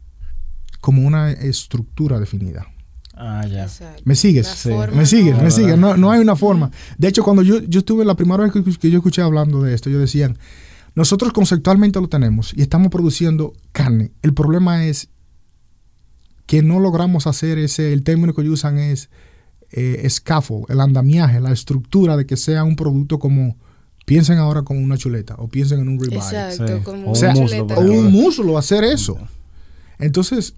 como 0.82 1.06
una 1.08 1.32
estructura 1.32 2.20
definida. 2.20 2.68
Ah, 3.14 3.46
ya. 3.46 3.64
Exacto. 3.64 4.02
¿Me 4.06 4.16
sigues? 4.16 4.48
Sí. 4.48 4.70
Me 4.94 5.06
sigues, 5.06 5.36
no- 5.38 5.44
me 5.44 5.52
sigues. 5.52 5.78
No, 5.78 5.98
no 5.98 6.12
hay 6.12 6.22
una 6.22 6.36
forma. 6.36 6.72
De 6.98 7.08
hecho, 7.08 7.24
cuando 7.24 7.42
yo, 7.44 7.60
yo 7.62 7.80
estuve 7.80 8.06
la 8.06 8.16
primera 8.16 8.44
vez 8.44 8.52
que, 8.54 8.64
que 8.64 8.90
yo 8.90 8.98
escuché 9.00 9.22
hablando 9.22 9.62
de 9.62 9.74
esto, 9.74 9.90
yo 9.90 10.00
decían, 10.00 10.38
nosotros 10.96 11.32
conceptualmente 11.34 12.00
lo 12.02 12.08
tenemos 12.10 12.54
y 12.56 12.62
estamos 12.62 12.90
produciendo 12.90 13.54
carne. 13.72 14.12
El 14.22 14.34
problema 14.34 14.86
es 14.86 15.10
que 16.46 16.62
no 16.64 16.80
logramos 16.80 17.28
hacer 17.28 17.58
ese, 17.58 17.94
el 17.94 18.04
término 18.04 18.34
que 18.34 18.42
ellos 18.42 18.54
usan 18.56 18.78
es 18.78 19.10
eh, 19.72 20.06
scaffold, 20.10 20.70
el 20.70 20.82
andamiaje, 20.82 21.40
la 21.40 21.52
estructura 21.52 22.18
de 22.18 22.26
que 22.26 22.36
sea 22.36 22.64
un 22.66 22.76
producto 22.76 23.20
como, 23.20 23.56
piensen 24.06 24.38
ahora 24.38 24.64
como 24.64 24.82
una 24.82 24.98
chuleta 24.98 25.36
o 25.38 25.48
piensen 25.48 25.80
en 25.80 25.88
un 25.90 26.00
ribeye. 26.00 26.18
Exacto, 26.18 26.68
Sí. 26.78 26.84
como 26.84 27.12
O 27.12 27.18
una 27.18 27.30
un 27.34 27.40
muslo, 27.42 27.58
chuleta. 27.58 27.76
O 27.80 27.82
un 27.84 28.12
muslo, 28.12 28.58
hacer 28.58 28.84
eso. 28.84 29.18
Entonces, 30.00 30.56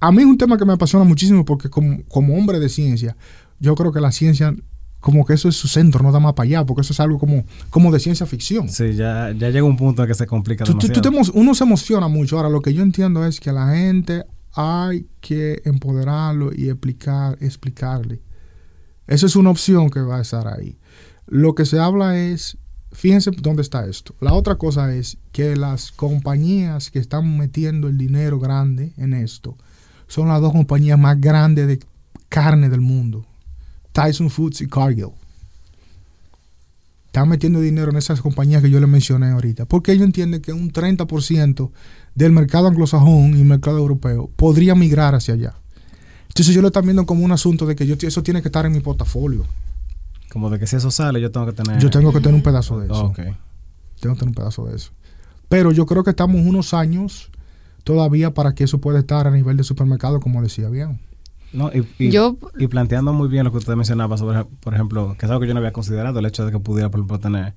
a 0.00 0.10
mí 0.12 0.18
es 0.22 0.26
un 0.26 0.38
tema 0.38 0.56
que 0.58 0.64
me 0.64 0.72
apasiona 0.72 1.04
muchísimo 1.04 1.44
porque 1.44 1.68
como, 1.68 2.02
como 2.08 2.34
hombre 2.36 2.58
de 2.58 2.68
ciencia, 2.68 3.16
yo 3.58 3.74
creo 3.74 3.92
que 3.92 4.00
la 4.00 4.10
ciencia, 4.12 4.54
como 5.00 5.24
que 5.26 5.34
eso 5.34 5.48
es 5.48 5.56
su 5.56 5.68
centro, 5.68 6.02
no 6.02 6.10
da 6.12 6.20
más 6.20 6.32
para 6.34 6.46
allá, 6.46 6.64
porque 6.66 6.80
eso 6.82 6.92
es 6.92 7.00
algo 7.00 7.18
como, 7.18 7.44
como 7.70 7.92
de 7.92 8.00
ciencia 8.00 8.24
ficción. 8.26 8.68
Sí, 8.68 8.94
ya, 8.94 9.32
ya 9.32 9.50
llega 9.50 9.64
un 9.64 9.76
punto 9.76 10.02
en 10.02 10.08
que 10.08 10.14
se 10.14 10.26
complica 10.26 10.64
Tú- 10.64 10.72
tú- 10.72 10.78
tú 10.88 11.00
demasiado. 11.00 11.10
te 11.24 11.30
emo- 11.32 11.40
uno 11.42 11.54
se 11.54 11.64
emociona 11.64 12.08
mucho. 12.08 12.36
Ahora, 12.36 12.48
lo 12.48 12.62
que 12.62 12.72
yo 12.74 12.82
entiendo 12.82 13.24
es 13.26 13.38
que 13.40 13.50
a 13.50 13.52
la 13.52 13.74
gente 13.74 14.24
hay 14.54 15.06
que 15.20 15.62
empoderarlo 15.64 16.50
y 16.54 16.68
explicar, 16.70 17.36
explicarle. 17.40 18.20
Esa 19.06 19.26
es 19.26 19.36
una 19.36 19.50
opción 19.50 19.90
que 19.90 20.00
va 20.00 20.18
a 20.18 20.22
estar 20.22 20.46
ahí. 20.48 20.78
Lo 21.26 21.54
que 21.54 21.66
se 21.66 21.78
habla 21.78 22.18
es, 22.18 22.56
fíjense 22.92 23.30
dónde 23.32 23.62
está 23.62 23.86
esto. 23.86 24.14
La 24.20 24.32
otra 24.34 24.56
cosa 24.56 24.94
es 24.94 25.18
que 25.32 25.56
las 25.56 25.92
compañías 25.92 26.90
que 26.90 26.98
están 26.98 27.36
metiendo 27.38 27.88
el 27.88 27.98
dinero 27.98 28.38
grande 28.40 28.92
en 28.96 29.14
esto 29.14 29.56
son 30.10 30.26
las 30.26 30.40
dos 30.40 30.50
compañías 30.50 30.98
más 30.98 31.20
grandes 31.20 31.68
de 31.68 31.78
carne 32.28 32.68
del 32.68 32.80
mundo. 32.80 33.24
Tyson 33.92 34.28
Foods 34.28 34.60
y 34.60 34.66
Cargill. 34.66 35.10
Están 37.06 37.28
metiendo 37.28 37.60
dinero 37.60 37.92
en 37.92 37.96
esas 37.96 38.20
compañías 38.20 38.60
que 38.60 38.70
yo 38.70 38.80
les 38.80 38.88
mencioné 38.88 39.30
ahorita. 39.30 39.66
Porque 39.66 39.92
ellos 39.92 40.04
entienden 40.04 40.42
que 40.42 40.52
un 40.52 40.72
30% 40.72 41.70
del 42.16 42.32
mercado 42.32 42.66
anglosajón 42.66 43.38
y 43.38 43.44
mercado 43.44 43.78
europeo 43.78 44.28
podría 44.34 44.74
migrar 44.74 45.14
hacia 45.14 45.34
allá. 45.34 45.54
Entonces 46.26 46.56
yo 46.56 46.60
lo 46.60 46.68
están 46.68 46.84
viendo 46.84 47.06
como 47.06 47.24
un 47.24 47.30
asunto 47.30 47.64
de 47.64 47.76
que 47.76 47.86
yo, 47.86 47.94
eso 48.00 48.22
tiene 48.24 48.42
que 48.42 48.48
estar 48.48 48.66
en 48.66 48.72
mi 48.72 48.80
portafolio. 48.80 49.46
Como 50.32 50.50
de 50.50 50.58
que 50.58 50.66
si 50.66 50.74
eso 50.74 50.90
sale, 50.90 51.20
yo 51.20 51.30
tengo 51.30 51.46
que 51.46 51.52
tener. 51.52 51.78
Yo 51.78 51.88
tengo 51.88 52.12
que 52.12 52.18
tener 52.18 52.34
un 52.34 52.42
pedazo 52.42 52.80
de 52.80 52.86
eso. 52.86 53.12
Tengo 53.14 54.14
que 54.14 54.20
tener 54.20 54.28
un 54.28 54.34
pedazo 54.34 54.66
de 54.66 54.74
eso. 54.74 54.90
Pero 55.48 55.70
yo 55.70 55.86
creo 55.86 56.02
que 56.02 56.10
estamos 56.10 56.44
unos 56.44 56.74
años 56.74 57.30
todavía 57.84 58.32
para 58.32 58.54
que 58.54 58.64
eso 58.64 58.78
pueda 58.78 58.98
estar 58.98 59.26
a 59.26 59.30
nivel 59.30 59.56
de 59.56 59.64
supermercado, 59.64 60.20
como 60.20 60.42
decía 60.42 60.68
bien. 60.68 60.98
No, 61.52 61.70
y, 61.72 61.84
y- 61.98 62.10
Yo- 62.10 62.36
y 62.58 62.68
planteando 62.68 63.12
muy 63.12 63.28
bien 63.28 63.44
lo 63.44 63.50
que 63.50 63.58
usted 63.58 63.74
mencionaba 63.74 64.16
sobre, 64.16 64.44
por 64.60 64.72
ejemplo, 64.74 65.16
que 65.18 65.26
es 65.26 65.30
algo 65.30 65.40
que 65.40 65.48
yo 65.48 65.54
no 65.54 65.58
había 65.58 65.72
considerado, 65.72 66.18
el 66.20 66.26
hecho 66.26 66.44
de 66.46 66.52
que 66.52 66.58
pudiera, 66.60 66.90
por 66.90 67.00
ejemplo, 67.00 67.18
tener 67.18 67.54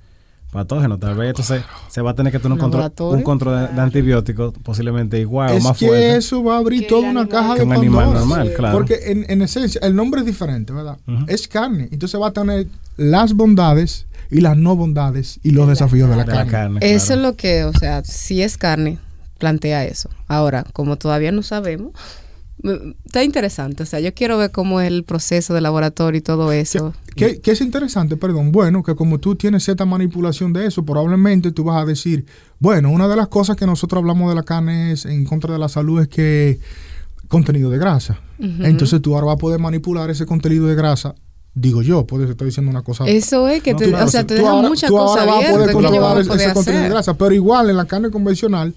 patógenos. 0.51 0.99
Tal 0.99 1.15
vez 1.15 1.29
entonces 1.29 1.63
se 1.89 2.01
va 2.01 2.11
a 2.11 2.13
tener 2.15 2.31
que 2.31 2.37
tener 2.39 2.53
un 2.53 2.59
control, 2.59 2.81
Laboratorio. 2.83 3.17
un 3.17 3.23
control 3.23 3.67
de, 3.69 3.73
de 3.73 3.81
antibióticos 3.81 4.53
posiblemente 4.63 5.19
igual 5.19 5.51
es 5.55 5.63
o 5.63 5.67
más 5.67 5.77
que 5.77 5.87
fuerte 5.87 6.15
eso 6.17 6.43
va 6.43 6.55
a 6.55 6.57
abrir 6.59 6.85
toda 6.87 7.09
una 7.09 7.27
caja 7.27 7.53
que 7.55 7.61
de 7.61 7.65
un 7.65 7.73
animal 7.73 8.13
normal, 8.13 8.51
claro. 8.55 8.77
Porque 8.77 8.99
en, 9.05 9.25
en 9.29 9.41
esencia, 9.41 9.81
el 9.83 9.95
nombre 9.95 10.21
es 10.21 10.27
diferente, 10.27 10.71
¿verdad? 10.71 10.97
Ujú. 11.07 11.25
Es 11.27 11.47
carne. 11.47 11.89
Entonces 11.91 12.21
va 12.21 12.27
a 12.27 12.33
tener 12.33 12.67
las 12.97 13.33
bondades 13.33 14.05
y 14.29 14.41
las 14.41 14.55
no 14.55 14.75
bondades 14.75 15.39
y 15.43 15.51
los 15.51 15.63
De 15.63 15.65
la 15.67 15.71
desafíos 15.71 16.07
de 16.09 16.15
la 16.17 16.23
de 16.23 16.27
la 16.31 16.35
carne. 16.37 16.51
carne. 16.51 16.79
Eso 16.81 17.13
es 17.13 17.19
lo 17.19 17.35
que, 17.35 17.63
o 17.63 17.73
sea, 17.73 18.03
si 18.03 18.43
es 18.43 18.55
carne, 18.57 18.99
plantea 19.43 19.83
eso. 19.83 20.09
Ahora, 20.29 20.63
como 20.71 20.95
todavía 20.95 21.33
no 21.33 21.43
sabemos, 21.43 21.91
está 23.03 23.25
interesante. 23.25 23.83
O 23.83 23.85
sea, 23.85 23.99
yo 23.99 24.13
quiero 24.13 24.37
ver 24.37 24.51
cómo 24.51 24.79
es 24.79 24.87
el 24.87 25.03
proceso 25.03 25.53
de 25.53 25.59
laboratorio 25.59 26.17
y 26.17 26.21
todo 26.21 26.53
eso. 26.53 26.93
Que, 27.13 27.41
que 27.41 27.51
es 27.51 27.59
interesante, 27.59 28.15
perdón, 28.15 28.53
bueno, 28.53 28.83
que 28.83 28.95
como 28.95 29.19
tú 29.19 29.35
tienes 29.35 29.65
cierta 29.65 29.83
manipulación 29.83 30.53
de 30.53 30.65
eso, 30.65 30.85
probablemente 30.85 31.51
tú 31.51 31.65
vas 31.65 31.83
a 31.83 31.85
decir, 31.85 32.25
bueno, 32.57 32.89
una 32.89 33.09
de 33.09 33.17
las 33.17 33.27
cosas 33.27 33.57
que 33.57 33.65
nosotros 33.65 33.99
hablamos 33.99 34.29
de 34.29 34.35
la 34.35 34.43
carne 34.43 34.93
es 34.93 35.05
en 35.05 35.25
contra 35.25 35.51
de 35.51 35.59
la 35.59 35.67
salud 35.67 36.01
es 36.01 36.07
que 36.07 36.61
contenido 37.27 37.69
de 37.69 37.79
grasa. 37.79 38.21
Entonces 38.39 39.01
tú 39.01 39.13
ahora 39.13 39.25
vas 39.25 39.35
a 39.35 39.39
poder 39.39 39.59
manipular 39.59 40.09
ese 40.09 40.25
contenido 40.25 40.67
de 40.67 40.75
grasa, 40.75 41.15
digo 41.53 41.81
yo, 41.81 42.07
puede 42.07 42.29
estoy 42.29 42.47
diciendo 42.47 42.71
una 42.71 42.81
cosa. 42.81 43.03
Eso 43.07 43.49
es 43.49 43.61
que 43.61 43.75
te, 43.75 43.93
o 43.93 44.07
sea, 44.07 44.25
te 44.25 44.35
deja 44.35 44.53
muchas 44.55 44.89
tú 44.89 44.95
cosas 44.95 45.21
ahora 45.21 45.33
vas 45.33 45.45
a 45.45 45.51
poder 45.51 45.69
abiertas 45.69 45.73
controlar 45.73 46.17
ese, 46.19 46.33
ese 46.33 46.53
contenido 46.53 46.83
de 46.83 46.89
grasa, 46.89 47.13
pero 47.13 47.33
igual 47.33 47.69
en 47.69 47.77
la 47.77 47.85
carne 47.85 48.09
convencional, 48.09 48.73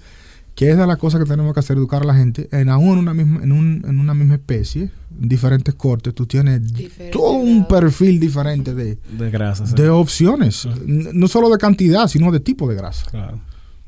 que 0.56 0.70
es 0.72 0.76
de 0.76 0.86
las 0.86 0.96
cosas 0.96 1.22
que 1.22 1.28
tenemos 1.28 1.54
que 1.54 1.60
hacer, 1.60 1.76
educar 1.76 2.02
a 2.02 2.06
la 2.06 2.14
gente, 2.14 2.48
en 2.50 2.68
aún 2.70 2.94
en 2.94 2.98
una 2.98 3.14
misma, 3.14 3.42
en, 3.44 3.52
un- 3.52 3.84
en 3.86 4.00
una 4.00 4.14
misma 4.14 4.34
especie, 4.34 4.90
en 5.20 5.28
diferentes 5.28 5.74
cortes, 5.74 6.14
tú 6.14 6.26
tienes 6.26 6.72
Diferente 6.72 7.12
todo 7.12 7.32
un 7.34 7.58
grado. 7.64 7.68
perfil 7.68 8.18
diferente 8.18 8.74
de, 8.74 8.98
De 9.18 9.30
grasa, 9.30 9.66
sí. 9.66 9.74
de 9.76 9.88
opciones, 9.90 10.66
N- 10.86 11.10
no 11.12 11.28
solo 11.28 11.48
de 11.50 11.58
cantidad, 11.58 12.08
sino 12.08 12.32
de 12.32 12.40
tipo 12.40 12.68
de 12.68 12.74
grasa. 12.74 13.06
Claro. 13.10 13.38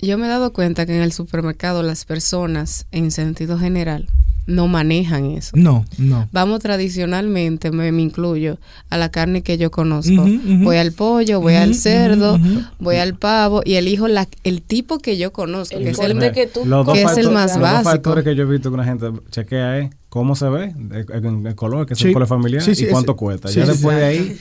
Yo 0.00 0.16
me 0.18 0.26
he 0.26 0.28
dado 0.28 0.52
cuenta 0.52 0.86
que 0.86 0.94
en 0.94 1.02
el 1.02 1.10
supermercado 1.10 1.82
las 1.82 2.04
personas, 2.04 2.86
en 2.92 3.10
sentido 3.10 3.58
general, 3.58 4.08
no 4.48 4.66
manejan 4.66 5.26
eso. 5.26 5.50
No, 5.54 5.84
no. 5.98 6.26
Vamos 6.32 6.60
tradicionalmente, 6.60 7.70
me, 7.70 7.92
me 7.92 8.02
incluyo, 8.02 8.58
a 8.90 8.96
la 8.96 9.10
carne 9.10 9.42
que 9.42 9.58
yo 9.58 9.70
conozco. 9.70 10.24
Voy 10.62 10.76
al 10.78 10.92
pollo, 10.92 11.40
voy 11.40 11.54
al 11.54 11.74
cerdo, 11.74 12.40
voy 12.78 12.96
al 12.96 13.14
pavo 13.14 13.60
y 13.64 13.74
elijo 13.74 14.08
la, 14.08 14.26
el 14.44 14.62
tipo 14.62 14.98
que 14.98 15.18
yo 15.18 15.32
conozco, 15.32 15.76
El 15.76 15.84
que 15.84 15.90
es 15.90 15.98
el, 15.98 16.32
que 16.32 16.46
tú 16.46 16.64
Los 16.64 16.86
dos 16.86 16.94
que 16.94 17.02
es 17.02 17.16
el 17.18 17.26
factores- 17.26 17.32
más 17.32 17.50
los 17.52 17.60
básico. 17.60 17.82
dos 17.84 17.92
factores 17.92 18.24
que 18.24 18.34
yo 18.34 18.42
he 18.44 18.46
visto 18.46 18.70
que 18.70 18.74
una 18.74 18.84
gente 18.84 19.06
chequea 19.30 19.78
es 19.78 19.90
cómo 20.08 20.34
se 20.34 20.48
ve, 20.48 20.74
el, 20.92 21.06
el- 21.26 21.46
el 21.46 21.54
color, 21.54 21.86
que 21.86 21.92
es 21.92 21.98
Sí. 21.98 22.08
el 22.08 22.12
color 22.14 22.26
familiar, 22.28 22.62
Sí, 22.62 22.74
sí, 22.74 22.84
y 22.84 22.88
cuánto 22.88 23.16
cuesta. 23.16 23.48
sí, 23.48 23.56
ya 23.60 23.66
sí, 23.66 23.72
después 23.72 23.96
de 23.98 24.04
ahí, 24.04 24.36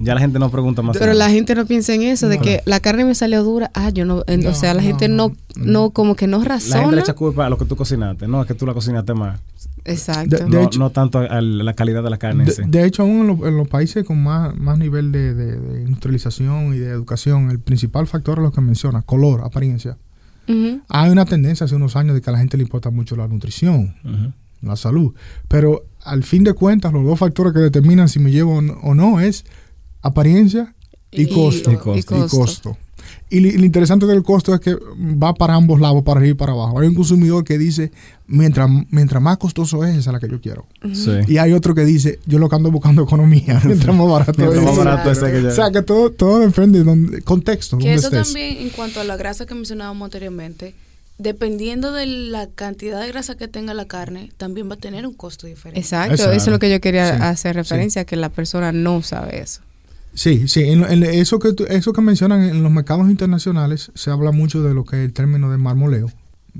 ya 0.00 0.14
la 0.14 0.20
gente 0.20 0.38
no 0.38 0.50
pregunta 0.50 0.82
más. 0.82 0.96
Pero 0.96 1.12
nada. 1.12 1.26
la 1.26 1.30
gente 1.30 1.54
no 1.54 1.66
piensa 1.66 1.92
en 1.94 2.02
eso, 2.02 2.28
de 2.28 2.38
que 2.38 2.60
la 2.66 2.80
carne 2.80 3.04
me 3.04 3.14
salió 3.14 3.42
dura. 3.42 3.70
Ah, 3.74 3.90
yo 3.90 4.04
no. 4.04 4.22
en- 4.26 4.40
No, 4.40 4.50
o 4.50 4.54
sea, 4.54 4.74
la 4.74 4.80
no, 4.82 4.86
gente 4.86 5.08
no, 5.08 5.32
no, 5.56 5.90
como 5.90 6.14
que 6.14 6.26
no 6.26 6.38
La 6.38 6.58
gente 6.58 6.74
razona. 6.74 6.92
le 6.94 7.00
echa 7.00 7.14
culpa 7.14 7.46
a 7.46 7.50
lo 7.50 7.58
que 7.58 7.64
tú 7.64 7.76
cocinaste. 7.76 8.28
No, 8.28 8.40
es 8.42 8.46
que 8.46 8.54
tú 8.54 8.64
la 8.66 8.74
cocinaste 8.74 9.14
más. 9.14 9.40
Exacto. 9.84 10.36
De- 10.36 10.48
no, 10.48 10.60
hecho- 10.62 10.78
no 10.78 10.90
tanto 10.90 11.18
a 11.18 11.40
la 11.40 11.72
calidad 11.74 12.02
de 12.02 12.10
la 12.10 12.18
carne 12.18 12.42
en 12.42 12.48
De, 12.48 12.52
sí. 12.54 12.62
de 12.66 12.84
hecho, 12.84 13.02
aún 13.02 13.20
en, 13.22 13.26
lo- 13.28 13.48
en 13.48 13.56
los 13.56 13.68
países 13.68 14.04
con 14.04 14.22
más, 14.22 14.54
más 14.56 14.78
nivel 14.78 15.12
de, 15.12 15.34
de- 15.34 15.56
de 15.58 15.80
industrialización 15.82 16.74
y 16.74 16.78
de 16.78 16.90
educación, 16.90 17.50
el 17.50 17.58
principal 17.58 18.06
factor 18.06 18.38
es 18.38 18.44
lo 18.44 18.52
que 18.52 18.60
menciona, 18.60 19.02
color, 19.02 19.42
apariencia. 19.44 19.96
Hay 20.88 21.10
una 21.10 21.26
tendencia 21.26 21.66
hace 21.66 21.74
unos 21.74 21.94
años 21.94 22.14
de 22.14 22.22
que 22.22 22.30
a 22.30 22.32
la 22.32 22.38
gente 22.38 22.56
le 22.56 22.62
importa 22.62 22.88
mucho 22.90 23.16
la 23.16 23.28
nutrición, 23.28 23.94
la 24.62 24.76
salud. 24.76 25.12
Pero 25.46 25.84
al 26.04 26.22
fin 26.24 26.42
de 26.42 26.54
cuentas, 26.54 26.90
los 26.90 27.04
dos 27.04 27.18
factores 27.18 27.52
que 27.52 27.58
determinan 27.58 28.08
si 28.08 28.18
me 28.18 28.30
llevo 28.30 28.56
o 28.56 28.62
no, 28.62 28.72
o 28.82 28.94
no 28.94 29.20
es 29.20 29.44
apariencia 30.02 30.74
y, 31.10 31.22
Y- 31.22 31.28
costo. 31.28 31.70
y 31.72 31.76
costo. 31.76 32.24
Y 32.24 32.28
costo. 32.28 32.76
Y 33.30 33.40
lo, 33.40 33.64
interesante 33.64 34.06
del 34.06 34.22
costo 34.22 34.54
es 34.54 34.60
que 34.60 34.74
va 34.74 35.34
para 35.34 35.54
ambos 35.54 35.80
lados, 35.80 36.02
para 36.02 36.20
arriba 36.20 36.32
y 36.32 36.34
para 36.34 36.52
abajo. 36.52 36.80
Hay 36.80 36.88
un 36.88 36.94
consumidor 36.94 37.44
que 37.44 37.58
dice, 37.58 37.92
mientras, 38.26 38.70
mientras 38.90 39.22
más 39.22 39.36
costoso 39.36 39.84
es, 39.84 39.96
esa 39.96 40.10
es 40.10 40.14
la 40.14 40.20
que 40.20 40.28
yo 40.28 40.40
quiero. 40.40 40.66
Y 41.26 41.36
hay 41.36 41.52
otro 41.52 41.74
que 41.74 41.84
dice, 41.84 42.20
yo 42.26 42.38
lo 42.38 42.48
que 42.48 42.56
ando 42.56 42.70
buscando 42.70 43.02
economía, 43.02 43.60
mientras 43.64 43.94
más 43.94 44.08
barato 44.08 44.52
es. 44.52 44.62
Más 44.62 44.76
barato 44.76 45.10
ese 45.10 45.30
que 45.30 45.46
O 45.46 45.50
sea, 45.50 45.70
que 45.70 45.82
todo, 45.82 46.10
todo 46.10 46.40
depende 46.40 46.82
del 46.82 47.22
contexto. 47.24 47.78
Que 47.78 47.94
eso 47.94 48.10
también, 48.10 48.58
en 48.58 48.70
cuanto 48.70 49.00
a 49.00 49.04
la 49.04 49.16
grasa 49.16 49.44
que 49.46 49.54
mencionábamos 49.54 50.06
anteriormente, 50.06 50.74
dependiendo 51.18 51.92
de 51.92 52.06
la 52.06 52.46
cantidad 52.46 53.00
de 53.00 53.08
grasa 53.08 53.36
que 53.36 53.48
tenga 53.48 53.74
la 53.74 53.86
carne, 53.86 54.32
también 54.36 54.70
va 54.70 54.74
a 54.74 54.78
tener 54.78 55.06
un 55.06 55.14
costo 55.14 55.46
diferente. 55.46 55.80
Exacto, 55.80 56.14
eso 56.14 56.32
es 56.32 56.46
lo 56.46 56.58
que 56.58 56.70
yo 56.70 56.80
quería 56.80 57.28
hacer 57.28 57.56
referencia, 57.56 58.04
que 58.04 58.16
la 58.16 58.30
persona 58.30 58.72
no 58.72 59.02
sabe 59.02 59.40
eso. 59.40 59.60
Sí, 60.14 60.48
sí, 60.48 60.64
en, 60.64 60.82
eso, 61.04 61.38
que, 61.38 61.54
eso 61.68 61.92
que 61.92 62.00
mencionan 62.00 62.42
en 62.42 62.62
los 62.62 62.72
mercados 62.72 63.08
internacionales 63.08 63.92
se 63.94 64.10
habla 64.10 64.32
mucho 64.32 64.62
de 64.62 64.74
lo 64.74 64.84
que 64.84 64.96
es 64.96 65.04
el 65.04 65.12
término 65.12 65.50
de 65.50 65.58
marmoleo. 65.58 66.08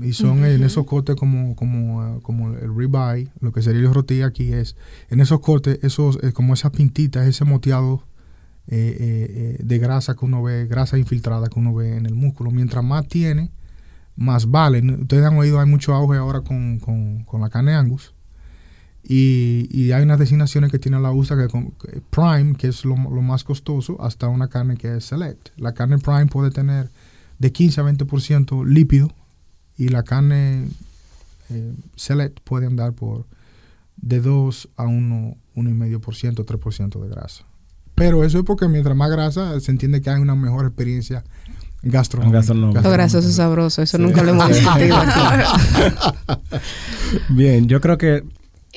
Y 0.01 0.13
son 0.13 0.45
en 0.45 0.63
esos 0.63 0.85
cortes 0.85 1.17
como, 1.17 1.55
como, 1.57 2.21
como 2.21 2.53
el 2.53 2.73
ribeye, 2.73 3.27
lo 3.41 3.51
que 3.51 3.61
sería 3.61 3.81
el 3.81 3.93
roti 3.93 4.21
aquí 4.21 4.53
es, 4.53 4.77
en 5.09 5.19
esos 5.19 5.41
cortes, 5.41 5.79
esos, 5.81 6.17
eh, 6.23 6.31
como 6.31 6.53
esas 6.53 6.71
pintitas, 6.71 7.27
ese 7.27 7.43
moteado 7.43 8.03
eh, 8.67 8.95
eh, 8.99 9.63
de 9.63 9.79
grasa 9.79 10.15
que 10.15 10.23
uno 10.23 10.43
ve, 10.43 10.67
grasa 10.67 10.97
infiltrada 10.97 11.49
que 11.49 11.59
uno 11.59 11.73
ve 11.73 11.97
en 11.97 12.05
el 12.05 12.15
músculo. 12.15 12.51
Mientras 12.51 12.83
más 12.83 13.07
tiene, 13.07 13.51
más 14.15 14.51
vale. 14.51 14.79
Ustedes 15.01 15.25
han 15.25 15.37
oído, 15.37 15.59
hay 15.59 15.65
mucho 15.65 15.93
auge 15.93 16.17
ahora 16.17 16.41
con, 16.41 16.79
con, 16.79 17.41
la 17.41 17.49
carne 17.49 17.73
Angus. 17.73 18.13
Y, 19.11 19.67
y, 19.71 19.91
hay 19.91 20.03
unas 20.03 20.19
designaciones 20.19 20.71
que 20.71 20.77
tiene 20.77 20.99
la 20.99 21.11
USA 21.11 21.35
que 21.35 21.47
con 21.47 21.73
Prime, 22.11 22.53
que 22.55 22.67
es 22.67 22.85
lo, 22.85 22.95
más 22.95 23.43
costoso, 23.43 23.99
hasta 24.01 24.27
una 24.27 24.49
carne 24.49 24.77
que 24.77 24.97
es 24.97 25.05
Select. 25.05 25.49
La 25.57 25.73
carne 25.73 25.97
Prime 25.97 26.27
puede 26.27 26.51
tener 26.51 26.91
de 27.39 27.51
15 27.51 27.81
a 27.81 27.83
20% 27.85 28.65
lípido 28.67 29.11
y 29.77 29.87
la 29.87 30.03
carne 30.03 30.67
eh, 31.49 31.73
Select 31.95 32.39
puede 32.41 32.67
andar 32.67 32.93
por 32.93 33.25
de 33.97 34.21
2 34.21 34.69
a 34.77 34.83
1, 34.83 35.37
1,5%, 35.55 36.45
3% 36.45 37.01
de 37.01 37.09
grasa. 37.09 37.45
Pero 37.95 38.23
eso 38.23 38.37
es 38.37 38.43
porque 38.45 38.67
mientras 38.67 38.95
más 38.95 39.09
grasa 39.09 39.59
se 39.59 39.71
entiende 39.71 40.01
que 40.01 40.11
hay 40.11 40.21
una 40.21 40.35
mejor 40.35 40.67
experiencia 40.67 41.23
Gastronómico. 41.81 42.81
Lo 42.81 42.91
grasoso 42.91 43.29
sabroso, 43.31 43.81
eso 43.81 43.97
nunca 43.97 44.21
lo 44.21 44.31
hemos 44.31 44.49
discutido. 44.49 44.97
Bien, 47.29 47.67
yo 47.67 47.79
creo 47.81 47.97
que... 47.97 48.23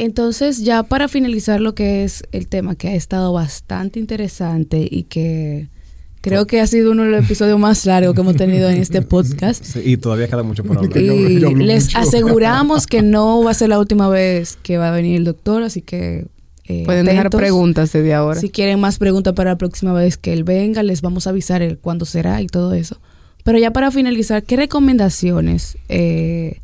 Entonces, 0.03 0.65
ya 0.65 0.83
para 0.83 1.07
finalizar 1.07 1.61
lo 1.61 1.77
que 1.77 2.03
es 2.03 2.25
el 2.33 2.49
tema, 2.49 2.75
que 2.75 2.89
ha 2.89 2.95
estado 2.97 3.33
bastante 3.33 4.01
interesante 4.01 4.85
y 4.91 5.05
que 5.05 5.69
creo 6.21 6.49
que 6.49 6.61
ha 6.61 6.67
sido 6.67 6.91
uno 6.91 7.05
de 7.05 7.11
los 7.11 7.25
episodios 7.25 7.57
más 7.57 7.87
largos 7.87 8.13
que 8.13 8.21
hemos 8.21 8.35
tenido 8.35 8.69
en 8.69 8.79
este 8.79 9.03
podcast. 9.03 9.77
y 9.77 9.97
todavía 9.99 10.27
queda 10.27 10.43
mucho 10.43 10.65
por 10.65 10.79
hablar. 10.79 10.97
Y 10.97 11.55
les 11.55 11.95
aseguramos 11.95 12.89
que 12.89 13.01
no 13.01 13.45
va 13.45 13.53
a 13.53 13.55
ser 13.55 13.69
la 13.69 13.79
última 13.79 14.09
vez 14.09 14.59
que 14.61 14.77
va 14.77 14.89
a 14.89 14.91
venir 14.91 15.15
el 15.15 15.25
doctor, 15.25 15.63
así 15.63 15.83
que 15.83 16.27
eh, 16.65 16.83
Pueden 16.85 17.07
dejar 17.07 17.31
preguntas 17.31 17.93
desde 17.93 18.13
ahora. 18.13 18.41
Si 18.41 18.51
quieren 18.51 18.81
más 18.81 18.99
preguntas 18.99 19.35
para 19.35 19.51
la 19.51 19.57
próxima 19.57 19.93
vez 19.93 20.17
que 20.17 20.33
él 20.33 20.43
venga, 20.43 20.83
les 20.83 21.01
vamos 21.01 21.29
a 21.29 21.31
avisar 21.31 21.63
el 21.63 21.79
cuándo 21.79 22.07
será 22.07 22.43
y 22.43 22.49
todo 22.49 22.75
eso. 22.75 23.01
Pero 23.45 23.57
ya 23.59 23.73
para 23.73 23.93
finalizar, 23.93 24.43
¿qué 24.43 24.57
recomendaciones 24.57 25.79
eh, 25.89 26.59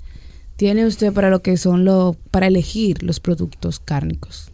tiene 0.58 0.84
usted 0.84 1.14
para 1.14 1.30
lo 1.30 1.40
que 1.40 1.56
son 1.56 1.86
lo, 1.86 2.14
para 2.30 2.48
elegir 2.48 3.02
los 3.02 3.18
productos 3.18 3.80
cárnicos? 3.80 4.52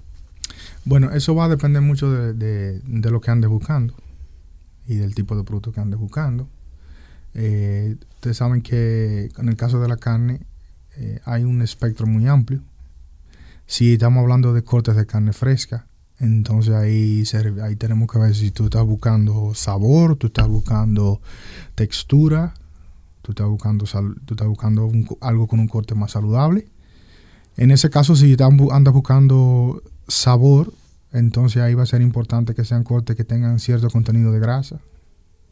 Bueno, 0.85 1.11
eso 1.11 1.35
va 1.35 1.47
a 1.47 1.49
depender 1.49 1.83
mucho 1.83 2.13
de, 2.13 2.81
lo 2.85 3.21
que 3.21 3.31
andes 3.33 3.51
buscando 3.51 3.95
y 4.87 4.95
del 4.95 5.17
tipo 5.17 5.35
de 5.35 5.43
producto 5.43 5.73
que 5.73 5.81
andes 5.81 5.99
buscando. 5.99 6.49
Eh, 7.35 7.97
ustedes 8.15 8.37
saben 8.37 8.63
que 8.63 9.31
en 9.37 9.49
el 9.49 9.57
caso 9.57 9.81
de 9.81 9.89
la 9.89 9.97
carne 9.97 10.41
hay 11.25 11.43
un 11.43 11.61
espectro 11.61 12.07
muy 12.07 12.29
amplio 12.29 12.63
si 13.67 13.95
estamos 13.95 14.23
hablando 14.23 14.53
de 14.53 14.63
cortes 14.63 14.97
de 14.97 15.07
carne 15.07 15.33
fresca, 15.33 15.87
entonces 16.19 16.75
ahí, 16.75 17.25
ahí 17.63 17.77
tenemos 17.77 18.11
que 18.11 18.19
ver 18.19 18.35
si 18.35 18.51
tú 18.51 18.65
estás 18.65 18.85
buscando 18.85 19.55
sabor, 19.55 20.17
tú 20.17 20.29
estás 20.29 20.49
buscando 20.49 21.21
textura, 21.75 22.55
tú 23.25 23.33
estás 23.33 23.49
buscando, 23.49 23.87
tú 24.27 24.35
estás 24.35 24.47
buscando 24.47 24.93
algo 25.22 25.47
con 25.47 25.59
un 25.59 25.66
corte 25.66 25.95
más 25.95 26.11
saludable. 26.11 26.66
En 27.57 27.70
ese 27.70 27.89
caso, 27.89 28.16
si 28.16 28.37
andas 28.39 28.93
buscando 28.93 29.83
sabor, 30.07 30.75
entonces 31.11 31.62
ahí 31.62 31.72
va 31.72 31.85
a 31.85 31.87
ser 31.87 32.03
importante 32.03 32.55
que 32.55 32.66
sean 32.66 32.85
cortes 32.85 33.16
que 33.16 33.25
tengan 33.25 33.59
cierto 33.61 33.89
contenido 33.89 34.31
de 34.31 34.41
grasa. 34.41 34.81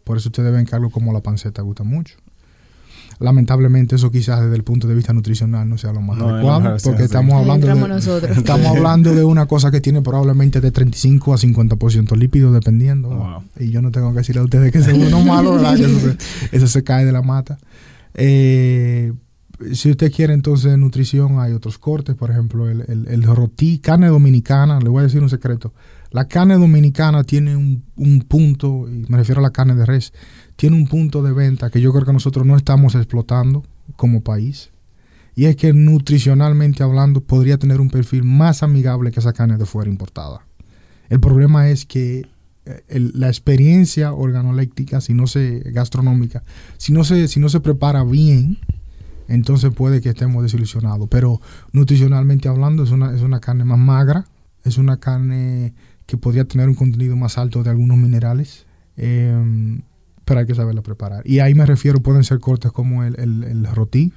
Por 0.04 0.18
eso 0.18 0.28
ustedes 0.28 0.52
ven 0.52 0.66
que 0.66 0.76
algo 0.76 0.90
como 0.90 1.14
la 1.14 1.20
panceta 1.20 1.62
gusta 1.62 1.82
mucho 1.82 2.16
lamentablemente 3.18 3.96
eso 3.96 4.10
quizás 4.10 4.40
desde 4.42 4.56
el 4.56 4.64
punto 4.64 4.88
de 4.88 4.94
vista 4.94 5.12
nutricional 5.12 5.68
no 5.68 5.78
sea 5.78 5.92
lo 5.92 6.00
más 6.00 6.20
adecuado, 6.20 6.76
porque 6.82 7.04
estamos 7.04 7.34
hablando, 7.34 7.66
de, 7.66 8.32
estamos 8.32 8.66
hablando 8.76 9.14
de 9.14 9.24
una 9.24 9.46
cosa 9.46 9.70
que 9.70 9.80
tiene 9.80 10.02
probablemente 10.02 10.60
de 10.60 10.70
35 10.70 11.34
a 11.34 11.36
50% 11.36 12.16
lípido 12.16 12.52
dependiendo. 12.52 13.42
Y 13.58 13.70
yo 13.70 13.82
no 13.82 13.90
tengo 13.90 14.12
que 14.12 14.18
decirle 14.18 14.40
a 14.40 14.44
ustedes 14.44 14.72
que 14.72 14.78
es 14.78 14.88
uno 14.88 15.20
malo, 15.20 15.58
eso, 16.52 16.66
se, 16.66 16.84
cae 16.84 17.04
de 17.04 17.12
la 17.12 17.22
mata. 17.22 17.58
Eh, 18.14 19.12
si 19.72 19.90
usted 19.90 20.12
quiere 20.12 20.34
entonces 20.34 20.76
nutrición, 20.76 21.38
hay 21.38 21.52
otros 21.52 21.78
cortes, 21.78 22.16
por 22.16 22.30
ejemplo, 22.30 22.68
el, 22.68 22.82
el, 22.88 23.06
el, 23.08 23.22
roti, 23.22 23.78
carne 23.78 24.08
dominicana, 24.08 24.80
le 24.80 24.88
voy 24.88 25.00
a 25.00 25.02
decir 25.04 25.22
un 25.22 25.30
secreto. 25.30 25.72
La 26.10 26.26
carne 26.26 26.54
dominicana 26.54 27.24
tiene 27.24 27.56
un, 27.56 27.84
un 27.96 28.20
punto, 28.20 28.86
y 28.88 29.06
me 29.08 29.16
refiero 29.16 29.40
a 29.40 29.42
la 29.42 29.50
carne 29.50 29.74
de 29.74 29.86
res, 29.86 30.12
tiene 30.62 30.76
un 30.76 30.86
punto 30.86 31.24
de 31.24 31.32
venta 31.32 31.70
que 31.70 31.80
yo 31.80 31.92
creo 31.92 32.04
que 32.06 32.12
nosotros 32.12 32.46
no 32.46 32.56
estamos 32.56 32.94
explotando 32.94 33.64
como 33.96 34.20
país. 34.22 34.70
Y 35.34 35.46
es 35.46 35.56
que 35.56 35.72
nutricionalmente 35.72 36.84
hablando 36.84 37.20
podría 37.20 37.58
tener 37.58 37.80
un 37.80 37.90
perfil 37.90 38.22
más 38.22 38.62
amigable 38.62 39.10
que 39.10 39.18
esa 39.18 39.32
carne 39.32 39.56
de 39.56 39.66
fuera 39.66 39.90
importada. 39.90 40.46
El 41.08 41.18
problema 41.18 41.68
es 41.68 41.84
que 41.84 42.28
eh, 42.64 43.10
la 43.12 43.26
experiencia 43.26 44.12
organoléctica, 44.12 45.00
si 45.00 45.14
no 45.14 45.26
se 45.26 45.64
gastronómica, 45.72 46.44
si 46.76 46.92
no 46.92 47.02
se, 47.02 47.26
si 47.26 47.40
no 47.40 47.48
se 47.48 47.58
prepara 47.58 48.04
bien, 48.04 48.58
entonces 49.26 49.72
puede 49.74 50.00
que 50.00 50.10
estemos 50.10 50.44
desilusionados. 50.44 51.08
Pero 51.08 51.40
nutricionalmente 51.72 52.48
hablando 52.48 52.84
es 52.84 52.92
una, 52.92 53.12
es 53.12 53.22
una 53.22 53.40
carne 53.40 53.64
más 53.64 53.80
magra, 53.80 54.26
es 54.62 54.78
una 54.78 54.98
carne 54.98 55.74
que 56.06 56.16
podría 56.16 56.44
tener 56.44 56.68
un 56.68 56.76
contenido 56.76 57.16
más 57.16 57.36
alto 57.36 57.64
de 57.64 57.70
algunos 57.70 57.98
minerales. 57.98 58.64
Eh, 58.96 59.82
pero 60.32 60.40
hay 60.40 60.46
que 60.46 60.54
saberla 60.54 60.80
preparar. 60.80 61.22
Y 61.26 61.40
ahí 61.40 61.54
me 61.54 61.66
refiero, 61.66 62.00
pueden 62.00 62.24
ser 62.24 62.40
cortes 62.40 62.72
como 62.72 63.04
el, 63.04 63.20
el, 63.20 63.66
roti, 63.66 64.14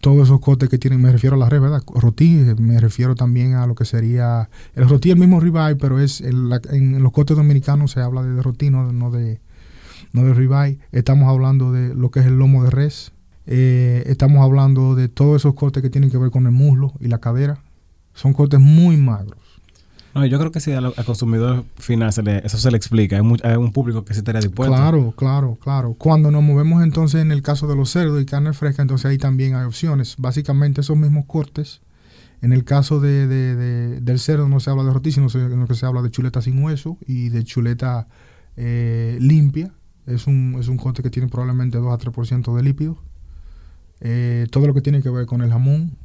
todos 0.00 0.28
esos 0.28 0.38
cortes 0.38 0.68
que 0.68 0.78
tienen, 0.78 1.02
me 1.02 1.10
refiero 1.10 1.34
a 1.34 1.40
la 1.40 1.48
red, 1.48 1.60
¿verdad? 1.60 1.82
Roti, 1.92 2.54
me 2.60 2.78
refiero 2.78 3.16
también 3.16 3.54
a 3.54 3.66
lo 3.66 3.74
que 3.74 3.84
sería, 3.84 4.48
el 4.76 4.88
roti 4.88 5.10
el 5.10 5.16
mismo 5.16 5.40
ribeye, 5.40 5.74
pero 5.74 5.98
es 5.98 6.20
en 6.20 7.02
los 7.02 7.10
cortes 7.10 7.36
dominicanos 7.36 7.90
se 7.90 8.00
habla 8.00 8.22
de, 8.22 8.40
roti, 8.40 8.70
no, 8.70 8.86
de, 9.10 9.40
no 10.12 10.24
de 10.24 10.34
ribeye. 10.34 10.78
Estamos 10.92 11.28
hablando 11.28 11.72
de 11.72 11.96
lo 11.96 12.12
que 12.12 12.20
es 12.20 12.26
el 12.26 12.38
lomo 12.38 12.62
de 12.62 12.70
res, 12.70 13.10
eh, 13.46 14.04
estamos 14.06 14.44
hablando 14.44 14.94
de 14.94 15.08
todos 15.08 15.42
esos 15.42 15.54
cortes 15.54 15.82
que 15.82 15.90
tienen 15.90 16.12
que 16.12 16.18
ver 16.18 16.30
con 16.30 16.46
el 16.46 16.52
muslo 16.52 16.92
y 17.00 17.08
la 17.08 17.18
cadera. 17.18 17.58
Son 18.14 18.34
cortes 18.34 18.60
muy 18.60 18.96
magros. 18.96 19.59
No, 20.14 20.26
yo 20.26 20.38
creo 20.38 20.50
que 20.50 20.60
si 20.60 20.72
al, 20.72 20.92
consumidor 21.04 21.64
final 21.76 22.12
se 22.12 22.22
le, 22.22 22.38
eso 22.44 22.58
se 22.58 22.70
le 22.70 22.76
explica, 22.76 23.16
hay, 23.16 23.56
un 23.56 23.72
público 23.72 24.04
que 24.04 24.12
sí 24.12 24.18
estaría 24.18 24.40
dispuesto. 24.40 24.74
Claro, 24.74 25.14
claro, 25.16 25.58
claro. 25.62 25.94
Cuando 25.94 26.30
nos 26.30 26.42
movemos 26.42 26.82
entonces 26.82 27.22
en 27.22 27.30
el 27.30 27.42
caso 27.42 27.68
de 27.68 27.76
los 27.76 27.90
cerdos 27.90 28.20
y 28.20 28.26
carne 28.26 28.52
fresca, 28.52 28.82
entonces 28.82 29.06
ahí 29.06 29.18
también 29.18 29.54
hay 29.54 29.64
opciones. 29.64 30.16
Básicamente 30.18 30.80
esos 30.80 30.96
mismos 30.96 31.26
cortes. 31.26 31.80
En 32.42 32.52
el 32.54 32.64
caso 32.64 33.00
de, 33.00 33.26
del 34.00 34.18
cerdo 34.18 34.48
no 34.48 34.60
se 34.60 34.70
habla 34.70 34.82
de 34.84 34.92
rotísimo, 34.92 35.28
sino 35.28 35.66
que 35.66 35.74
se 35.74 35.84
habla 35.84 36.00
de 36.00 36.10
chuleta 36.10 36.40
sin 36.40 36.62
hueso 36.62 36.96
y 37.06 37.28
de 37.28 37.44
chuleta 37.44 38.08
eh, 38.56 39.18
limpia. 39.20 39.72
Es 40.06 40.26
un, 40.26 40.56
es 40.58 40.68
un 40.68 40.78
corte 40.78 41.02
que 41.02 41.10
tiene 41.10 41.28
probablemente 41.28 41.76
2 41.78 41.92
a 41.92 41.98
3% 41.98 42.56
de 42.56 42.62
lípidos. 42.62 42.96
Eh, 44.00 44.46
todo 44.50 44.66
lo 44.66 44.72
que 44.72 44.80
tiene 44.80 45.02
que 45.02 45.10
ver 45.10 45.26
con 45.26 45.42
el 45.42 45.50
jamón, 45.50 45.98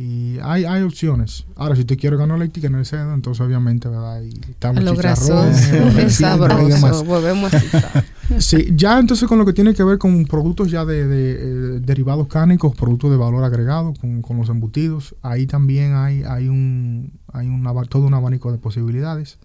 y 0.00 0.38
hay, 0.44 0.64
hay 0.64 0.82
opciones. 0.82 1.44
Ahora, 1.56 1.74
si 1.74 1.84
te 1.84 1.96
quiero 1.96 2.16
ganar 2.16 2.38
la 2.38 2.44
en 2.44 2.74
el 2.76 2.86
cerdo, 2.86 3.12
entonces 3.12 3.44
obviamente, 3.44 3.88
¿verdad? 3.88 4.22
Y 4.22 4.28
estamos 4.48 4.84
lo 4.84 4.94
grasoso, 4.94 5.42
es 5.98 6.14
sabroso, 6.14 7.04
volvemos 7.04 7.52
a 7.52 8.04
Sí, 8.38 8.68
ya 8.76 9.00
entonces 9.00 9.26
con 9.26 9.38
lo 9.40 9.44
que 9.44 9.52
tiene 9.52 9.74
que 9.74 9.82
ver 9.82 9.98
con 9.98 10.24
productos 10.26 10.70
ya 10.70 10.84
de, 10.84 11.00
eh, 11.00 11.80
derivados 11.80 12.28
cárnicos, 12.28 12.76
productos 12.76 13.10
de 13.10 13.16
valor 13.16 13.42
agregado, 13.42 13.92
con, 14.00 14.22
con, 14.22 14.36
los 14.36 14.48
embutidos, 14.50 15.16
ahí 15.22 15.48
también 15.48 15.94
hay, 15.96 16.22
hay 16.22 16.46
un, 16.46 17.18
hay 17.32 17.48
un, 17.48 17.68
todo 17.88 18.06
un 18.06 18.14
abanico 18.14 18.52
de 18.52 18.58
posibilidades. 18.58 19.40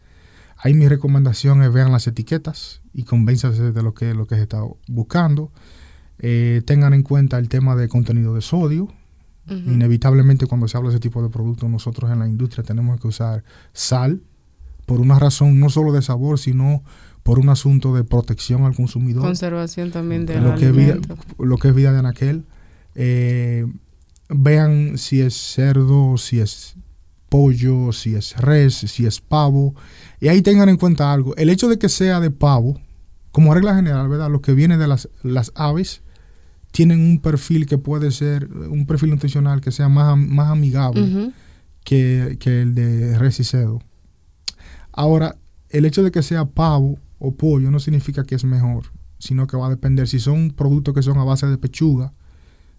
Ahí 0.55 0.75
mi 0.75 0.87
recomendación 0.87 1.63
es 1.63 1.73
vean 1.73 1.91
las 1.91 2.05
etiquetas 2.05 2.81
y 2.93 3.05
convénzase 3.05 3.71
de 3.71 3.81
lo 3.81 3.95
que, 3.95 4.13
lo 4.13 4.27
que 4.27 4.35
se 4.35 4.43
está 4.43 4.61
buscando. 4.87 5.51
Eh, 6.19 6.61
tengan 6.67 6.93
en 6.93 7.01
cuenta 7.01 7.39
el 7.39 7.49
tema 7.49 7.75
de 7.75 7.89
contenido 7.89 8.35
de 8.35 8.41
sodio, 8.41 8.93
Inevitablemente 9.47 10.45
cuando 10.45 10.67
se 10.67 10.77
habla 10.77 10.89
de 10.89 10.95
ese 10.95 11.01
tipo 11.01 11.21
de 11.21 11.29
productos, 11.29 11.69
nosotros 11.69 12.09
en 12.11 12.19
la 12.19 12.27
industria 12.27 12.63
tenemos 12.63 12.99
que 12.99 13.07
usar 13.07 13.43
sal 13.73 14.21
por 14.85 15.01
una 15.01 15.19
razón 15.19 15.59
no 15.59 15.69
solo 15.69 15.91
de 15.91 16.01
sabor, 16.01 16.39
sino 16.39 16.83
por 17.23 17.39
un 17.39 17.49
asunto 17.49 17.93
de 17.95 18.03
protección 18.03 18.63
al 18.63 18.75
consumidor. 18.75 19.23
Conservación 19.23 19.91
también 19.91 20.25
de 20.25 20.39
lo 20.39 20.55
que, 20.55 20.67
es 20.67 20.75
vida, 20.75 20.97
lo 21.39 21.57
que 21.57 21.69
es 21.69 21.75
vida 21.75 21.91
de 21.91 21.99
anaquel. 21.99 22.45
Eh, 22.95 23.65
vean 24.29 24.97
si 24.97 25.21
es 25.21 25.33
cerdo, 25.35 26.17
si 26.17 26.39
es 26.39 26.75
pollo, 27.29 27.91
si 27.91 28.15
es 28.15 28.37
res, 28.37 28.75
si 28.75 29.05
es 29.05 29.21
pavo. 29.21 29.73
Y 30.19 30.27
ahí 30.27 30.41
tengan 30.41 30.69
en 30.69 30.77
cuenta 30.77 31.11
algo. 31.11 31.35
El 31.37 31.49
hecho 31.49 31.67
de 31.69 31.79
que 31.79 31.89
sea 31.89 32.19
de 32.19 32.29
pavo, 32.29 32.79
como 33.31 33.53
regla 33.53 33.75
general, 33.75 34.07
¿verdad? 34.09 34.29
Lo 34.29 34.41
que 34.41 34.53
viene 34.53 34.77
de 34.77 34.87
las, 34.87 35.09
las 35.23 35.51
aves 35.55 36.01
tienen 36.73 36.99
un 37.01 37.19
perfil 37.19 37.67
que 37.67 37.77
puede 37.77 38.09
ser, 38.09 38.51
un 38.51 38.87
perfil 38.87 39.11
nutricional 39.11 39.61
que 39.61 39.71
sea 39.71 39.89
más, 39.89 40.17
más 40.17 40.49
amigable 40.49 41.31
que, 41.83 42.37
que, 42.39 42.63
el 42.63 42.73
de 42.73 43.17
res 43.19 43.39
y 43.39 43.43
cerdo. 43.43 43.79
Ahora, 44.91 45.37
el 45.69 45.85
hecho 45.85 46.01
de 46.01 46.09
que 46.09 46.23
sea 46.23 46.45
pavo 46.45 46.97
o 47.19 47.35
pollo 47.35 47.69
no 47.69 47.79
significa 47.79 48.23
que 48.23 48.33
es 48.33 48.43
mejor, 48.43 48.85
sino 49.19 49.45
que 49.45 49.55
va 49.55 49.67
a 49.67 49.69
depender. 49.69 50.07
Si 50.07 50.19
son 50.19 50.49
productos 50.49 50.95
que 50.95 51.03
son 51.03 51.19
a 51.19 51.23
base 51.23 51.45
de 51.45 51.59
pechuga, 51.59 52.11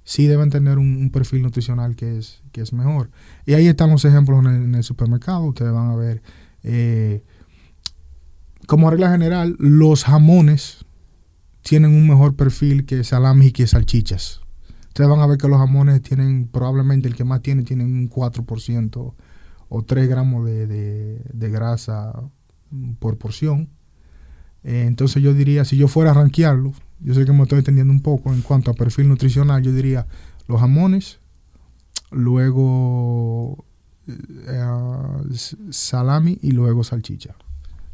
sí 0.03 0.27
deben 0.27 0.51
tener 0.51 0.79
un, 0.79 1.09
perfil 1.11 1.43
nutricional 1.43 1.95
que 1.95 2.19
es, 2.19 2.43
que 2.51 2.63
es 2.63 2.73
mejor. 2.73 3.13
Y 3.47 3.55
ahí 3.55 3.69
están 3.69 3.91
los 3.91 4.05
ejemplos 4.05 4.45
en 4.45 4.75
el, 4.75 4.83
supermercado. 4.83 5.45
Ustedes 5.45 5.73
van 5.73 5.93
a 5.93 5.95
ver, 5.95 6.21
eh, 6.65 7.23
como 8.67 8.91
regla 8.91 9.13
general, 9.13 9.55
los 9.61 10.03
jamones 10.03 10.85
tienen 11.65 11.95
un 11.95 12.07
mejor 12.07 12.37
perfil 12.37 12.85
que 12.85 13.03
salami 13.05 13.47
y 13.47 13.53
que 13.53 13.67
salchichas. 13.67 14.43
Ustedes 14.89 15.11
van 15.11 15.21
a 15.21 15.27
ver 15.27 15.39
que 15.39 15.49
los 15.49 15.59
jamones 15.59 16.03
tienen, 16.03 16.47
probablemente 16.47 17.09
el 17.09 17.17
que 17.17 17.25
más 17.25 17.41
tiene, 17.43 17.63
tienen 17.63 17.87
un 17.87 18.09
4% 18.09 19.15
o 19.69 19.83
3 19.83 20.09
gramos 20.09 20.45
de, 20.45 20.67
de 20.67 21.51
grasa 21.51 22.13
por 22.99 23.17
porción. 23.17 23.71
Eh, 24.63 24.85
entonces 24.87 25.23
yo 25.23 25.33
diría, 25.33 25.65
si 25.65 25.77
yo 25.79 25.89
fuera 25.89 26.11
a 26.11 26.15
rankearlo, 26.15 26.73
yo 27.01 27.15
sé 27.15 27.25
que 27.25 27.33
me 27.33 27.43
estoy 27.43 27.59
entendiendo 27.59 27.93
un 27.93 28.03
poco 28.03 28.33
en 28.33 28.43
cuanto 28.43 28.71
a 28.71 28.75
perfil 28.75 29.09
nutricional, 29.09 29.63
yo 29.63 29.73
diría 29.73 30.07
los 30.47 30.61
jamones, 30.61 31.19
luego 32.11 33.65
eh, 34.07 34.63
salami 35.71 36.39
y 36.43 36.53
luego 36.53 36.85
salchicha, 36.85 37.35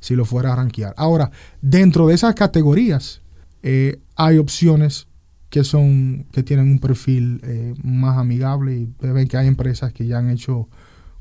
si 0.00 0.16
lo 0.16 0.24
fuera 0.24 0.52
a 0.52 0.56
rankear. 0.56 0.92
Ahora, 0.96 1.30
dentro 1.62 2.08
de 2.08 2.14
esas 2.14 2.34
categorías 2.34 3.22
eh, 3.62 4.00
hay 4.16 4.38
opciones 4.38 5.08
que 5.48 5.64
son 5.64 6.26
que 6.32 6.42
tienen 6.42 6.70
un 6.70 6.78
perfil 6.78 7.42
más 7.82 8.18
amigable 8.18 8.76
y 8.76 8.94
ven 9.00 9.26
que 9.26 9.36
hay 9.36 9.48
empresas 9.48 9.92
que 9.92 10.06
ya 10.06 10.18
han 10.18 10.30
hecho 10.30 10.68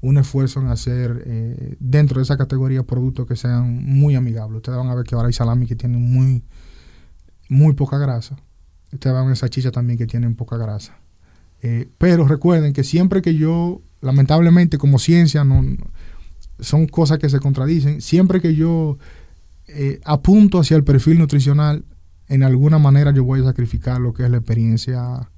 un 0.02 0.18
esfuerzo 0.18 0.62
en 0.62 0.68
hacer 0.68 1.24
eh, 1.26 1.76
dentro 1.80 2.20
de 2.20 2.24
esa 2.24 2.38
categoría 2.38 2.84
productos 2.84 3.28
que 3.28 3.36
sean 3.36 3.84
muy 3.84 4.16
amigables. 4.16 4.58
Ustedes 4.58 4.78
van 4.78 4.88
a 4.88 4.96
ver 4.96 5.04
que 5.04 5.16
ahora 5.16 5.28
hay 5.28 5.34
salami 5.34 5.68
que 5.68 5.76
tienen 5.76 6.02
muy, 6.02 6.44
muy 7.50 7.74
poca 7.74 7.98
grasa. 7.98 8.38
Ustedes 8.94 9.14
van 9.14 9.26
a 9.26 9.28
ver 9.28 9.38
salchicha 9.38 9.72
también 9.72 9.98
que 9.98 10.08
tienen 10.08 10.36
poca 10.36 10.58
grasa. 10.58 10.98
Eh, 11.62 11.90
pero 11.98 12.26
recuerden 12.26 12.72
que 12.72 12.84
siempre 12.84 13.22
que 13.22 13.36
yo, 13.36 13.82
lamentablemente 14.00 14.78
como 14.78 15.00
ciencia, 15.00 15.46
son 16.60 16.88
cosas 16.88 17.20
que 17.20 17.30
se 17.30 17.40
contradicen, 17.40 18.02
siempre 18.02 18.40
que 18.40 18.56
yo 18.56 18.98
eh, 19.68 20.00
apunto 20.06 20.60
hacia 20.60 20.78
el 20.78 20.86
perfil 20.86 21.20
nutricional, 21.20 21.84
en 22.30 22.44
alguna 22.44 22.80
manera 22.80 23.12
yo 23.12 23.24
voy 23.24 23.42
a 23.42 23.44
sacrificar 23.44 24.00
lo 24.00 24.14
que 24.14 24.24
es 24.24 24.30
la 24.30 24.38
experiencia 24.38 25.30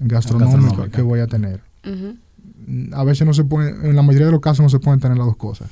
gastronómica, 0.00 0.88
que 0.88 1.02
voy 1.02 1.20
a 1.20 1.26
tener 1.26 1.60
a 2.92 3.04
veces 3.04 3.26
no 3.26 3.34
se 3.34 3.44
puede, 3.44 3.70
en 3.88 3.96
la 3.96 4.02
mayoría 4.02 4.26
de 4.26 4.32
los 4.32 4.40
casos 4.40 4.60
no 4.60 4.68
se 4.68 4.78
pueden 4.78 5.00
tener 5.00 5.16
las 5.18 5.26
dos 5.26 5.36
cosas. 5.36 5.70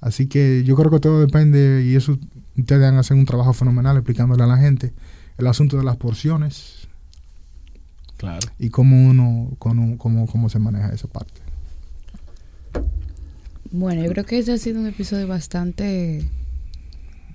Así 0.00 0.26
que 0.26 0.64
yo 0.64 0.76
creo 0.76 0.90
que 0.90 1.00
todo 1.00 1.20
depende 1.20 1.84
y 1.84 1.96
eso 1.96 2.18
ustedes 2.56 2.84
han 2.84 2.96
hacer 2.96 3.16
un 3.16 3.24
trabajo 3.24 3.52
fenomenal 3.52 3.96
explicándole 3.96 4.42
a 4.42 4.46
la 4.46 4.58
gente 4.58 4.92
el 5.38 5.46
asunto 5.46 5.76
de 5.76 5.84
las 5.84 5.96
porciones. 5.96 6.88
Claro. 8.16 8.46
Y 8.58 8.70
cómo 8.70 9.08
uno, 9.08 9.50
cómo, 9.58 9.98
cómo, 9.98 10.26
cómo 10.26 10.48
se 10.48 10.58
maneja 10.58 10.90
esa 10.90 11.08
parte. 11.08 11.40
Bueno, 13.70 14.04
yo 14.04 14.10
creo 14.10 14.24
que 14.24 14.38
este 14.38 14.52
ha 14.52 14.58
sido 14.58 14.80
un 14.80 14.86
episodio 14.86 15.26
bastante 15.26 16.28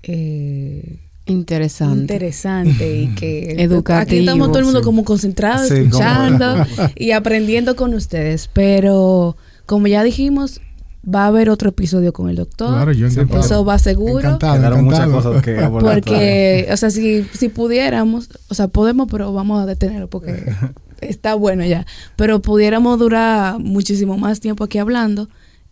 eh, 0.03 0.99
interesante. 1.33 2.01
Interesante 2.01 3.01
y 3.01 3.07
que 3.15 3.55
educativo. 3.63 4.01
Aquí 4.01 4.19
estamos 4.19 4.47
todo 4.49 4.59
el 4.59 4.65
mundo 4.65 4.81
como 4.81 5.03
concentrado, 5.03 5.63
escuchando 5.63 6.65
y 6.95 7.11
aprendiendo 7.11 7.75
con 7.75 7.93
ustedes. 7.93 8.49
Pero 8.53 9.37
como 9.65 9.87
ya 9.87 10.03
dijimos, 10.03 10.61
va 11.03 11.23
a 11.23 11.27
haber 11.27 11.49
otro 11.49 11.69
episodio 11.69 12.13
con 12.13 12.29
el 12.29 12.35
doctor. 12.35 12.69
Claro, 12.69 12.91
yo 12.91 13.07
Eso 13.07 13.65
va 13.65 13.79
seguro. 13.79 14.35
Encantado, 14.35 14.81
muchas 14.81 15.07
cosas 15.07 15.41
que 15.41 15.55
Porque, 15.79 16.67
o 16.71 16.77
sea, 16.77 16.89
si, 16.89 17.23
si 17.33 17.49
pudiéramos, 17.49 18.29
o 18.49 18.53
sea, 18.53 18.67
podemos, 18.67 19.07
pero 19.09 19.33
vamos 19.33 19.61
a 19.61 19.65
detenerlo 19.65 20.09
porque 20.09 20.51
está 21.01 21.35
bueno 21.35 21.65
ya. 21.65 21.85
Pero 22.15 22.41
pudiéramos 22.41 22.99
durar 22.99 23.59
muchísimo 23.59 24.17
más 24.17 24.39
tiempo 24.39 24.63
aquí 24.63 24.77
hablando. 24.77 25.29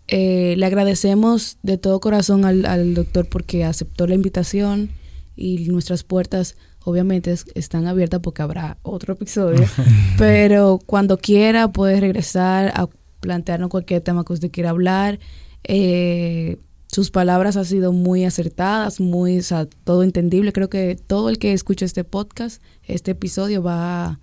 Eh, 0.08 0.56
le 0.58 0.66
agradecemos 0.66 1.58
de 1.64 1.78
todo 1.78 2.00
corazón 2.00 2.46
al, 2.46 2.66
al 2.66 2.94
doctor 2.94 3.28
porque 3.28 3.66
aceptó 3.66 4.08
la 4.08 4.16
invitación 4.16 4.90
y 5.38 5.70
nuestras 5.70 6.04
puertas 6.04 6.58
obviamente 6.84 7.34
están 7.56 7.88
abiertas 7.88 8.20
porque 8.22 8.42
habrá 8.42 8.78
otro 8.82 9.14
episodio, 9.14 9.66
pero 10.18 10.80
cuando 10.86 11.18
quiera 11.18 11.72
puede 11.72 12.00
regresar 12.02 12.74
a 12.76 12.90
plantearnos 13.20 13.70
cualquier 13.70 14.02
tema 14.02 14.26
que 14.26 14.34
usted 14.34 14.52
quiera 14.52 14.72
hablar. 14.72 15.20
Eh, 15.64 16.58
sus 16.88 17.12
palabras 17.12 17.58
han 17.58 17.66
sido 17.66 17.92
muy 17.92 18.24
acertadas, 18.24 19.00
muy, 19.00 19.42
todo 19.84 20.04
entendible. 20.04 20.54
Creo 20.54 20.70
que 20.70 20.96
todo 20.96 21.30
el 21.30 21.38
que 21.38 21.54
escucha 21.54 21.86
este 21.86 22.04
podcast, 22.04 22.62
este 22.84 23.12
episodio 23.12 23.62
va, 23.62 24.20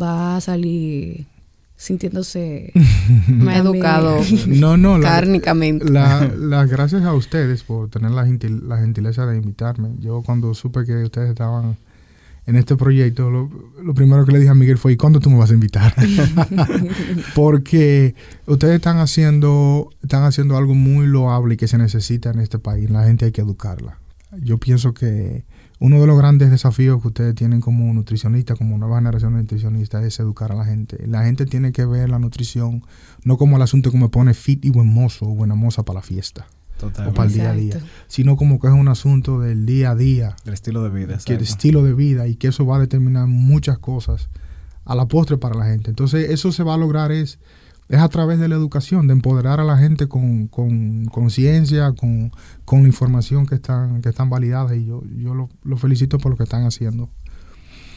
va 0.00 0.36
a 0.36 0.40
salir 0.40 1.26
sintiéndose 1.76 2.72
me 3.28 3.56
educado 3.56 4.20
no, 4.46 4.76
no, 4.76 5.00
cárnicamente. 5.00 5.90
las 5.90 6.70
gracias 6.70 7.02
a 7.02 7.12
ustedes 7.12 7.62
por 7.62 7.90
tener 7.90 8.12
la, 8.12 8.24
la, 8.24 8.78
gentileza 8.78 9.26
de 9.26 9.36
invitarme. 9.36 9.90
Yo 9.98 10.22
cuando 10.22 10.54
supe 10.54 10.84
que 10.84 11.02
ustedes 11.02 11.30
estaban 11.30 11.76
en 12.46 12.56
este 12.56 12.76
proyecto, 12.76 13.30
lo, 13.30 13.94
primero 13.94 14.24
que 14.24 14.32
le 14.32 14.38
dije 14.38 14.50
a 14.50 14.54
Miguel 14.54 14.78
fue, 14.78 14.92
¿y 14.92 14.96
cuándo 14.96 15.18
tú 15.18 15.30
me 15.30 15.38
vas 15.38 15.50
a 15.50 15.54
invitar? 15.54 15.94
Porque 17.34 18.14
ustedes 18.46 18.74
están 18.74 18.98
haciendo, 18.98 19.90
están 20.02 20.24
haciendo 20.24 20.56
algo 20.56 20.74
muy 20.74 21.06
loable 21.06 21.54
y 21.54 21.56
que 21.56 21.68
se 21.68 21.78
necesita 21.78 22.30
en 22.30 22.40
este 22.40 22.58
país. 22.58 22.90
La 22.90 23.04
gente 23.04 23.24
hay 23.24 23.32
que 23.32 23.40
educarla. 23.40 23.98
Yo 24.42 24.58
pienso 24.58 24.92
que 24.92 25.44
uno 25.80 26.00
de 26.00 26.06
los 26.06 26.16
grandes 26.16 26.50
desafíos 26.50 27.00
que 27.02 27.08
ustedes 27.08 27.34
tienen 27.34 27.60
como 27.60 27.92
nutricionistas, 27.92 28.56
como 28.56 28.78
nueva 28.78 28.96
generación 28.98 29.34
de 29.34 29.42
nutricionistas, 29.42 30.04
es 30.04 30.18
educar 30.20 30.52
a 30.52 30.54
la 30.54 30.64
gente. 30.64 31.06
La 31.06 31.24
gente 31.24 31.46
tiene 31.46 31.72
que 31.72 31.84
ver 31.84 32.10
la 32.10 32.18
nutrición 32.18 32.84
no 33.24 33.36
como 33.36 33.56
el 33.56 33.62
asunto 33.62 33.90
que 33.90 33.98
me 33.98 34.08
pone 34.08 34.34
fit 34.34 34.64
y 34.64 34.70
buen 34.70 34.86
mozo 34.86 35.26
o 35.26 35.34
buena 35.34 35.54
moza 35.54 35.82
para 35.82 35.98
la 35.98 36.02
fiesta. 36.02 36.46
O 36.82 37.12
para 37.12 37.28
el 37.28 37.34
día 37.34 37.50
a 37.50 37.54
día. 37.54 37.80
Sino 38.08 38.36
como 38.36 38.60
que 38.60 38.66
es 38.66 38.72
un 38.72 38.88
asunto 38.88 39.40
del 39.40 39.64
día 39.64 39.92
a 39.92 39.94
día. 39.94 40.36
Del 40.44 40.54
estilo 40.54 40.82
de 40.82 40.90
vida. 40.90 41.18
Que 41.24 41.34
el 41.34 41.42
estilo 41.42 41.82
de 41.82 41.94
vida 41.94 42.26
y 42.26 42.36
que 42.36 42.48
eso 42.48 42.66
va 42.66 42.76
a 42.76 42.80
determinar 42.80 43.26
muchas 43.26 43.78
cosas 43.78 44.28
a 44.84 44.94
la 44.94 45.06
postre 45.06 45.38
para 45.38 45.54
la 45.54 45.66
gente. 45.66 45.90
Entonces, 45.90 46.30
eso 46.30 46.52
se 46.52 46.62
va 46.62 46.74
a 46.74 46.76
lograr 46.76 47.10
es 47.10 47.38
es 47.88 47.98
a 47.98 48.08
través 48.08 48.38
de 48.38 48.48
la 48.48 48.54
educación, 48.54 49.06
de 49.06 49.12
empoderar 49.12 49.60
a 49.60 49.64
la 49.64 49.76
gente 49.76 50.08
con 50.08 50.48
conciencia, 50.48 51.92
con, 51.92 52.32
con, 52.64 52.82
la 52.82 52.88
información 52.88 53.46
que 53.46 53.56
están, 53.56 54.00
que 54.00 54.08
están 54.08 54.30
validadas 54.30 54.76
y 54.76 54.86
yo, 54.86 55.02
yo 55.16 55.34
lo, 55.34 55.76
felicito 55.76 56.18
por 56.18 56.32
lo 56.32 56.36
que 56.36 56.44
están 56.44 56.64
haciendo. 56.64 57.10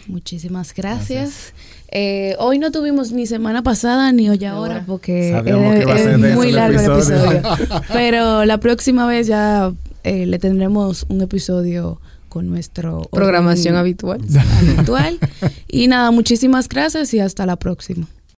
Muchísimas 0.08 0.74
gracias. 0.74 1.54
Eh, 1.90 2.36
hoy 2.40 2.60
no 2.60 2.72
tuvimos 2.72 3.12
ni 3.12 3.28
semana 3.28 3.62
pasada 3.62 4.12
ni 4.14 4.30
hoy 4.30 4.44
ahora 4.46 4.84
porque 4.88 5.38
es, 5.38 6.36
muy 6.36 6.52
largo 6.52 6.80
el 6.80 6.92
episodio. 6.92 7.42
Pero 7.94 8.46
la 8.46 8.58
próxima 8.60 9.06
vez 9.06 9.28
ya 9.28 9.74
eh, 10.04 10.26
le 10.26 10.40
tendremos 10.40 11.06
un 11.10 11.22
episodio 11.22 12.00
con 12.30 12.48
nuestro 12.48 13.02
programación 13.12 13.76
habitual. 13.76 14.22
habitual. 14.62 15.20
y 15.68 15.88
nada, 15.88 16.12
muchísimas 16.12 16.70
gracias 16.70 17.14
y 17.14 17.20
hasta 17.20 17.46
la 17.46 17.58
próxima. 17.58 18.08